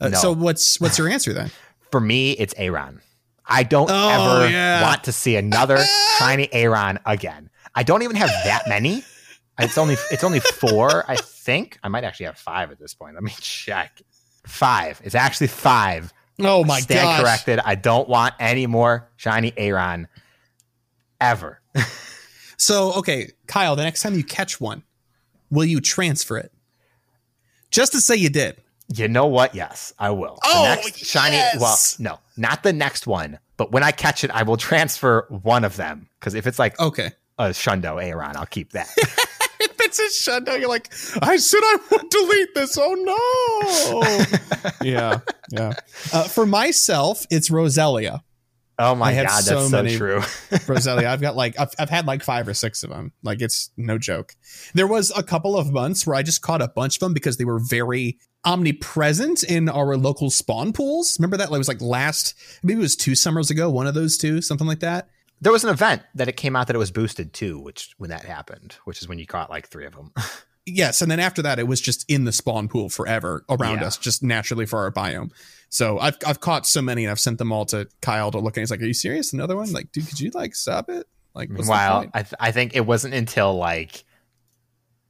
Uh, 0.01 0.09
No. 0.09 0.19
So 0.19 0.33
what's 0.35 0.79
what's 0.81 0.99
your 0.99 1.09
answer 1.09 1.33
then? 1.33 1.51
For 1.91 2.01
me, 2.01 2.33
it's 2.33 2.55
Aron. 2.57 3.01
I 3.47 3.63
don't 3.65 3.91
Oh, 3.91 4.09
ever 4.41 4.51
yeah. 4.51 4.83
want 4.83 5.05
to 5.05 5.13
see 5.13 5.35
another 5.37 5.79
shiny 6.19 6.53
Aron 6.53 6.99
again. 7.07 7.49
I 7.75 7.83
don't 7.85 8.03
even 8.03 8.17
have 8.17 8.29
that 8.45 8.65
many. 8.69 9.03
It's 9.59 9.79
only 9.79 9.97
it's 10.11 10.25
only 10.25 10.41
four, 10.41 11.05
I 11.11 11.17
think. 11.17 11.79
I 11.83 11.89
might 11.89 12.05
actually 12.05 12.27
have 12.27 12.39
five 12.39 12.71
at 12.71 12.79
this 12.79 12.93
point. 12.95 13.15
Let 13.15 13.23
me 13.25 13.33
check. 13.41 14.03
Five. 14.47 15.01
It's 15.05 15.15
actually 15.15 15.49
five. 15.49 16.13
Oh 16.39 16.65
my 16.65 16.81
god. 16.81 16.83
Stand 16.85 17.01
gosh. 17.03 17.21
corrected. 17.23 17.59
I 17.65 17.75
don't 17.77 18.09
want 18.09 18.35
any 18.41 18.67
more 18.67 19.09
shiny 19.17 19.53
Aron 19.57 20.07
ever. 21.21 21.61
So 22.63 22.93
okay, 22.97 23.31
Kyle, 23.47 23.75
the 23.75 23.83
next 23.85 24.03
time 24.03 24.15
you 24.15 24.23
catch 24.23 24.61
one, 24.61 24.83
will 25.51 25.65
you 25.65 25.81
transfer 25.81 26.37
it? 26.37 26.53
Just 27.71 27.93
to 27.93 28.03
say 28.03 28.17
you 28.17 28.29
did. 28.29 28.59
You 28.95 29.09
know 29.09 29.25
what? 29.27 29.55
Yes, 29.55 29.95
I 29.99 30.11
will. 30.11 30.39
Oh, 30.45 30.63
the 30.63 30.69
next 30.77 30.99
shiny. 30.99 31.37
yes! 31.37 31.59
Well, 31.59 32.13
no, 32.13 32.19
not 32.37 32.63
the 32.63 32.75
next 32.75 33.07
one. 33.07 33.39
But 33.57 33.73
when 33.73 33.83
I 33.83 33.93
catch 33.93 34.25
it, 34.25 34.31
I 34.33 34.43
will 34.43 34.59
transfer 34.59 35.27
one 35.31 35.65
of 35.65 35.77
them. 35.77 36.11
Because 36.21 36.35
if 36.35 36.47
it's 36.47 36.59
like 36.59 36.79
Okay. 36.79 37.13
a 37.39 37.45
Shundo 37.49 37.97
Aron, 38.05 38.37
I'll 38.37 38.45
keep 38.45 38.73
that. 38.73 38.89
if 38.99 39.81
it's 39.81 39.99
a 39.99 40.31
Shundo, 40.31 40.61
you're 40.61 40.69
like, 40.69 40.93
I 41.23 41.39
said 41.39 41.61
I 41.63 41.79
would 41.93 42.11
delete 42.11 42.55
this. 42.55 42.77
Oh 42.79 42.93
no. 44.61 44.71
yeah. 44.87 45.21
Yeah. 45.51 45.73
Uh, 46.13 46.25
for 46.25 46.45
myself, 46.45 47.27
it's 47.31 47.49
Roselia. 47.49 48.21
Oh 48.81 48.95
my 48.95 49.15
god, 49.15 49.29
so 49.43 49.69
that's 49.69 49.93
so 49.93 49.99
true. 49.99 50.19
Roselia. 50.67 51.07
I've 51.07 51.21
got 51.21 51.37
like 51.37 51.59
I've, 51.61 51.71
I've 51.79 51.91
had 51.91 52.07
like 52.07 52.23
five 52.23 52.49
or 52.49 52.55
six 52.55 52.83
of 52.83 52.91
them. 52.91 53.13
Like 53.23 53.41
it's 53.41 53.71
no 53.77 53.99
joke. 53.99 54.35
There 54.75 54.87
was 54.87 55.13
a 55.17 55.23
couple 55.23 55.57
of 55.57 55.73
months 55.73 56.07
where 56.07 56.17
I 56.17 56.23
just 56.23 56.43
caught 56.43 56.63
a 56.63 56.69
bunch 56.69 56.97
of 56.97 57.01
them 57.01 57.15
because 57.15 57.37
they 57.37 57.45
were 57.45 57.59
very 57.61 58.19
omnipresent 58.45 59.43
in 59.43 59.69
our 59.69 59.97
local 59.97 60.31
spawn 60.31 60.73
pools. 60.73 61.19
Remember 61.19 61.37
that? 61.37 61.51
Like, 61.51 61.57
it 61.57 61.59
was 61.59 61.69
like 61.69 61.81
last 61.81 62.35
maybe 62.63 62.79
it 62.79 62.83
was 62.83 62.97
two 62.97 63.15
summers 63.15 63.51
ago, 63.51 63.71
one 63.71 63.87
of 63.87 63.95
those 63.95 64.17
two, 64.19 64.41
something 64.43 64.67
like 64.67 64.81
that. 64.81 65.09
There 65.43 65.53
was 65.53 65.65
an 65.65 65.71
event 65.71 66.03
that 66.15 66.29
it 66.29 66.37
came 66.37 66.55
out 66.55 66.67
that 66.67 66.77
it 66.77 66.81
was 66.81 66.91
boosted 66.91 67.33
too, 67.33 67.59
which 67.59 67.95
when 67.99 68.11
that 68.11 68.25
happened, 68.25 68.77
which 68.85 69.01
is 69.01 69.09
when 69.09 69.19
you 69.19 69.27
caught 69.27 69.49
like 69.51 69.69
three 69.69 69.87
of 69.87 69.95
them. 69.95 70.13
Yes, 70.67 71.01
and 71.01 71.11
then 71.11 71.19
after 71.21 71.41
that, 71.43 71.59
it 71.59 71.67
was 71.67 71.81
just 71.81 72.05
in 72.09 72.27
the 72.27 72.33
spawn 72.33 72.69
pool 72.69 72.91
forever 72.91 73.45
around 73.49 73.79
Yeah. 73.81 73.87
us, 73.87 73.97
just 73.97 74.23
naturally 74.23 74.67
for 74.67 74.79
our 74.81 74.93
biome. 74.93 75.31
So 75.71 75.99
I've 75.99 76.17
I've 76.27 76.41
caught 76.41 76.67
so 76.67 76.83
many, 76.83 77.05
and 77.05 77.11
I've 77.11 77.21
sent 77.21 77.39
them 77.39 77.53
all 77.53 77.65
to 77.67 77.89
Kyle 78.03 78.31
to 78.33 78.39
look. 78.39 78.57
And 78.57 78.63
he's 78.63 78.71
like, 78.71 78.83
"Are 78.83 78.87
you 78.87 78.93
serious? 78.95 79.33
Another 79.33 79.57
one? 79.57 79.73
Like, 79.73 79.93
dude, 79.93 80.07
could 80.09 80.21
you 80.21 80.31
like 80.35 80.55
stop 80.55 80.89
it? 80.91 81.07
Like, 81.35 81.49
wow. 81.53 82.07
I, 82.13 82.23
th- 82.23 82.35
I 82.41 82.51
think 82.51 82.75
it 82.75 82.85
wasn't 82.85 83.15
until 83.15 83.55
like 83.57 84.05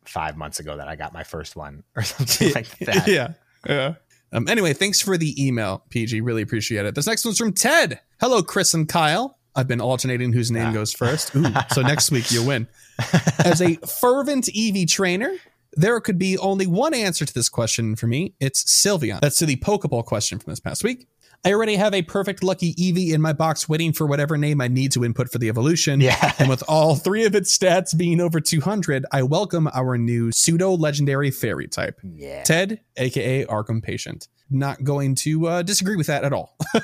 five 0.05 0.37
months 0.37 0.61
ago 0.61 0.77
that 0.77 0.87
I 0.89 0.97
got 0.97 1.13
my 1.15 1.23
first 1.25 1.57
one 1.57 1.83
or 1.97 2.03
something 2.03 2.53
like 2.55 2.69
that. 2.81 3.09
yeah, 3.09 3.33
yeah. 3.67 3.95
Um, 4.33 4.47
anyway, 4.49 4.75
thanks 4.75 5.01
for 5.01 5.17
the 5.17 5.45
email, 5.45 5.83
PG. 5.91 6.21
Really 6.21 6.43
appreciate 6.43 6.87
it. 6.87 6.95
This 6.95 7.07
next 7.07 7.25
one's 7.25 7.39
from 7.39 7.53
Ted. 7.53 8.01
Hello, 8.21 8.43
Chris 8.43 8.75
and 8.75 8.89
Kyle. 8.89 9.39
I've 9.57 9.67
been 9.67 9.81
alternating 9.81 10.33
whose 10.33 10.51
name 10.53 10.69
Yeah. 10.69 10.73
goes 10.75 10.93
first. 10.93 11.35
Ooh, 11.35 11.45
so 11.73 11.83
next 11.83 12.13
week 12.13 12.31
you'll 12.31 12.47
win. 12.47 12.69
As 13.45 13.61
a 13.61 13.75
fervent 14.01 14.49
EV 14.57 14.87
trainer, 14.87 15.33
there 15.75 16.01
could 16.01 16.19
be 16.19 16.37
only 16.39 16.67
one 16.67 16.95
answer 16.95 17.25
to 17.25 17.33
this 17.33 17.49
question 17.49 17.97
for 17.97 18.07
me. 18.07 18.35
It's 18.41 18.65
Sylveon. 18.65 19.21
That's 19.21 19.39
to 19.39 19.47
the 19.47 19.57
Poke 19.57 19.89
Poll 19.89 20.03
question 20.03 20.39
from 20.39 20.51
this 20.53 20.61
past 20.61 20.83
week. 20.85 21.07
I 21.43 21.55
already 21.55 21.77
have 21.77 21.95
a 21.95 22.03
perfect 22.03 22.43
lucky 22.43 22.75
Eevee 22.75 23.13
in 23.15 23.23
my 23.23 23.33
box 23.33 23.67
waiting 23.67 23.95
for 23.95 24.07
whatever 24.07 24.37
name 24.37 24.61
I 24.61 24.69
need 24.69 24.93
to 24.93 25.07
input 25.07 25.31
for 25.33 25.39
the 25.39 25.49
evolution. 25.49 26.01
Yeah. 26.01 26.33
And 26.39 26.51
with 26.51 26.63
all 26.69 26.97
three 26.97 27.25
of 27.25 27.35
its 27.35 27.57
stats 27.57 27.97
being 27.97 28.21
over 28.21 28.41
200, 28.41 29.07
I 29.11 29.23
welcome 29.23 29.67
our 29.73 29.97
new 29.97 30.33
pseudo 30.33 30.73
legendary 30.73 31.31
fairy 31.31 31.67
type. 31.67 31.99
Yeah. 32.03 32.43
Ted, 32.43 32.81
aka 32.99 33.47
Arkham 33.47 33.83
Patient. 33.83 34.29
Not 34.51 34.85
going 34.85 35.15
to 35.17 35.47
uh, 35.47 35.63
disagree 35.63 35.97
with 35.97 36.09
that 36.09 36.25
at 36.25 36.33
all. 36.35 36.57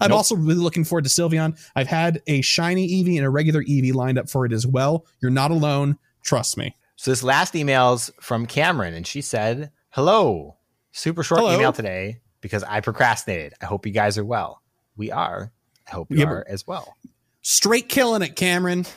I'm 0.00 0.08
Nope. 0.08 0.12
also 0.12 0.34
really 0.34 0.54
looking 0.58 0.84
forward 0.84 1.04
to 1.04 1.10
Sylveon. 1.10 1.56
I've 1.76 1.86
had 1.86 2.20
a 2.26 2.40
shiny 2.40 2.88
Eevee 2.88 3.16
and 3.16 3.26
a 3.26 3.30
regular 3.30 3.62
Eevee 3.62 3.94
lined 3.94 4.18
up 4.18 4.28
for 4.28 4.44
it 4.46 4.52
as 4.52 4.66
well. 4.66 5.06
You're 5.20 5.30
not 5.30 5.50
alone. 5.52 5.98
Trust 6.22 6.56
me. 6.56 6.74
So 7.00 7.10
this 7.10 7.22
last 7.22 7.56
email's 7.56 8.10
from 8.20 8.44
Cameron, 8.44 8.92
and 8.92 9.06
she 9.06 9.22
said, 9.22 9.72
"Hello, 9.88 10.58
super 10.92 11.22
short 11.22 11.40
Hello. 11.40 11.54
email 11.54 11.72
today 11.72 12.20
because 12.42 12.62
I 12.62 12.82
procrastinated. 12.82 13.54
I 13.62 13.64
hope 13.64 13.86
you 13.86 13.92
guys 13.92 14.18
are 14.18 14.24
well. 14.24 14.60
We 14.96 15.10
are. 15.10 15.50
I 15.88 15.92
hope 15.92 16.10
you 16.10 16.18
Yeah, 16.18 16.26
are 16.26 16.44
as 16.46 16.66
well." 16.66 16.98
Straight 17.40 17.88
killing 17.88 18.20
it, 18.20 18.36
Cameron. 18.36 18.84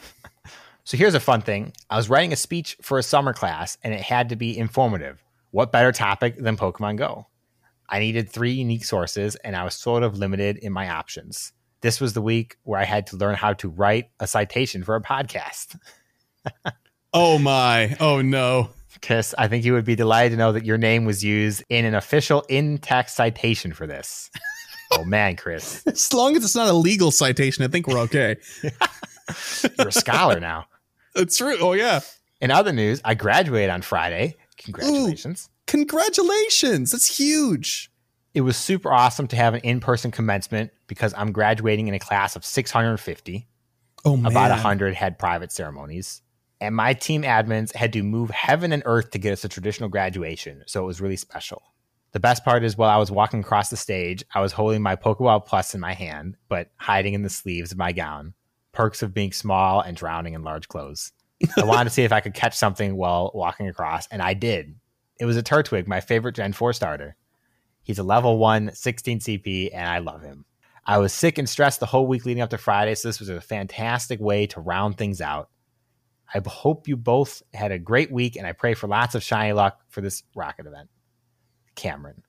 So 0.86 0.98
here's 0.98 1.14
a 1.16 1.22
fun 1.22 1.40
thing. 1.40 1.72
I 1.90 1.96
was 1.96 2.10
writing 2.10 2.34
a 2.34 2.36
speech 2.36 2.76
for 2.82 3.00
a 3.00 3.04
summer 3.04 3.32
class, 3.32 3.78
and 3.86 3.94
it 3.94 4.02
had 4.02 4.28
to 4.28 4.36
be 4.36 4.58
informative. 4.58 5.24
What 5.52 5.72
better 5.72 5.94
topic 5.94 6.38
than 6.38 6.58
Pokemon 6.58 6.98
Go? 6.98 7.28
I 7.88 8.00
needed 8.00 8.30
three 8.30 8.52
unique 8.52 8.84
sources, 8.84 9.38
and 9.38 9.56
I 9.56 9.64
was 9.64 9.76
sort 9.76 10.04
of 10.04 10.18
limited 10.18 10.58
in 10.58 10.74
my 10.74 10.90
options. 10.90 11.54
This 11.80 12.02
was 12.02 12.12
the 12.12 12.22
week 12.22 12.58
where 12.64 12.82
I 12.82 12.84
had 12.84 13.08
to 13.08 13.16
learn 13.16 13.36
how 13.36 13.54
to 13.54 13.70
write 13.70 14.10
a 14.20 14.28
citation 14.28 14.84
for 14.84 14.98
a 14.98 15.02
podcast. 15.02 15.80
Oh 17.14 17.38
my. 17.38 17.96
Oh 18.00 18.22
no. 18.22 18.70
Kiss, 19.02 19.36
I 19.38 19.50
think 19.50 19.66
you 19.66 19.74
would 19.74 19.84
be 19.84 19.96
delighted 19.96 20.32
to 20.32 20.38
know 20.38 20.54
that 20.54 20.66
your 20.66 20.78
name 20.78 21.04
was 21.04 21.24
used 21.24 21.62
in 21.68 21.84
an 21.84 21.94
official 21.94 22.46
in 22.48 22.78
text 22.78 23.18
citation 23.18 23.74
for 23.74 23.86
this. 23.86 24.32
oh 24.94 25.04
man, 25.04 25.36
Chris, 25.36 25.86
As 25.86 26.14
long 26.14 26.38
as 26.38 26.46
it's 26.46 26.56
not 26.56 26.70
a 26.70 26.74
legal 26.74 27.12
citation, 27.12 27.66
I 27.66 27.68
think 27.68 27.86
we're 27.88 28.00
okay. 28.00 28.38
you're 29.78 29.90
a 29.90 29.92
scholar 29.92 30.40
now. 30.40 30.66
It's 31.16 31.38
true. 31.38 31.56
Oh 31.60 31.74
yeah. 31.74 32.00
In 32.42 32.50
other 32.50 32.74
news, 32.74 33.00
I 33.06 33.14
graduated 33.14 33.70
on 33.70 33.84
Friday. 33.84 34.36
Congratulations. 34.58 35.48
Congratulations. 35.68 36.92
That's 36.92 37.20
huge. 37.20 37.92
It 38.34 38.42
was 38.42 38.58
super 38.58 38.92
awesome 38.92 39.28
to 39.28 39.36
have 39.36 39.54
an 39.54 39.60
in 39.60 39.80
person 39.80 40.10
commencement 40.10 40.72
because 40.88 41.14
I'm 41.16 41.32
graduating 41.32 41.88
in 41.88 41.94
a 41.94 42.00
class 42.00 42.36
of 42.36 42.44
650. 42.44 43.48
Oh 44.06 44.18
man. 44.18 44.32
About 44.32 44.50
a 44.50 44.56
hundred 44.56 44.96
had 44.96 45.20
private 45.20 45.52
ceremonies. 45.52 46.23
And 46.64 46.78
my 46.78 46.94
team 46.94 47.24
admins 47.24 47.76
had 47.76 47.92
to 47.92 48.04
move 48.04 48.30
heaven 48.30 48.72
and 48.72 48.84
earth 48.86 49.12
to 49.12 49.20
get 49.20 49.34
us 49.34 49.44
a 49.44 49.50
traditional 49.50 49.90
graduation. 49.90 50.64
So 50.66 50.82
it 50.82 50.88
was 50.88 51.02
really 51.02 51.18
special. 51.18 51.62
The 52.14 52.22
best 52.22 52.46
part 52.46 52.64
is 52.64 52.78
while 52.78 52.90
I 52.90 52.96
was 52.96 53.12
walking 53.12 53.42
across 53.42 53.70
the 53.70 53.76
stage, 53.76 54.24
I 54.34 54.40
was 54.40 54.54
holding 54.54 54.82
my 54.82 54.96
Pokeball 54.96 55.46
Plus 55.46 55.76
in 55.76 55.82
my 55.82 55.94
hand, 55.94 56.38
but 56.48 56.70
hiding 56.78 57.16
in 57.16 57.22
the 57.22 57.30
sleeves 57.30 57.74
of 57.74 57.78
my 57.78 57.92
gown. 57.92 58.34
Perks 58.72 59.04
of 59.04 59.14
being 59.14 59.34
small 59.34 59.82
and 59.82 59.98
drowning 59.98 60.36
in 60.36 60.44
large 60.46 60.70
clothes. 60.70 61.12
I 61.58 61.66
wanted 61.66 61.84
to 61.84 61.90
see 61.90 62.04
if 62.04 62.14
I 62.14 62.22
could 62.22 62.34
catch 62.34 62.56
something 62.56 62.96
while 62.96 63.32
walking 63.34 63.68
across, 63.68 64.08
and 64.08 64.22
I 64.22 64.34
did. 64.34 64.74
It 65.20 65.26
was 65.26 65.36
a 65.36 65.44
Turtwig, 65.44 65.86
my 65.86 66.00
favorite 66.00 66.36
Gen 66.36 66.54
4 66.54 66.72
starter. 66.72 67.18
He's 67.82 68.00
a 68.00 68.04
level 68.04 68.38
1, 68.38 68.74
16 68.74 69.20
CP, 69.20 69.72
and 69.74 69.90
I 69.90 69.98
love 69.98 70.22
him. 70.22 70.46
I 70.86 71.00
was 71.00 71.12
sick 71.12 71.38
and 71.38 71.50
stressed 71.50 71.82
the 71.82 71.88
whole 71.88 72.08
week 72.08 72.26
leading 72.26 72.42
up 72.42 72.52
to 72.52 72.58
Friday, 72.58 72.96
so 72.96 73.10
this 73.10 73.20
was 73.20 73.28
a 73.28 73.42
fantastic 73.42 74.22
way 74.22 74.48
to 74.48 74.62
round 74.62 74.98
things 74.98 75.20
out. 75.20 75.50
I 76.34 76.42
hope 76.46 76.88
you 76.88 76.98
both 76.98 77.44
had 77.54 77.72
a 77.72 77.80
great 77.80 78.12
week, 78.12 78.36
and 78.36 78.48
I 78.48 78.54
pray 78.54 78.74
for 78.74 78.88
lots 78.88 79.16
of 79.16 79.24
shiny 79.24 79.54
luck 79.54 79.80
for 79.90 80.02
this 80.02 80.24
rocket 80.36 80.66
event. 80.66 80.90
Cameron. 81.76 82.24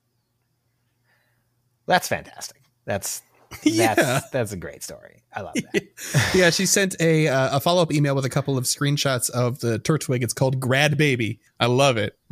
That's 1.87 2.07
fantastic. 2.07 2.61
That's 2.85 3.21
that's 3.63 3.63
Yeah. 3.63 4.21
that's 4.31 4.51
a 4.51 4.57
great 4.57 4.83
story. 4.83 5.23
I 5.33 5.41
love 5.41 5.53
that. 5.73 5.83
yeah, 6.35 6.49
she 6.49 6.65
sent 6.65 6.95
a 6.99 7.27
uh, 7.27 7.57
a 7.57 7.59
follow 7.59 7.81
up 7.81 7.91
email 7.91 8.15
with 8.15 8.25
a 8.25 8.29
couple 8.29 8.57
of 8.57 8.63
screenshots 8.65 9.29
of 9.29 9.59
the 9.59 9.79
Turtwig. 9.79 10.23
It's 10.23 10.33
called 10.33 10.59
Grad 10.59 10.97
Baby. 10.97 11.39
I 11.59 11.67
love 11.67 11.97
it. 11.97 12.17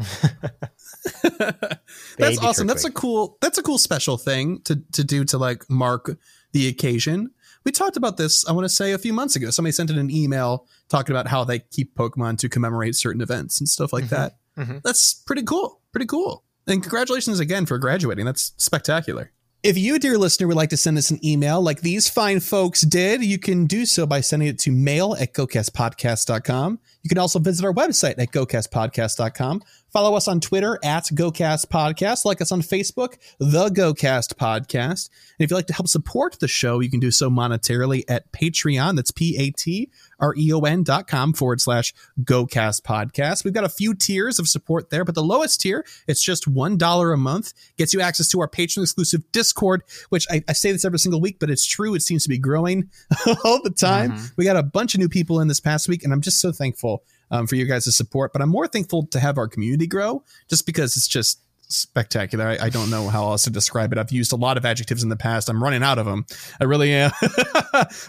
that's 2.17 2.39
awesome. 2.39 2.67
That's 2.67 2.85
a 2.85 2.91
cool. 2.91 3.37
That's 3.41 3.57
a 3.57 3.63
cool 3.63 3.77
special 3.77 4.17
thing 4.17 4.61
to 4.61 4.81
to 4.93 5.03
do 5.03 5.23
to 5.25 5.37
like 5.37 5.69
mark 5.69 6.17
the 6.51 6.67
occasion. 6.67 7.31
We 7.65 7.71
talked 7.71 7.95
about 7.97 8.17
this. 8.17 8.45
I 8.47 8.51
want 8.51 8.65
to 8.65 8.69
say 8.69 8.91
a 8.91 8.97
few 8.97 9.13
months 9.13 9.35
ago. 9.35 9.49
Somebody 9.49 9.71
sent 9.71 9.89
in 9.89 9.97
an 9.97 10.11
email 10.11 10.67
talking 10.89 11.15
about 11.15 11.27
how 11.27 11.43
they 11.43 11.59
keep 11.59 11.95
Pokemon 11.95 12.37
to 12.39 12.49
commemorate 12.49 12.95
certain 12.95 13.21
events 13.21 13.59
and 13.59 13.69
stuff 13.69 13.93
like 13.93 14.05
Mhm. 14.05 14.09
that. 14.09 14.37
Mhm. 14.57 14.81
That's 14.83 15.13
pretty 15.13 15.43
cool. 15.43 15.81
Pretty 15.91 16.05
cool. 16.07 16.43
And 16.67 16.81
congratulations 16.81 17.39
again 17.39 17.65
for 17.65 17.77
graduating. 17.77 18.25
That's 18.25 18.53
spectacular. 18.57 19.31
If 19.63 19.77
you, 19.77 19.97
dear 19.97 20.17
listener, 20.17 20.47
would 20.47 20.57
like 20.57 20.71
to 20.71 20.77
send 20.77 20.97
us 20.97 21.09
an 21.09 21.25
email 21.25 21.61
like 21.61 21.79
these 21.79 22.09
fine 22.09 22.41
folks 22.41 22.81
did, 22.81 23.23
you 23.23 23.39
can 23.39 23.65
do 23.65 23.85
so 23.85 24.05
by 24.05 24.19
sending 24.19 24.49
it 24.49 24.59
to 24.59 24.73
mail 24.73 25.15
at 25.17 25.33
gocastpodcast.com. 25.33 26.79
You 27.01 27.07
can 27.07 27.17
also 27.17 27.39
visit 27.39 27.63
our 27.63 27.73
website 27.73 28.15
at 28.17 28.33
gocastpodcast.com. 28.33 29.63
Follow 29.93 30.15
us 30.17 30.27
on 30.27 30.41
Twitter 30.41 30.79
at 30.83 31.05
GoCast 31.05 31.67
Podcast. 31.67 32.25
Like 32.25 32.41
us 32.41 32.51
on 32.51 32.61
Facebook, 32.61 33.17
The 33.39 33.69
GoCast 33.69 34.33
Podcast. 34.33 35.09
And 35.37 35.45
if 35.45 35.49
you'd 35.49 35.55
like 35.55 35.67
to 35.67 35.73
help 35.73 35.87
support 35.87 36.39
the 36.41 36.47
show, 36.49 36.81
you 36.81 36.89
can 36.89 36.99
do 36.99 37.11
so 37.11 37.29
monetarily 37.29 38.03
at 38.09 38.33
Patreon. 38.33 38.97
That's 38.97 39.11
P 39.11 39.37
A 39.37 39.51
T 39.51 39.89
R 40.23 40.33
E 40.37 40.53
O 40.53 40.59
N 40.61 40.83
dot 40.83 41.07
com 41.07 41.33
forward 41.33 41.59
slash 41.59 41.93
GoCast 42.23 42.81
Podcast. 42.83 43.43
We've 43.43 43.53
got 43.53 43.65
a 43.65 43.69
few 43.69 43.93
tiers 43.93 44.39
of 44.39 44.47
support 44.47 44.89
there, 44.89 45.03
but 45.03 45.15
the 45.15 45.23
lowest 45.23 45.59
tier, 45.59 45.85
it's 46.07 46.23
just 46.23 46.51
$1 46.51 47.13
a 47.13 47.17
month, 47.17 47.53
gets 47.77 47.93
you 47.93 47.99
access 47.99 48.29
to 48.29 48.39
our 48.39 48.47
patron 48.47 48.83
exclusive 48.83 49.21
Discord, 49.33 49.83
which 50.09 50.25
I, 50.31 50.41
I 50.47 50.53
say 50.53 50.71
this 50.71 50.85
every 50.85 50.99
single 50.99 51.19
week, 51.19 51.37
but 51.39 51.49
it's 51.49 51.65
true. 51.65 51.93
It 51.93 52.01
seems 52.01 52.23
to 52.23 52.29
be 52.29 52.37
growing 52.37 52.89
all 53.43 53.61
the 53.61 53.69
time. 53.69 54.13
Mhm. 54.13 54.31
We 54.37 54.45
got 54.45 54.55
a 54.55 54.63
bunch 54.63 54.95
of 54.95 54.99
new 54.99 55.09
people 55.09 55.41
in 55.41 55.49
this 55.49 55.59
past 55.59 55.89
week, 55.89 56.03
and 56.03 56.13
I'm 56.13 56.21
just 56.21 56.39
so 56.39 56.51
thankful 56.53 57.03
um, 57.29 57.45
for 57.47 57.55
you 57.55 57.65
guys' 57.65 57.95
support. 57.95 58.31
But 58.31 58.41
I'm 58.41 58.49
more 58.49 58.67
thankful 58.67 59.07
to 59.07 59.19
have 59.19 59.37
our 59.37 59.47
community 59.49 59.87
grow 59.87 60.23
just 60.49 60.65
because 60.65 60.95
it's 60.95 61.07
just 61.07 61.41
spectacular. 61.75 62.45
I, 62.45 62.65
I 62.65 62.69
don't 62.69 62.89
know 62.89 63.07
how 63.09 63.25
else 63.25 63.43
to 63.43 63.49
describe 63.49 63.91
it. 63.91 63.97
I've 63.97 64.11
used 64.11 64.31
a 64.31 64.35
lot 64.35 64.57
of 64.57 64.65
adjectives 64.65 65.03
in 65.03 65.09
the 65.09 65.15
past. 65.15 65.49
I'm 65.49 65.63
running 65.63 65.83
out 65.83 65.97
of 65.97 66.05
them. 66.05 66.25
I 66.59 66.65
really 66.65 66.93
am. 66.93 67.11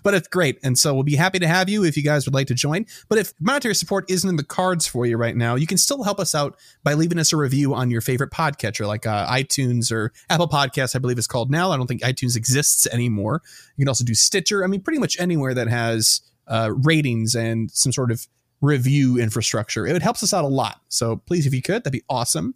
but 0.03 0.15
it's 0.15 0.29
great. 0.29 0.59
And 0.63 0.79
so 0.79 0.95
we'll 0.95 1.03
be 1.03 1.17
happy 1.17 1.39
to 1.39 1.47
have 1.47 1.69
you 1.69 1.85
if 1.85 1.97
you 1.97 2.03
guys 2.03 2.27
would 2.27 2.35
like 2.35 2.47
to 2.49 2.55
join. 2.55 2.87
But 3.09 3.19
if 3.19 3.33
monetary 3.41 3.75
support 3.75 4.11
isn't 4.11 4.29
in 4.29 4.37
the 4.37 4.45
cards 4.45 4.87
for 4.87 5.07
you 5.07 5.17
right 5.17 5.37
now, 5.37 5.55
you 5.55 5.67
can 5.67 5.79
still 5.79 6.03
help 6.03 6.21
us 6.21 6.35
out 6.35 6.57
by 6.83 6.95
leaving 6.95 7.19
us 7.19 7.33
a 7.33 7.37
review 7.37 7.75
on 7.75 7.91
your 7.91 8.01
favorite 8.01 8.31
podcatcher 8.31 8.87
like 8.87 9.07
uh, 9.07 9.27
iTunes 9.27 9.91
or 9.91 10.13
Apple 10.31 10.49
Podcasts, 10.49 10.95
I 10.95 10.99
believe 10.99 11.19
it's 11.19 11.27
called 11.27 11.51
now. 11.51 11.71
I 11.71 11.77
don't 11.77 11.87
think 11.87 12.03
iTunes 12.03 12.37
exists 12.37 12.87
anymore. 12.87 13.43
You 13.77 13.85
can 13.85 13.89
also 13.89 14.05
do 14.05 14.15
Stitcher. 14.15 14.65
I 14.65 14.67
mean, 14.67 14.81
pretty 14.81 14.99
much 14.99 15.19
anywhere 15.19 15.55
that 15.55 15.69
has 15.69 16.21
uh, 16.47 16.71
ratings 16.75 17.35
and 17.35 17.71
some 17.71 17.93
sort 17.93 18.11
of 18.11 18.27
review 18.61 19.19
infrastructure. 19.19 19.87
It 19.87 20.03
helps 20.03 20.23
us 20.23 20.33
out 20.33 20.45
a 20.45 20.49
lot. 20.49 20.81
So 20.89 21.17
please, 21.17 21.47
if 21.47 21.55
you 21.55 21.63
could, 21.63 21.85
that'd 21.85 21.93
be 21.93 22.03
awesome. 22.09 22.55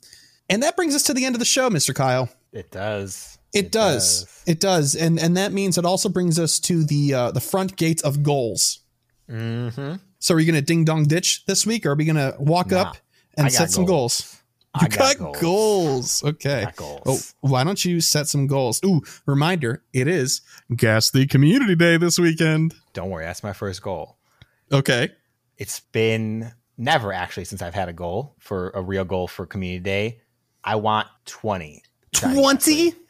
And 0.48 0.62
that 0.62 0.76
brings 0.76 0.94
us 0.94 1.02
to 1.04 1.14
the 1.14 1.24
end 1.24 1.34
of 1.34 1.38
the 1.38 1.44
show, 1.44 1.68
Mr. 1.70 1.94
Kyle. 1.94 2.28
It 2.52 2.70
does. 2.70 3.38
It, 3.52 3.72
does. 3.72 4.42
It 4.46 4.60
does. 4.60 4.94
And 4.94 5.18
and 5.18 5.36
that 5.36 5.52
means 5.52 5.78
it 5.78 5.84
also 5.84 6.08
brings 6.08 6.38
us 6.38 6.58
to 6.60 6.84
the 6.84 7.14
uh, 7.14 7.30
the 7.30 7.40
front 7.40 7.76
gate 7.76 8.02
of 8.02 8.22
goals. 8.22 8.80
Mm-hmm. 9.28 9.94
So 10.18 10.34
are 10.34 10.40
you 10.40 10.46
going 10.50 10.60
to 10.60 10.64
ding 10.64 10.84
dong 10.84 11.04
ditch 11.04 11.44
this 11.46 11.66
week, 11.66 11.86
or 11.86 11.92
are 11.92 11.94
we 11.94 12.04
going 12.04 12.16
to 12.16 12.36
walk 12.38 12.70
Nah, 12.70 12.82
up 12.82 12.96
and 13.36 13.52
set 13.52 13.70
some 13.70 13.84
goals? 13.84 14.36
I 14.74 14.84
You 14.84 14.88
got, 14.90 15.18
got 15.18 15.40
goals. 15.40 16.22
Okay. 16.24 16.64
Got 16.64 16.76
goals. 16.76 17.34
Oh, 17.42 17.48
why 17.48 17.64
don't 17.64 17.82
you 17.84 18.00
set 18.00 18.26
some 18.26 18.46
goals? 18.46 18.80
Ooh, 18.84 19.02
reminder, 19.26 19.82
it 19.92 20.08
is 20.08 20.42
Gastly 20.74 21.26
Community 21.26 21.74
Day 21.74 21.96
this 21.96 22.18
weekend. 22.18 22.74
Don't 22.92 23.10
worry, 23.10 23.24
that's 23.24 23.42
my 23.42 23.52
first 23.52 23.80
goal. 23.82 24.18
Okay. 24.70 25.10
It's 25.56 25.80
been 25.80 26.52
never 26.76 27.12
actually 27.12 27.44
since 27.44 27.62
I've 27.62 27.74
had 27.74 27.88
a 27.88 27.92
goal 27.92 28.34
for 28.38 28.70
a 28.70 28.82
real 28.82 29.04
goal 29.04 29.26
for 29.26 29.46
Community 29.46 29.80
Day. 29.82 30.20
I 30.68 30.74
want 30.74 31.08
20. 31.24 31.82
20? 32.12 32.90
That's 32.90 33.00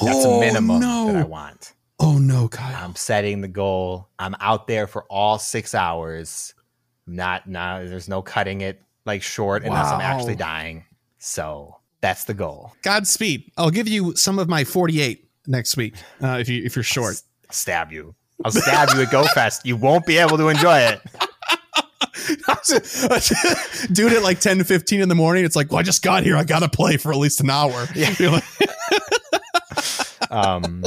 oh, 0.00 0.38
a 0.38 0.40
minimum 0.40 0.80
no. 0.80 1.08
that 1.08 1.16
I 1.16 1.24
want. 1.24 1.74
Oh, 2.00 2.16
no, 2.16 2.48
Kyle. 2.48 2.82
I'm 2.82 2.96
setting 2.96 3.42
the 3.42 3.48
goal. 3.48 4.08
I'm 4.18 4.34
out 4.40 4.66
there 4.66 4.86
for 4.86 5.04
all 5.10 5.38
six 5.38 5.74
hours. 5.74 6.54
Not 7.06 7.46
now 7.46 7.80
there's 7.80 8.08
no 8.08 8.22
cutting 8.22 8.62
it 8.62 8.80
like 9.04 9.22
short 9.22 9.62
unless 9.62 9.88
I'm 9.88 10.00
actually 10.00 10.36
dying. 10.36 10.86
So 11.18 11.76
that's 12.00 12.24
the 12.24 12.32
goal. 12.32 12.72
Godspeed. 12.80 13.52
I'll 13.58 13.70
give 13.70 13.88
you 13.88 14.16
some 14.16 14.38
of 14.38 14.48
my 14.48 14.64
48 14.64 15.28
next 15.46 15.76
week 15.76 15.96
uh, 16.22 16.38
if 16.40 16.48
you 16.48 16.64
if 16.64 16.74
you're 16.74 16.82
short. 16.82 17.20
I'll 17.46 17.52
stab 17.52 17.92
you. 17.92 18.14
I'll 18.42 18.52
stab 18.52 18.88
you 18.94 19.02
at 19.02 19.08
GoFest. 19.08 19.66
You 19.66 19.76
won't 19.76 20.06
be 20.06 20.16
able 20.16 20.38
to 20.38 20.48
enjoy 20.48 20.78
it. 20.78 21.02
Doing 23.92 24.14
it 24.14 24.22
like 24.22 24.40
10 24.40 24.64
15 24.64 25.00
in 25.00 25.08
the 25.08 25.14
morning. 25.14 25.44
It's 25.44 25.56
like, 25.56 25.70
well, 25.70 25.80
I 25.80 25.82
just 25.82 26.02
got 26.02 26.22
here. 26.24 26.36
I 26.36 26.44
got 26.44 26.60
to 26.60 26.68
play 26.68 26.96
for 26.96 27.12
at 27.12 27.18
least 27.18 27.40
an 27.40 27.50
hour. 27.50 27.86
Yeah. 27.94 28.14
Like, 28.20 28.44
Um, 30.30 30.82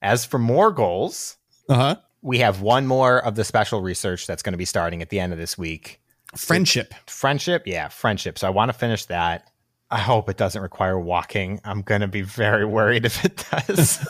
as 0.00 0.24
for 0.24 0.38
more 0.38 0.70
goals, 0.70 1.36
uh-huh. 1.68 1.96
we 2.22 2.38
have 2.38 2.60
one 2.60 2.86
more 2.86 3.18
of 3.18 3.34
the 3.34 3.42
special 3.42 3.82
research 3.82 4.28
that's 4.28 4.42
going 4.42 4.52
to 4.52 4.58
be 4.58 4.64
starting 4.64 5.02
at 5.02 5.10
the 5.10 5.18
end 5.18 5.32
of 5.32 5.38
this 5.40 5.58
week. 5.58 6.00
Friendship. 6.36 6.94
Friendship, 7.06 7.64
yeah, 7.66 7.88
friendship. 7.88 8.38
So 8.38 8.46
I 8.46 8.50
want 8.50 8.68
to 8.70 8.78
finish 8.78 9.06
that. 9.06 9.50
I 9.90 9.98
hope 9.98 10.28
it 10.28 10.36
doesn't 10.36 10.60
require 10.62 10.98
walking. 10.98 11.60
I'm 11.64 11.82
going 11.82 12.00
to 12.00 12.08
be 12.08 12.22
very 12.22 12.64
worried 12.64 13.04
if 13.04 13.24
it 13.24 13.44
does. 13.50 14.06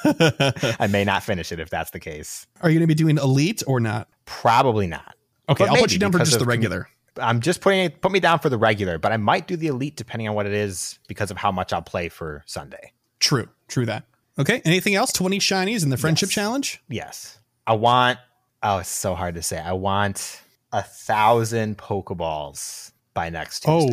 I 0.79 0.87
may 0.87 1.05
not 1.05 1.23
finish 1.23 1.53
it 1.53 1.61
if 1.61 1.69
that's 1.69 1.91
the 1.91 2.01
case. 2.01 2.47
Are 2.61 2.71
you 2.71 2.79
going 2.79 2.89
to 2.89 2.95
be 2.95 2.95
doing 2.95 3.19
elite 3.19 3.63
or 3.67 3.81
not? 3.81 4.09
Probably 4.25 4.87
not. 4.87 5.15
Okay, 5.49 5.65
But 5.65 5.71
I'll 5.71 5.77
put 5.81 5.93
you 5.93 5.99
down 5.99 6.13
for 6.13 6.19
just 6.19 6.39
the 6.39 6.45
regular. 6.45 6.89
I'm 7.17 7.41
just 7.41 7.61
putting 7.61 7.91
put 7.91 8.11
me 8.13 8.19
down 8.21 8.41
for 8.41 8.49
the 8.49 8.59
regular, 8.59 8.99
but 8.99 9.13
I 9.13 9.17
might 9.19 9.47
do 9.47 9.57
the 9.57 9.69
elite 9.69 9.97
depending 9.97 10.29
on 10.29 10.35
what 10.35 10.47
it 10.47 10.53
is 10.53 10.99
because 11.07 11.31
of 11.31 11.37
how 11.37 11.53
much 11.53 11.73
I'll 11.73 11.83
play 11.83 12.09
for 12.09 12.43
Sunday. 12.47 12.93
True. 13.21 13.49
True 13.69 13.87
that. 13.87 14.05
Okay. 14.39 14.61
Anything 14.65 14.95
else? 14.97 15.13
20 15.13 15.39
shinies 15.39 15.85
in 15.85 15.91
the 15.91 15.97
friendship 15.97 16.29
Yes. 16.29 16.35
challenge? 16.35 16.83
Yes. 16.89 17.39
I 17.67 17.75
want, 17.75 18.19
oh, 18.63 18.79
it's 18.79 18.89
so 18.89 19.15
hard 19.15 19.37
to 19.37 19.43
say. 19.43 19.59
I 19.59 19.73
want 19.75 20.41
a 20.73 20.83
thousand 20.83 21.79
Pokeballs 21.79 22.91
by 23.15 23.31
next 23.31 23.65
Oh, 23.69 23.91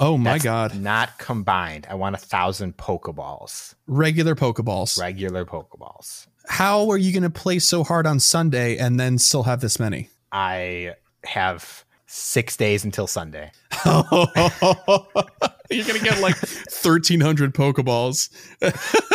Oh 0.00 0.18
my 0.18 0.32
That's 0.32 0.44
god. 0.44 0.74
Not 0.80 1.16
combined. 1.18 1.86
I 1.88 1.94
want 1.94 2.16
a 2.16 2.18
thousand 2.18 2.76
Pokeballs, 2.76 3.74
Regular 3.86 4.34
Pokeballs. 4.34 4.98
regular 5.00 5.44
Pokeballs. 5.44 6.26
How 6.48 6.90
are 6.90 6.98
you 6.98 7.12
going 7.12 7.22
to 7.22 7.30
play 7.30 7.60
so 7.60 7.84
hard 7.84 8.04
on 8.04 8.18
Sunday 8.18 8.76
and 8.76 8.98
then 8.98 9.18
still 9.18 9.44
have 9.44 9.60
this 9.60 9.78
many? 9.78 10.10
I 10.34 10.96
have 11.24 11.84
six 12.06 12.56
days 12.56 12.84
until 12.84 13.06
Sunday. 13.06 13.52
You're 13.86 13.96
going 15.84 15.98
to 15.98 16.04
get 16.04 16.20
like 16.20 16.36
1,300 16.36 17.54
Pokeballs. 17.54 18.30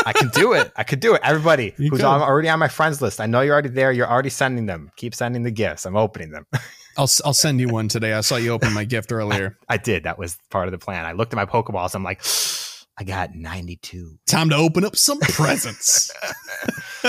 I 0.06 0.14
can 0.14 0.30
do 0.30 0.54
it. 0.54 0.72
I 0.78 0.84
could 0.84 1.02
do 1.02 1.14
it. 1.16 1.22
Everybody 1.24 1.74
You 1.78 1.90
who's 1.90 2.04
on, 2.04 2.22
already 2.22 2.48
on 2.48 2.58
my 2.58 2.70
friends 2.70 3.02
list, 3.02 3.20
I 3.20 3.26
know 3.26 3.42
you're 3.42 3.54
already 3.54 3.70
there. 3.70 3.92
You're 3.92 4.10
already 4.10 4.30
sending 4.30 4.66
them. 4.66 4.92
Keep 4.96 5.14
sending 5.14 5.44
the 5.44 5.52
gifts. 5.52 5.86
I'm 5.86 5.98
opening 5.98 6.32
them. 6.32 6.46
I'll, 6.98 7.10
I'll 7.26 7.34
send 7.34 7.60
you 7.60 7.68
one 7.68 7.90
today. 7.90 8.14
I 8.14 8.22
saw 8.22 8.38
you 8.38 8.52
open 8.52 8.74
my 8.74 8.86
gift 8.86 9.12
earlier. 9.12 9.58
I 9.70 9.76
did. 9.76 10.04
That 10.04 10.18
was 10.18 10.38
part 10.50 10.70
of 10.70 10.72
the 10.72 10.78
plan. 10.80 11.06
I 11.06 11.12
looked 11.12 11.34
at 11.34 11.36
my 11.36 11.46
Pokeballs. 11.46 11.96
I'm 11.96 12.04
like, 12.04 12.24
I 12.98 13.04
got 13.04 13.36
92. 13.36 14.20
Time 14.26 14.50
to 14.50 14.56
open 14.56 14.86
up 14.86 14.96
some 14.96 15.20
presents. 15.20 16.12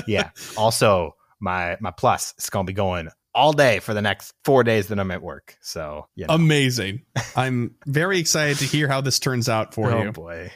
Yeah. 0.06 0.30
also, 0.56 1.16
my 1.40 1.76
my 1.80 1.90
plus 1.90 2.34
is 2.38 2.50
gonna 2.50 2.64
be 2.64 2.72
going 2.72 3.08
all 3.34 3.52
day 3.52 3.78
for 3.78 3.94
the 3.94 4.02
next 4.02 4.34
four 4.44 4.64
days 4.64 4.88
that 4.88 4.98
I'm 4.98 5.10
at 5.10 5.22
work. 5.22 5.56
So 5.60 6.06
yeah. 6.16 6.26
Amazing. 6.28 7.02
I'm 7.36 7.74
very 7.86 8.18
excited 8.18 8.58
to 8.58 8.64
hear 8.64 8.88
how 8.88 9.00
this 9.00 9.18
turns 9.18 9.48
out 9.48 9.74
for 9.74 9.90
you. 9.90 9.96
oh 9.96 10.02
you. 10.04 10.12
boy. 10.12 10.52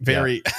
Very. 0.00 0.42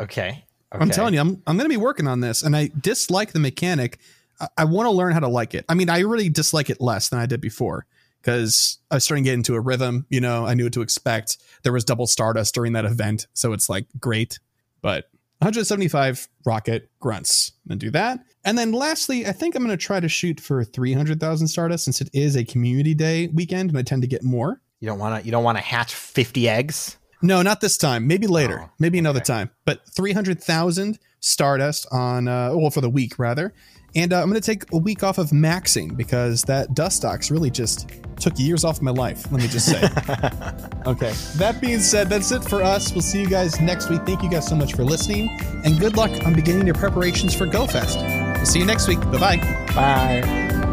Okay. 0.00 0.44
I'm 0.72 0.88
telling 0.90 1.14
you, 1.14 1.20
I'm 1.20 1.40
I'm 1.46 1.56
going 1.56 1.68
to 1.68 1.72
be 1.72 1.76
working 1.76 2.08
on 2.08 2.18
this, 2.20 2.42
and 2.42 2.56
I 2.56 2.70
dislike 2.80 3.32
the 3.32 3.38
mechanic. 3.38 3.98
I, 4.40 4.48
I 4.58 4.64
want 4.64 4.86
to 4.86 4.90
learn 4.90 5.12
how 5.12 5.20
to 5.20 5.28
like 5.28 5.54
it. 5.54 5.64
I 5.68 5.74
mean, 5.74 5.88
I 5.88 6.00
really 6.00 6.28
dislike 6.28 6.70
it 6.70 6.80
less 6.80 7.10
than 7.10 7.20
I 7.20 7.26
did 7.26 7.40
before 7.40 7.86
because 8.20 8.78
I 8.90 8.96
was 8.96 9.04
starting 9.04 9.22
to 9.24 9.30
get 9.30 9.34
into 9.34 9.54
a 9.54 9.60
rhythm. 9.60 10.06
You 10.08 10.20
know, 10.20 10.46
I 10.46 10.54
knew 10.54 10.64
what 10.64 10.72
to 10.72 10.82
expect. 10.82 11.38
There 11.62 11.72
was 11.72 11.84
double 11.84 12.06
Stardust 12.06 12.54
during 12.54 12.72
that 12.72 12.84
event, 12.84 13.26
so 13.34 13.52
it's 13.52 13.68
like 13.68 13.86
great. 14.00 14.40
But 14.80 15.08
175 15.44 16.26
rocket 16.46 16.90
grunts 17.00 17.52
and 17.68 17.78
do 17.78 17.90
that. 17.90 18.24
And 18.44 18.56
then 18.56 18.72
lastly, 18.72 19.26
I 19.26 19.32
think 19.32 19.54
I'm 19.54 19.62
going 19.62 19.76
to 19.76 19.82
try 19.82 20.00
to 20.00 20.08
shoot 20.08 20.40
for 20.40 20.64
300,000 20.64 21.46
Stardust 21.46 21.84
since 21.84 22.00
it 22.00 22.08
is 22.14 22.34
a 22.34 22.44
community 22.44 22.94
day 22.94 23.28
weekend, 23.28 23.68
and 23.68 23.78
I 23.78 23.82
tend 23.82 24.00
to 24.02 24.08
get 24.08 24.22
more. 24.22 24.62
You 24.80 24.88
don't 24.88 24.98
want 24.98 25.20
to. 25.20 25.26
You 25.26 25.32
don't 25.32 25.44
want 25.44 25.58
to 25.58 25.64
hatch 25.64 25.94
fifty 25.94 26.48
eggs. 26.48 26.98
No, 27.22 27.40
not 27.42 27.60
this 27.60 27.76
time. 27.78 28.06
Maybe 28.06 28.26
later. 28.26 28.60
Oh, 28.64 28.70
Maybe 28.78 28.98
another 28.98 29.20
time. 29.20 29.50
But 29.64 29.80
300,000 29.88 30.98
Stardust 31.20 31.86
on, 31.90 32.28
uh, 32.28 32.50
well, 32.54 32.70
for 32.70 32.82
the 32.82 32.90
week 32.90 33.18
rather. 33.18 33.54
And 33.96 34.12
uh, 34.12 34.20
I'm 34.20 34.28
going 34.28 34.40
to 34.40 34.46
take 34.46 34.64
a 34.72 34.78
week 34.78 35.02
off 35.02 35.18
of 35.18 35.30
maxing 35.30 35.96
because 35.96 36.42
that 36.42 36.74
dust 36.74 37.04
ox 37.04 37.30
really 37.30 37.50
just 37.50 37.88
took 38.16 38.38
years 38.38 38.64
off 38.64 38.82
my 38.82 38.90
life. 38.90 39.30
Let 39.30 39.40
me 39.40 39.48
just 39.48 39.66
say. 39.66 39.80
okay. 40.86 41.12
That 41.36 41.58
being 41.60 41.80
said, 41.80 42.08
that's 42.08 42.30
it 42.32 42.44
for 42.44 42.62
us. 42.62 42.92
We'll 42.92 43.02
see 43.02 43.20
you 43.20 43.28
guys 43.28 43.60
next 43.60 43.90
week. 43.90 44.02
Thank 44.04 44.22
you 44.22 44.30
guys 44.30 44.46
so 44.46 44.56
much 44.56 44.74
for 44.74 44.84
listening. 44.84 45.28
And 45.64 45.78
good 45.78 45.96
luck 45.96 46.10
on 46.24 46.34
beginning 46.34 46.66
your 46.66 46.74
preparations 46.74 47.34
for 47.34 47.46
GoFest. 47.46 48.36
We'll 48.36 48.46
see 48.46 48.58
you 48.58 48.66
next 48.66 48.88
week. 48.88 49.00
Bye 49.00 49.18
bye. 49.18 49.66
Bye. 49.74 50.63